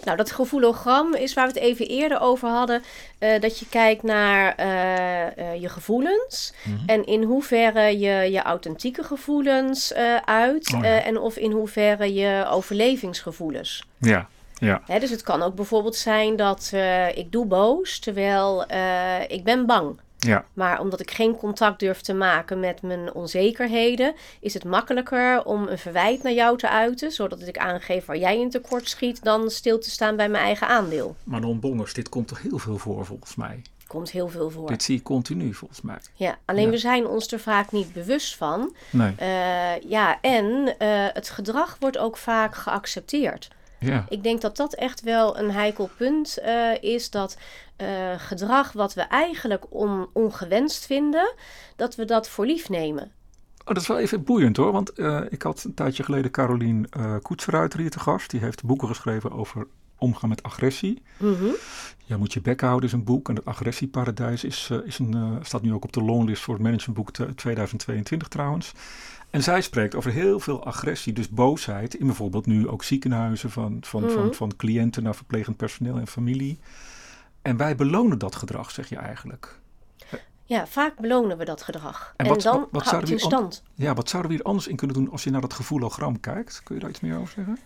Nou, 0.05 0.17
dat 0.17 0.31
gevoelogram 0.31 1.15
is 1.15 1.35
waar 1.35 1.47
we 1.47 1.53
het 1.53 1.63
even 1.63 1.87
eerder 1.87 2.21
over 2.21 2.49
hadden. 2.49 2.83
eh, 3.19 3.41
dat 3.41 3.59
je 3.59 3.69
kijkt 3.69 4.03
naar 4.03 4.55
eh, 4.55 5.39
eh, 5.39 5.61
je 5.61 5.69
gevoelens. 5.69 6.53
Mhm. 6.65 6.77
En 6.87 7.05
in 7.07 7.23
hoeverre 7.23 7.99
je 7.99 8.31
je 8.31 8.43
authentieke 8.43 9.03
gevoelens 9.03 9.95
uit. 10.25 10.73
Oh 10.75 10.83
ja. 10.83 11.03
en 11.03 11.19
of 11.19 11.37
in 11.37 11.53
hoeverre 11.53 12.15
je 12.15 12.47
overlevingsgevoelens. 12.51 13.85
Ja, 13.99 14.29
ja, 14.55 14.83
Hè, 14.87 14.99
dus 14.99 15.11
het 15.11 15.23
kan 15.23 15.43
ook 15.43 15.55
bijvoorbeeld 15.55 15.97
zijn 15.97 16.37
dat 16.37 16.73
ik 17.15 17.33
doe 17.33 17.47
boos 17.47 17.99
terwijl 17.99 18.65
ik 19.29 19.45
ben 19.45 19.67
bang. 19.67 20.01
Ja, 20.27 20.45
Maar 20.53 20.81
omdat 20.81 21.01
ik 21.01 21.11
geen 21.11 21.37
contact 21.37 21.81
durf 21.81 22.01
te 22.01 22.15
maken 22.15 22.61
met 22.61 22.83
mijn 22.83 23.15
onzekerheden, 23.15 24.15
is 24.41 24.55
het 24.55 24.65
makkelijker 24.65 25.45
om 25.45 25.69
een 25.69 25.79
verwijt 25.79 26.23
naar 26.23 26.33
jou 26.33 26.59
te 26.59 26.69
uiten, 26.69 27.13
zodat 27.13 27.41
ik 27.41 27.59
aangeef 27.59 28.05
waar 28.05 28.19
jij 28.19 28.41
in 28.41 28.51
tekort 28.51 28.89
schiet, 28.89 29.23
dan 29.23 29.51
stil 29.51 29.79
te 29.79 29.91
staan 29.91 30.17
bij 30.17 30.29
mijn 30.29 30.45
eigen 30.45 30.69
aandeel. 30.69 31.17
Manon 31.25 31.61
Bongers, 31.61 31.95
dit 31.95 32.09
komt 32.09 32.29
toch 32.29 32.43
heel 32.43 32.59
veel 32.59 32.79
voor 32.79 33.07
volgens 33.07 33.35
mij? 33.35 33.63
komt 33.93 34.11
heel 34.11 34.29
veel 34.29 34.51
voor. 34.51 34.69
Dit 34.69 34.83
zie 34.83 34.97
je 34.97 35.03
continu 35.03 35.55
volgens 35.55 35.81
mij. 35.81 35.99
Ja, 36.15 36.39
alleen 36.45 36.65
Ja. 36.65 36.71
we 36.71 36.79
zijn 36.79 37.07
ons 37.07 37.33
er 37.33 37.41
vaak 37.41 37.73
niet 37.73 37.93
bewust 37.93 38.37
van. 38.37 38.75
Nee. 38.91 39.15
Eh, 39.17 39.81
ja, 39.81 40.21
en 40.21 40.75
eh, 40.79 40.89
het 41.13 41.31
gedrag 41.31 41.77
wordt 41.81 41.99
ook 41.99 42.17
vaak 42.17 42.55
geaccepteerd. 42.55 43.49
Ja. 43.83 44.07
Ik 44.09 44.23
denk 44.23 44.41
dat 44.41 44.57
dat 44.57 44.75
echt 44.75 45.01
wel 45.01 45.39
een 45.39 45.51
heikel 45.51 45.91
punt 45.97 46.39
eh, 46.39 46.83
is. 46.83 47.11
Dat 47.11 47.37
eh, 47.77 47.87
gedrag 48.17 48.73
wat 48.73 48.95
we 48.95 49.01
eigenlijk 49.01 49.65
on- 49.69 50.07
ongewenst 50.13 50.87
vinden, 50.87 51.35
dat 51.77 51.95
we 51.95 52.05
dat 52.05 52.29
voor 52.29 52.47
lief 52.47 52.69
nemen. 52.69 53.03
Oh, 53.65 53.69
dat 53.69 53.77
is 53.83 53.87
wel 53.87 53.99
even 53.99 54.25
boeiend 54.25 54.57
hoor. 54.57 54.73
Want 54.73 54.93
eh, 54.93 55.21
ik 55.29 55.43
had 55.43 55.65
een 55.65 55.75
tijdje 55.75 56.03
geleden 56.03 56.31
Carolien 56.31 56.87
eh 56.91 57.15
Koetsruiter 57.23 57.79
hier 57.81 57.91
te 57.91 58.01
gast. 58.01 58.31
Die 58.31 58.41
heeft 58.41 58.65
boeken 58.65 58.89
geschreven 58.89 59.33
over 59.33 59.67
omgaan 59.99 60.29
met 60.29 60.43
agressie. 60.43 61.03
Mhm. 61.17 61.45
Ja, 62.05 62.17
moet 62.17 62.33
je 62.33 62.41
bek 62.41 62.61
houden 62.61 62.89
is 62.89 62.93
een 62.95 63.05
boek. 63.05 63.29
En 63.29 63.35
het 63.35 63.45
agressieparadijs 63.45 64.45
is, 64.45 64.71
is 64.85 64.99
een, 64.99 65.39
staat 65.43 65.63
nu 65.63 65.73
ook 65.73 65.85
op 65.85 65.93
de 65.93 66.03
longlist 66.03 66.43
voor 66.43 66.55
het 66.55 66.63
managementboek 66.63 67.11
te- 67.13 67.35
2022 67.35 68.29
trouwens. 68.29 68.73
En 69.33 69.43
zij 69.43 69.61
spreekt 69.61 69.95
over 69.95 70.11
heel 70.11 70.41
veel 70.41 70.65
agressie, 70.65 71.13
dus 71.13 71.29
boosheid. 71.29 71.95
In 71.95 72.07
bijvoorbeeld 72.07 72.47
nu 72.47 72.69
ook 72.69 72.85
ziekenhuizen 72.85 73.51
van, 73.51 73.77
van, 73.81 74.03
Mhm. 74.03 74.13
van, 74.13 74.35
van 74.35 74.57
cliënten 74.57 75.03
naar 75.03 75.15
verplegend 75.15 75.57
personeel 75.57 75.97
en 75.99 76.07
familie. 76.07 76.59
En 77.43 77.57
wij 77.57 77.77
belonen 77.77 78.19
dat 78.19 78.35
gedrag, 78.35 78.71
zeg 78.71 78.89
je 78.89 78.97
eigenlijk. 78.97 79.61
Ja, 80.45 80.67
vaak 80.67 80.97
belonen 81.01 81.39
we 81.39 81.45
dat 81.45 81.63
gedrag. 81.63 82.13
En 82.17 82.25
En, 82.27 82.33
wat- 82.33 82.43
dan 82.43 82.59
wat- 82.61 82.69
wat 82.71 82.83
houdt 82.83 83.01
het 83.09 83.11
in 83.13 83.19
stand. 83.27 83.63
Ja, 83.75 83.95
wat 83.95 84.09
zouden 84.09 84.31
we 84.31 84.37
hier 84.37 84.47
anders 84.47 84.67
in 84.67 84.77
kunnen 84.77 84.97
doen 84.97 85.11
als 85.11 85.25
je 85.25 85.31
naar 85.31 85.41
dat 85.41 85.53
gevoelogram 85.53 86.21
kijkt? 86.21 86.61
Kun 86.65 86.75
je 86.75 86.81
daar 86.81 86.91
iets 86.91 87.01
meer 87.01 87.17
over 87.19 87.33
zeggen? 87.35 87.59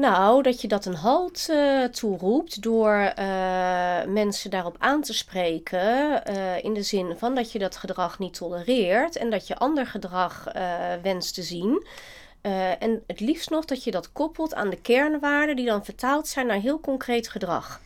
Nou, 0.00 0.42
dat 0.42 0.60
je 0.60 0.68
dat 0.68 0.84
een 0.84 0.94
halt 0.94 1.46
eh, 1.50 1.84
toeroept 1.84 2.62
door 2.62 2.94
eh, 2.94 4.04
mensen 4.06 4.50
daarop 4.50 4.76
aan 4.78 5.02
te 5.02 5.14
spreken. 5.14 6.24
eh, 6.24 6.64
in 6.64 6.74
de 6.74 6.82
zin 6.82 7.14
van 7.18 7.34
dat 7.34 7.52
je 7.52 7.58
dat 7.58 7.76
gedrag 7.76 8.18
niet 8.18 8.34
tolereert 8.34 9.16
en 9.16 9.30
dat 9.30 9.46
je 9.46 9.56
ander 9.56 9.86
gedrag 9.86 10.44
wenst 11.02 11.34
te 11.34 11.42
zien. 11.42 11.86
En 12.78 13.02
het 13.06 13.20
liefst 13.20 13.50
nog 13.50 13.64
dat 13.64 13.84
je 13.84 13.90
dat 13.90 14.12
koppelt 14.12 14.54
aan 14.54 14.70
de 14.70 14.80
kernwaarden 14.80 15.56
die 15.56 15.66
dan 15.66 15.84
vertaald 15.84 16.28
zijn 16.28 16.46
naar 16.46 16.60
heel 16.60 16.80
concreet 16.80 17.28
gedrag. 17.28 17.80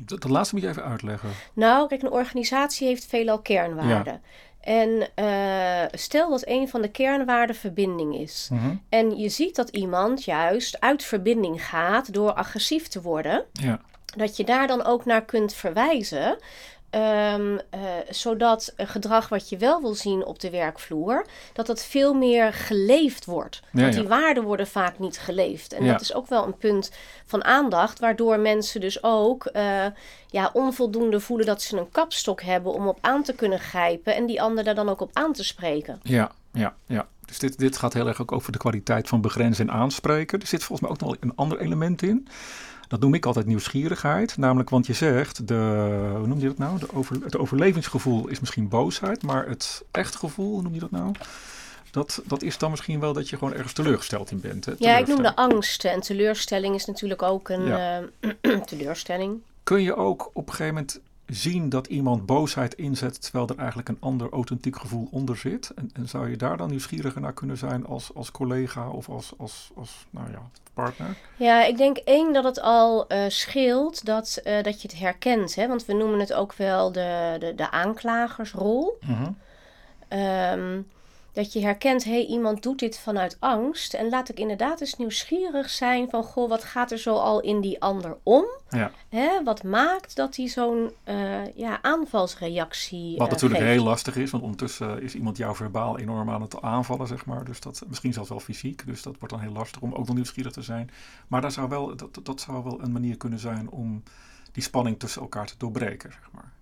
Dat, 0.00 0.20
dat 0.20 0.30
laatste 0.30 0.54
moet 0.54 0.64
je 0.64 0.70
even 0.70 0.84
uitleggen. 0.84 1.30
Nou, 1.52 1.88
kijk, 1.88 2.02
een 2.02 2.10
organisatie 2.10 2.86
heeft 2.86 3.06
veelal 3.06 3.40
kernwaarden. 3.40 4.22
En 4.64 5.08
eh, 5.14 5.82
stel 5.92 6.30
dat 6.30 6.46
een 6.46 6.68
van 6.68 6.82
de 6.82 6.90
kernwaarden 6.90 7.56
verbinding 7.56 8.14
is. 8.16 8.48
Mhm. 8.52 8.74
En 8.88 9.18
je 9.18 9.28
ziet 9.28 9.56
dat 9.56 9.68
iemand 9.68 10.24
juist 10.24 10.80
uit 10.80 11.04
verbinding 11.04 11.66
gaat 11.66 12.12
door 12.12 12.32
agressief 12.32 12.88
te 12.88 13.00
worden. 13.02 13.44
Ja, 13.52 13.80
Dat 14.16 14.36
je 14.36 14.44
daar 14.44 14.66
dan 14.66 14.84
ook 14.84 15.04
naar 15.04 15.24
kunt 15.24 15.54
verwijzen. 15.54 16.36
Ehm, 16.94 17.58
eh, 17.70 17.80
zodat 18.10 18.72
gedrag 18.76 19.28
wat 19.28 19.48
je 19.48 19.56
wel 19.56 19.80
wil 19.80 19.94
zien 19.94 20.24
op 20.24 20.40
de 20.40 20.50
werkvloer, 20.50 21.26
dat 21.52 21.66
dat 21.66 21.84
veel 21.84 22.14
meer 22.14 22.52
geleefd 22.52 23.24
wordt. 23.24 23.60
Ja, 23.72 23.80
Want 23.82 23.94
ja. 23.94 24.00
die 24.00 24.08
waarden 24.08 24.42
worden 24.42 24.66
vaak 24.66 24.98
niet 24.98 25.18
geleefd. 25.18 25.72
En 25.72 25.84
Ja. 25.84 25.92
dat 25.92 26.00
is 26.00 26.14
ook 26.14 26.28
wel 26.28 26.46
een 26.46 26.56
punt 26.56 26.90
van 27.26 27.44
aandacht, 27.44 27.98
waardoor 27.98 28.38
mensen 28.40 28.80
dus 28.80 29.02
ook 29.02 29.44
eh, 29.44 29.86
ja, 30.30 30.50
onvoldoende 30.52 31.20
voelen 31.20 31.46
dat 31.46 31.62
ze 31.62 31.76
een 31.76 31.90
kapstok 31.90 32.42
hebben 32.42 32.72
om 32.72 32.88
op 32.88 32.98
aan 33.00 33.22
te 33.22 33.34
kunnen 33.34 33.60
grijpen 33.60 34.14
en 34.14 34.26
die 34.26 34.42
ander 34.42 34.64
daar 34.64 34.74
dan 34.74 34.88
ook 34.88 35.00
op 35.00 35.10
aan 35.12 35.32
te 35.32 35.44
spreken. 35.44 36.00
ja, 36.02 36.30
ja, 36.52 36.74
ja. 36.86 37.06
Dus 37.26 37.38
dit, 37.38 37.58
dit 37.58 37.76
gaat 37.76 37.92
heel 37.92 38.06
erg 38.08 38.20
ook 38.20 38.32
over 38.32 38.52
de 38.52 38.58
kwaliteit 38.58 39.08
van 39.08 39.20
begrenzen 39.20 39.68
en 39.68 39.74
aanspreken. 39.74 40.40
Er 40.40 40.46
zit 40.46 40.64
volgens 40.64 40.80
mij 40.80 40.90
ook 40.90 41.00
nog 41.00 41.10
wel 41.10 41.30
een 41.30 41.36
ander 41.36 41.60
element 41.60 42.02
in. 42.02 42.28
Dat 42.94 43.02
noem 43.02 43.14
ik 43.14 43.26
altijd 43.26 43.46
nieuwsgierigheid. 43.46 44.36
Namelijk, 44.36 44.70
want 44.70 44.86
je 44.86 44.92
zegt, 44.92 45.48
de, 45.48 45.54
hoe 46.18 46.26
noem 46.26 46.38
je 46.38 46.46
dat 46.46 46.58
nou? 46.58 46.78
De 46.78 46.86
over, 46.92 47.16
het 47.24 47.36
overlevingsgevoel 47.36 48.28
is 48.28 48.40
misschien 48.40 48.68
boosheid, 48.68 49.22
maar 49.22 49.46
het 49.48 49.84
echt 49.90 50.16
gevoel, 50.16 50.52
hoe 50.52 50.62
noem 50.62 50.74
je 50.74 50.80
dat 50.80 50.90
nou? 50.90 51.12
Dat, 51.90 52.22
dat 52.26 52.42
is 52.42 52.58
dan 52.58 52.70
misschien 52.70 53.00
wel 53.00 53.12
dat 53.12 53.28
je 53.28 53.36
gewoon 53.36 53.54
ergens 53.54 53.72
teleurgesteld 53.72 54.30
in 54.30 54.40
bent. 54.40 54.64
Hè? 54.64 54.72
Ja, 54.78 54.96
ik 54.96 55.06
noem 55.06 55.22
de 55.22 55.36
angsten 55.36 55.90
en 55.90 56.00
teleurstelling 56.00 56.74
is 56.74 56.84
natuurlijk 56.84 57.22
ook 57.22 57.48
een 57.48 57.72
eh, 57.72 58.60
teleurstelling. 58.70 59.40
Kun 59.62 59.82
je 59.82 59.96
ook 59.96 60.30
op 60.32 60.46
een 60.46 60.54
gegeven 60.54 60.74
moment 60.74 61.00
zien 61.26 61.68
dat 61.68 61.86
iemand 61.86 62.26
boosheid 62.26 62.74
inzet 62.74 63.22
terwijl 63.22 63.48
er 63.48 63.58
eigenlijk 63.58 63.88
een 63.88 64.00
ander 64.00 64.30
authentiek 64.30 64.76
gevoel 64.76 65.08
onder 65.10 65.36
zit? 65.36 65.72
En, 65.74 65.90
en 65.92 66.08
zou 66.08 66.30
je 66.30 66.36
daar 66.36 66.56
dan 66.56 66.68
nieuwsgieriger 66.68 67.20
naar 67.20 67.32
kunnen 67.32 67.58
zijn 67.58 67.86
als, 67.86 68.14
als 68.14 68.30
collega 68.30 68.88
of 68.88 69.08
als, 69.08 69.32
als, 69.38 69.70
als 69.74 70.06
nou 70.10 70.30
ja, 70.30 70.50
partner? 70.74 71.16
Ja, 71.36 71.64
ik 71.64 71.76
denk 71.76 71.96
één 71.96 72.32
dat 72.32 72.44
het 72.44 72.60
al 72.60 73.08
eh, 73.08 73.24
scheelt 73.28 74.04
dat, 74.04 74.40
eh, 74.44 74.62
dat 74.62 74.82
je 74.82 74.88
het 74.88 74.98
herkent. 74.98 75.54
Hè? 75.54 75.68
Want 75.68 75.84
we 75.84 75.92
noemen 75.92 76.20
het 76.20 76.32
ook 76.32 76.54
wel 76.54 76.92
de, 76.92 77.36
de, 77.38 77.54
de 77.54 77.70
aanklagersrol. 77.70 78.98
Ehm, 80.08 80.80
dat 81.34 81.52
je 81.52 81.60
herkent, 81.60 82.04
hé, 82.04 82.10
hey, 82.10 82.26
iemand 82.26 82.62
doet 82.62 82.78
dit 82.78 82.98
vanuit 82.98 83.36
angst. 83.40 83.94
En 83.94 84.08
laat 84.08 84.28
ik 84.28 84.38
inderdaad 84.38 84.80
eens 84.80 84.96
nieuwsgierig 84.96 85.70
zijn 85.70 86.10
van, 86.10 86.22
goh, 86.22 86.48
wat 86.48 86.64
gaat 86.64 86.90
er 86.90 86.98
zo 86.98 87.14
al 87.14 87.40
in 87.40 87.60
die 87.60 87.80
ander 87.80 88.16
om? 88.22 88.44
Ja. 88.68 88.90
Hè? 89.08 89.42
Wat 89.44 89.62
maakt 89.62 90.16
dat 90.16 90.36
hij 90.36 90.48
zo'n 90.48 90.90
eh, 91.04 91.56
ja, 91.56 91.82
aanvalsreactie 91.82 93.16
Wat 93.16 93.26
eh, 93.26 93.32
natuurlijk 93.32 93.60
geeft? 93.60 93.74
heel 93.74 93.84
lastig 93.84 94.16
is, 94.16 94.30
want 94.30 94.42
ondertussen 94.42 95.02
is 95.02 95.14
iemand 95.14 95.36
jou 95.36 95.56
verbaal 95.56 95.98
enorm 95.98 96.30
aan 96.30 96.42
het 96.42 96.60
aanvallen, 96.60 97.06
zeg 97.06 97.26
maar. 97.26 97.44
Dus 97.44 97.60
dat 97.60 97.82
misschien 97.88 98.12
zelfs 98.12 98.28
wel 98.28 98.40
fysiek. 98.40 98.86
Dus 98.86 99.02
dat 99.02 99.16
wordt 99.18 99.34
dan 99.34 99.42
heel 99.42 99.52
lastig 99.52 99.80
om 99.80 99.92
ook 99.92 100.06
nog 100.06 100.14
nieuwsgierig 100.14 100.52
te 100.52 100.62
zijn. 100.62 100.90
Maar 101.28 101.40
daar 101.40 101.52
zou 101.52 101.68
wel, 101.68 101.96
dat, 101.96 102.20
dat 102.22 102.40
zou 102.40 102.64
wel 102.64 102.82
een 102.82 102.92
manier 102.92 103.16
kunnen 103.16 103.38
zijn 103.38 103.70
om 103.70 104.02
die 104.52 104.62
spanning 104.62 104.98
tussen 104.98 105.22
elkaar 105.22 105.46
te 105.46 105.54
doorbreken, 105.58 106.12
zeg 106.12 106.28
maar. 106.32 106.52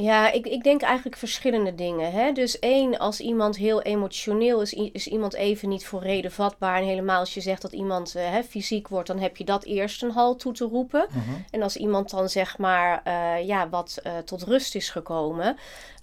Ja, 0.00 0.32
ik, 0.32 0.46
ik 0.46 0.62
denk 0.62 0.82
eigenlijk 0.82 1.16
verschillende 1.16 1.74
dingen. 1.74 2.12
Hè? 2.12 2.32
Dus 2.32 2.58
één, 2.58 2.98
als 2.98 3.20
iemand 3.20 3.56
heel 3.56 3.82
emotioneel 3.82 4.60
is, 4.60 4.72
is 4.72 5.08
iemand 5.08 5.34
even 5.34 5.68
niet 5.68 5.86
voor 5.86 6.02
reden 6.02 6.32
vatbaar. 6.32 6.76
En 6.76 6.84
helemaal 6.86 7.18
als 7.18 7.34
je 7.34 7.40
zegt 7.40 7.62
dat 7.62 7.72
iemand 7.72 8.14
eh, 8.14 8.30
hè, 8.30 8.42
fysiek 8.42 8.88
wordt, 8.88 9.08
dan 9.08 9.18
heb 9.18 9.36
je 9.36 9.44
dat 9.44 9.64
eerst 9.64 10.02
een 10.02 10.10
halt 10.10 10.38
toe 10.40 10.52
te 10.52 10.64
roepen. 10.64 11.06
En 11.50 11.62
als 11.62 11.76
iemand 11.76 12.10
dan 12.10 12.28
zeg 12.28 12.58
maar 12.58 13.00
eh, 13.04 13.46
ja, 13.46 13.68
wat 13.68 14.00
eh, 14.02 14.18
tot 14.18 14.42
rust 14.42 14.74
is 14.74 14.90
gekomen, 14.90 15.56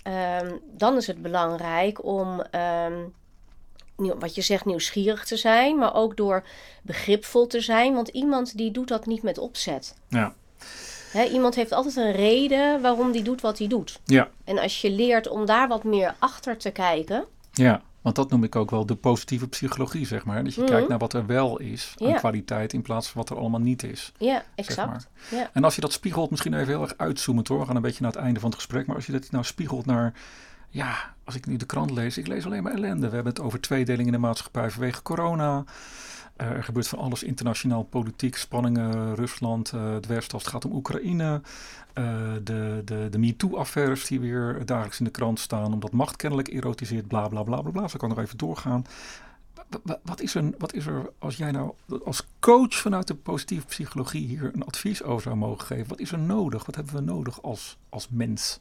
ehm, 0.04 0.52
dan 0.72 0.96
is 0.98 1.08
het 1.08 1.22
belangrijk 1.22 2.04
om, 2.06 2.42
ehm, 2.42 3.04
nieuw- 3.98 4.18
wat 4.20 4.36
je 4.36 4.42
zegt, 4.42 4.66
nieuwsgierig 4.66 5.26
te 5.26 5.38
zijn, 5.38 5.78
maar 5.78 5.96
ook 5.96 6.18
door 6.18 6.44
begripvol 6.82 7.48
te 7.48 7.62
zijn. 7.62 7.94
Want 7.94 8.08
iemand 8.08 8.58
die 8.58 8.72
doet 8.72 8.88
dat 8.88 9.06
niet 9.06 9.24
met 9.24 9.38
opzet. 9.38 9.96
Ja, 10.08 10.34
Iemand 11.24 11.56
heeft 11.56 11.72
altijd 11.72 11.96
een 11.96 12.12
reden 12.12 12.82
waarom 12.82 13.12
die 13.12 13.24
doet 13.24 13.42
wat 13.42 13.58
hij 13.58 13.68
doet. 13.68 14.00
ja, 14.06 14.30
En 14.44 14.58
als 14.60 14.82
je 14.82 14.92
leert 14.92 15.28
om 15.28 15.46
daar 15.46 15.68
wat 15.68 15.84
meer 15.84 16.16
achter 16.20 16.58
te 16.58 16.72
kijken. 16.72 17.26
ja. 17.54 17.82
Want 18.02 18.18
dat 18.18 18.30
noem 18.30 18.44
ik 18.44 18.56
ook 18.56 18.70
wel 18.72 18.86
de 18.86 18.96
positieve 18.96 19.48
psychologie, 19.48 20.06
zeg 20.06 20.26
maar. 20.26 20.44
Dat 20.44 20.54
je 20.54 20.62
Mhm. 20.62 20.70
kijkt 20.70 20.88
naar 20.88 20.98
wat 20.98 21.14
er 21.14 21.26
wel 21.26 21.60
is 21.60 21.94
aan 21.98 22.08
Ja. 22.08 22.14
kwaliteit 22.18 22.74
in 22.74 22.82
plaats 22.82 23.08
van 23.10 23.22
wat 23.22 23.30
er 23.30 23.38
allemaal 23.38 23.60
niet 23.60 23.84
is. 23.84 24.12
Ja, 24.18 24.34
Zeg 24.34 24.44
exact. 24.56 25.08
Ja. 25.32 25.50
En 25.54 25.64
als 25.64 25.76
je 25.76 25.82
dat 25.82 25.92
spiegelt, 25.92 26.30
misschien 26.30 26.54
even 26.54 26.68
heel 26.68 26.82
erg 26.82 26.94
uitzoomend 26.98 27.48
hoor. 27.48 27.60
We 27.60 27.66
gaan 27.66 27.76
een 27.76 27.82
beetje 27.82 28.02
naar 28.02 28.12
het 28.12 28.22
einde 28.22 28.40
van 28.40 28.50
het 28.50 28.58
gesprek. 28.58 28.86
Maar 28.88 28.96
als 28.96 29.06
je 29.06 29.12
dat 29.12 29.32
nou 29.32 29.44
spiegelt 29.44 29.86
naar, 29.86 30.14
ja, 30.70 31.14
als 31.24 31.36
ik 31.36 31.46
nu 31.46 31.56
de 31.58 31.66
krant 31.66 31.92
lees, 31.92 32.18
ik 32.18 32.28
lees 32.28 32.46
alleen 32.46 32.64
maar 32.64 32.74
ellende. 32.74 33.08
We 33.10 33.16
hebben 33.16 33.34
het 33.34 33.42
over 33.42 33.60
tweedeling 33.62 34.06
in 34.06 34.12
de 34.14 34.18
maatschappij 34.20 34.70
vanwege 34.70 35.02
corona. 35.02 35.64
Er 36.36 36.64
gebeurt 36.64 36.88
van 36.88 37.00
alles 37.00 37.24
internationaal, 37.24 37.84
politiek, 37.84 38.36
spanningen, 38.36 39.16
Rusland, 39.16 39.72
eh, 39.72 39.94
het 39.94 40.06
Westen 40.06 40.34
als 40.34 40.44
het 40.44 40.52
gaat 40.52 40.66
om 40.66 40.72
Oekraïne. 40.72 41.42
Eh, 41.94 42.04
de 42.44 42.82
de, 42.86 43.08
de 43.12 43.18
MeToo-affaires 43.18 44.06
die 44.08 44.20
weer 44.20 44.66
dagelijks 44.66 45.00
in 45.00 45.06
de 45.06 45.12
krant 45.12 45.40
staan, 45.40 45.74
omdat 45.74 45.92
macht 45.92 46.16
kennelijk 46.16 46.48
erotiseert, 46.48 47.08
bla 47.08 47.28
bla 47.28 47.44
bla 47.44 47.62
bla 47.62 47.72
bla. 47.72 47.88
Zo 47.88 47.98
kan 47.98 48.10
nog 48.10 48.20
even 48.20 48.38
doorgaan. 48.38 48.86
Wa- 49.54 49.80
wa- 49.84 50.00
Wat 50.04 50.22
is, 50.22 50.36
er, 50.36 50.52
wat 50.58 50.74
is 50.74 50.86
er, 50.86 51.10
als 51.20 51.36
jij 51.38 51.52
nou 51.52 51.74
als 52.06 52.28
coach 52.40 52.76
vanuit 52.76 53.08
de 53.08 53.16
positieve 53.16 53.66
psychologie 53.66 54.28
hier 54.28 54.52
een 54.54 54.66
advies 54.66 55.04
over 55.04 55.22
zou 55.22 55.36
mogen 55.36 55.66
geven? 55.66 55.88
Wat 55.88 56.00
is 56.00 56.12
er 56.12 56.20
nodig? 56.20 56.66
Wat 56.66 56.76
hebben 56.76 56.94
we 56.96 57.02
nodig 57.02 57.42
als, 57.42 57.78
als 57.90 58.08
mens? 58.10 58.60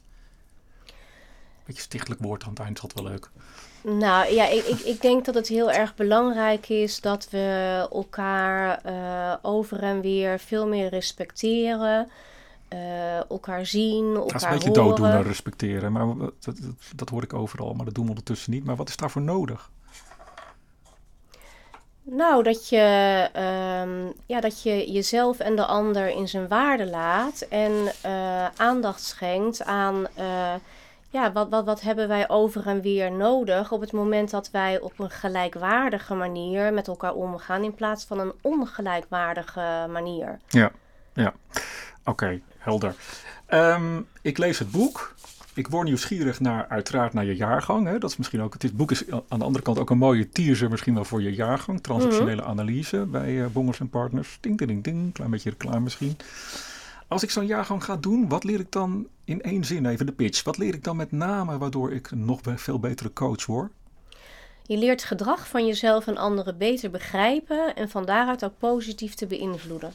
Beetje 1.65 1.81
stichtelijk 1.81 2.21
woord 2.21 2.43
aan 2.43 2.49
het 2.49 2.59
eind, 2.59 2.77
is 2.77 2.83
altijd 2.83 3.01
wel 3.03 3.11
leuk. 3.11 3.29
Nou 3.87 4.33
ja, 4.33 4.47
ik, 4.47 4.63
ik, 4.65 4.79
ik 4.79 5.01
denk 5.01 5.25
dat 5.25 5.35
het 5.35 5.47
heel 5.47 5.71
erg 5.71 5.95
belangrijk 5.95 6.69
is 6.69 7.01
dat 7.01 7.27
we 7.29 7.87
elkaar 7.91 8.79
eh, 8.83 9.33
over 9.41 9.83
en 9.83 10.01
weer 10.01 10.39
veel 10.39 10.67
meer 10.67 10.89
respecteren. 10.89 12.09
eh, 12.67 13.29
elkaar 13.29 13.65
zien, 13.65 14.05
elkaar 14.15 14.27
Dat 14.27 14.35
is 14.35 14.43
een 14.43 14.49
beetje 14.49 14.69
horen. 14.69 14.83
dooddoener 14.85 15.23
respecteren, 15.23 15.91
maar 15.91 16.17
dat, 16.17 16.33
dat, 16.39 16.55
dat 16.95 17.09
hoor 17.09 17.23
ik 17.23 17.33
overal, 17.33 17.73
maar 17.73 17.85
dat 17.85 17.93
doen 17.93 18.03
we 18.03 18.09
ondertussen 18.09 18.51
niet. 18.51 18.63
Maar 18.65 18.75
wat 18.75 18.89
is 18.89 18.97
daarvoor 18.97 19.21
nodig? 19.21 19.71
Nou, 22.01 22.43
dat 22.43 22.69
je, 22.69 23.29
ehm, 23.33 24.11
ja, 24.25 24.39
dat 24.39 24.63
je 24.63 24.91
jezelf 24.91 25.39
en 25.39 25.55
de 25.55 25.65
ander 25.65 26.07
in 26.07 26.27
zijn 26.27 26.47
waarde 26.47 26.85
laat 26.85 27.41
en 27.49 27.71
eh, 28.01 28.45
aandacht 28.57 29.01
schenkt 29.03 29.63
aan 29.63 30.07
ja, 31.15 31.31
wat, 31.31 31.49
wat, 31.49 31.65
wat 31.65 31.81
hebben 31.81 32.07
wij 32.07 32.29
over 32.29 32.67
en 32.67 32.81
weer 32.81 33.11
nodig 33.11 33.71
op 33.71 33.81
het 33.81 33.91
moment 33.91 34.29
dat 34.29 34.51
wij 34.51 34.79
op 34.79 34.99
een 34.99 35.09
gelijkwaardige 35.09 36.13
manier 36.13 36.73
met 36.73 36.87
elkaar 36.87 37.13
omgaan 37.13 37.63
in 37.63 37.73
plaats 37.73 38.05
van 38.05 38.19
een 38.19 38.33
ongelijkwaardige 38.41 39.87
manier. 39.91 40.39
Ja, 40.47 40.71
ja. 41.13 41.33
Oké, 42.03 42.39
helder. 42.57 42.95
Ehm, 43.45 44.01
ik 44.21 44.37
lees 44.37 44.59
het 44.59 44.71
boek. 44.71 45.15
Ik 45.53 45.67
word 45.67 45.87
nieuwsgierig 45.87 46.39
naar, 46.39 46.67
uiteraard 46.69 47.13
naar 47.13 47.25
je 47.25 47.35
jaargang. 47.35 47.87
Hè. 47.87 47.97
Dat 47.97 48.09
is 48.09 48.17
misschien 48.17 48.41
ook, 48.41 48.55
het 48.57 48.77
boek 48.77 48.91
is 48.91 49.11
aan 49.11 49.39
de 49.39 49.45
andere 49.45 49.63
kant 49.63 49.79
ook 49.79 49.89
een 49.89 49.97
mooie 49.97 50.29
teaser 50.29 50.69
misschien 50.69 50.93
wel 50.93 51.05
voor 51.05 51.21
je 51.21 51.33
jaargang. 51.33 51.81
Transactionele 51.81 52.41
mhm. 52.41 52.49
analyse 52.49 53.05
bij 53.05 53.31
uh, 53.31 53.45
Bongers 53.45 53.79
en 53.79 53.89
Partners. 53.89 54.37
Ding, 54.41 54.57
ding, 54.57 54.83
ding. 54.83 55.13
Klein 55.13 55.31
beetje 55.31 55.49
reclame 55.49 55.79
misschien. 55.79 56.17
Als 57.07 57.23
ik 57.23 57.29
zo'n 57.29 57.45
jaargang 57.45 57.83
ga 57.83 57.95
doen, 57.95 58.27
wat 58.27 58.43
leer 58.43 58.59
ik 58.59 58.71
dan 58.71 59.07
in 59.23 59.41
één 59.41 59.63
zin, 59.63 59.85
even 59.85 60.05
de 60.05 60.11
pitch. 60.11 60.43
Wat 60.43 60.57
leer 60.57 60.73
ik 60.73 60.83
dan 60.83 60.95
met 60.95 61.11
name 61.11 61.57
waardoor 61.57 61.91
ik 61.93 62.11
een 62.11 62.25
nog 62.25 62.39
veel 62.43 62.79
betere 62.79 63.13
coach 63.13 63.45
word? 63.45 63.71
Je 64.63 64.77
leert 64.77 65.03
gedrag 65.03 65.47
van 65.47 65.65
jezelf 65.65 66.07
en 66.07 66.17
anderen 66.17 66.57
beter 66.57 66.89
begrijpen 66.89 67.75
en 67.75 67.89
van 67.89 68.05
daaruit 68.05 68.43
ook 68.45 68.57
positief 68.57 69.13
te 69.13 69.27
beïnvloeden. 69.27 69.93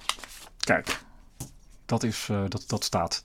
Kijk, 0.58 1.00
dat, 1.86 2.02
is, 2.02 2.28
uh, 2.30 2.42
dat, 2.48 2.64
dat 2.66 2.84
staat. 2.84 3.24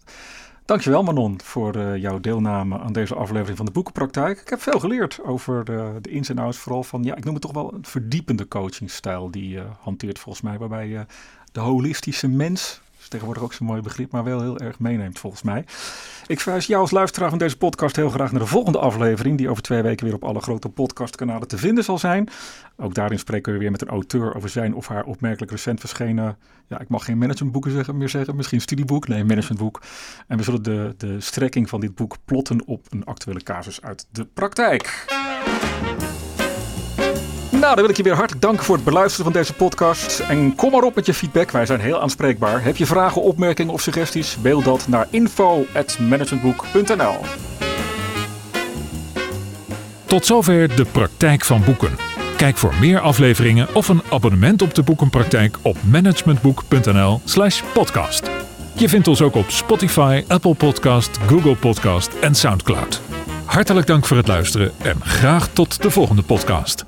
Dankjewel 0.66 1.04
Manon 1.04 1.42
voor 1.42 1.76
uh, 1.76 1.98
jouw 1.98 2.20
deelname 2.20 2.80
aan 2.80 2.94
deze 2.94 3.16
aflevering 3.16 3.58
van 3.58 3.66
de 3.66 3.72
Boekenpraktijk. 3.72 4.40
Ik 4.40 4.50
heb 4.50 4.62
veel 4.62 4.80
geleerd 4.80 5.24
over 5.24 5.66
de, 5.66 5.98
de 6.02 6.10
ins 6.10 6.30
en 6.30 6.38
outs, 6.38 6.58
vooral 6.58 6.84
van, 6.84 7.04
ja, 7.04 7.16
ik 7.16 7.24
noem 7.24 7.34
het 7.34 7.44
toch 7.44 7.54
wel 7.54 7.74
een 7.74 7.86
verdiepende 7.86 8.48
coachingstijl 8.48 9.32
die 9.32 9.50
je 9.50 9.66
hanteert 9.80 10.20
volgens 10.20 10.44
mij, 10.44 10.58
waarbij 10.58 10.88
je 10.88 11.06
de 11.52 11.60
holistische 11.60 12.28
mens 12.28 12.82
tegenwoordig 13.10 13.44
ook 13.44 13.54
zo'n 13.54 13.66
mooi 13.66 13.82
begrip, 13.82 14.12
maar 14.12 14.24
wel 14.24 14.42
heel 14.42 14.60
erg 14.60 14.80
meeneemt 14.80 15.20
volgens 15.20 15.42
mij. 15.42 15.66
Ik 16.28 16.40
verwijs 16.40 16.66
jou 16.66 16.82
als 16.82 16.92
luisteraar 16.92 17.30
van 17.30 17.38
deze 17.38 17.58
podcast 17.58 17.96
heel 17.96 18.10
graag 18.10 18.32
naar 18.32 18.42
de 18.42 18.48
volgende 18.48 18.80
aflevering, 18.80 19.38
die 19.38 19.50
over 19.50 19.64
twee 19.64 19.82
weken 19.82 20.06
weer 20.06 20.16
op 20.16 20.24
alle 20.24 20.40
grote 20.40 20.70
podcastkanalen 20.70 21.48
te 21.48 21.58
vinden 21.58 21.84
zal 21.84 21.98
zijn. 21.98 22.30
Ook 22.78 22.94
daarin 22.94 23.20
spreken 23.20 23.54
we 23.54 23.60
weer 23.60 23.72
met 23.72 23.82
een 23.82 23.88
auteur 23.88 24.36
over 24.36 24.50
zijn 24.50 24.76
of 24.76 24.88
haar 24.88 25.04
opmerkelijk 25.04 25.52
recent 25.52 25.80
verschenen, 25.80 26.38
ja, 26.68 26.80
ik 26.80 26.88
mag 26.88 27.06
geen 27.06 27.18
managementboeken 27.18 27.72
zeggen, 27.72 27.98
meer 27.98 28.10
zeggen, 28.10 28.36
misschien 28.36 28.62
studieboek, 28.62 29.08
nee, 29.08 29.24
managementboek. 29.24 29.82
En 30.28 30.38
we 30.38 30.44
zullen 30.44 30.64
de, 30.64 30.94
de 30.98 31.22
strekking 31.22 31.70
van 31.70 31.80
dit 31.80 31.96
boek 31.96 32.18
plotten 32.26 32.66
op 32.66 32.86
een 32.90 33.06
actuele 33.06 33.44
casus 33.44 33.82
uit 33.82 34.08
de 34.12 34.26
praktijk. 34.26 35.06
Nou, 37.60 37.76
dan 37.76 37.84
wil 37.84 37.90
ik 37.90 37.98
je 37.98 38.04
weer 38.04 38.16
hartelijk 38.16 38.42
danken 38.42 38.66
voor 38.66 38.76
het 38.76 38.84
beluisteren 38.84 39.26
van 39.26 39.34
deze 39.34 39.54
podcast. 39.54 40.20
En 40.20 40.56
kom 40.56 40.72
maar 40.72 40.84
op 40.84 40.96
met 40.96 41.06
je 41.06 41.14
feedback, 41.14 41.52
wij 41.52 41.66
zijn 41.66 41.80
heel 41.80 42.02
aanspreekbaar. 42.02 42.64
Heb 42.64 42.78
je 42.78 42.86
vragen, 42.86 43.22
opmerkingen 43.22 43.74
of 43.74 43.82
suggesties? 43.82 44.38
Mail 44.44 44.62
dat 44.62 44.88
naar 44.88 45.08
info.managementboek.nl 45.10 47.16
Tot 50.06 50.26
zover 50.26 50.76
de 50.76 50.86
praktijk 50.86 51.46
van 51.46 51.64
boeken. 51.64 51.98
Kijk 52.38 52.58
voor 52.58 52.74
meer 52.80 53.00
afleveringen 53.00 53.68
of 53.74 53.88
een 53.88 54.02
abonnement 54.10 54.62
op 54.62 54.74
de 54.74 54.84
boekenpraktijk 54.84 55.58
op 55.62 55.78
managementboek.nl/slash 55.84 57.62
podcast. 57.74 58.30
Je 58.74 58.90
vindt 58.90 59.08
ons 59.08 59.22
ook 59.22 59.36
op 59.36 59.50
Spotify, 59.50 60.24
Apple 60.28 60.56
Podcast, 60.56 61.18
Google 61.28 61.56
Podcast 61.56 62.12
en 62.22 62.36
Soundcloud. 62.36 63.02
Hartelijk 63.46 63.88
dank 63.88 64.06
voor 64.06 64.18
het 64.18 64.28
luisteren 64.28 64.72
en 64.82 65.02
graag 65.02 65.48
tot 65.48 65.82
de 65.82 65.92
volgende 65.92 66.22
podcast. 66.22 66.86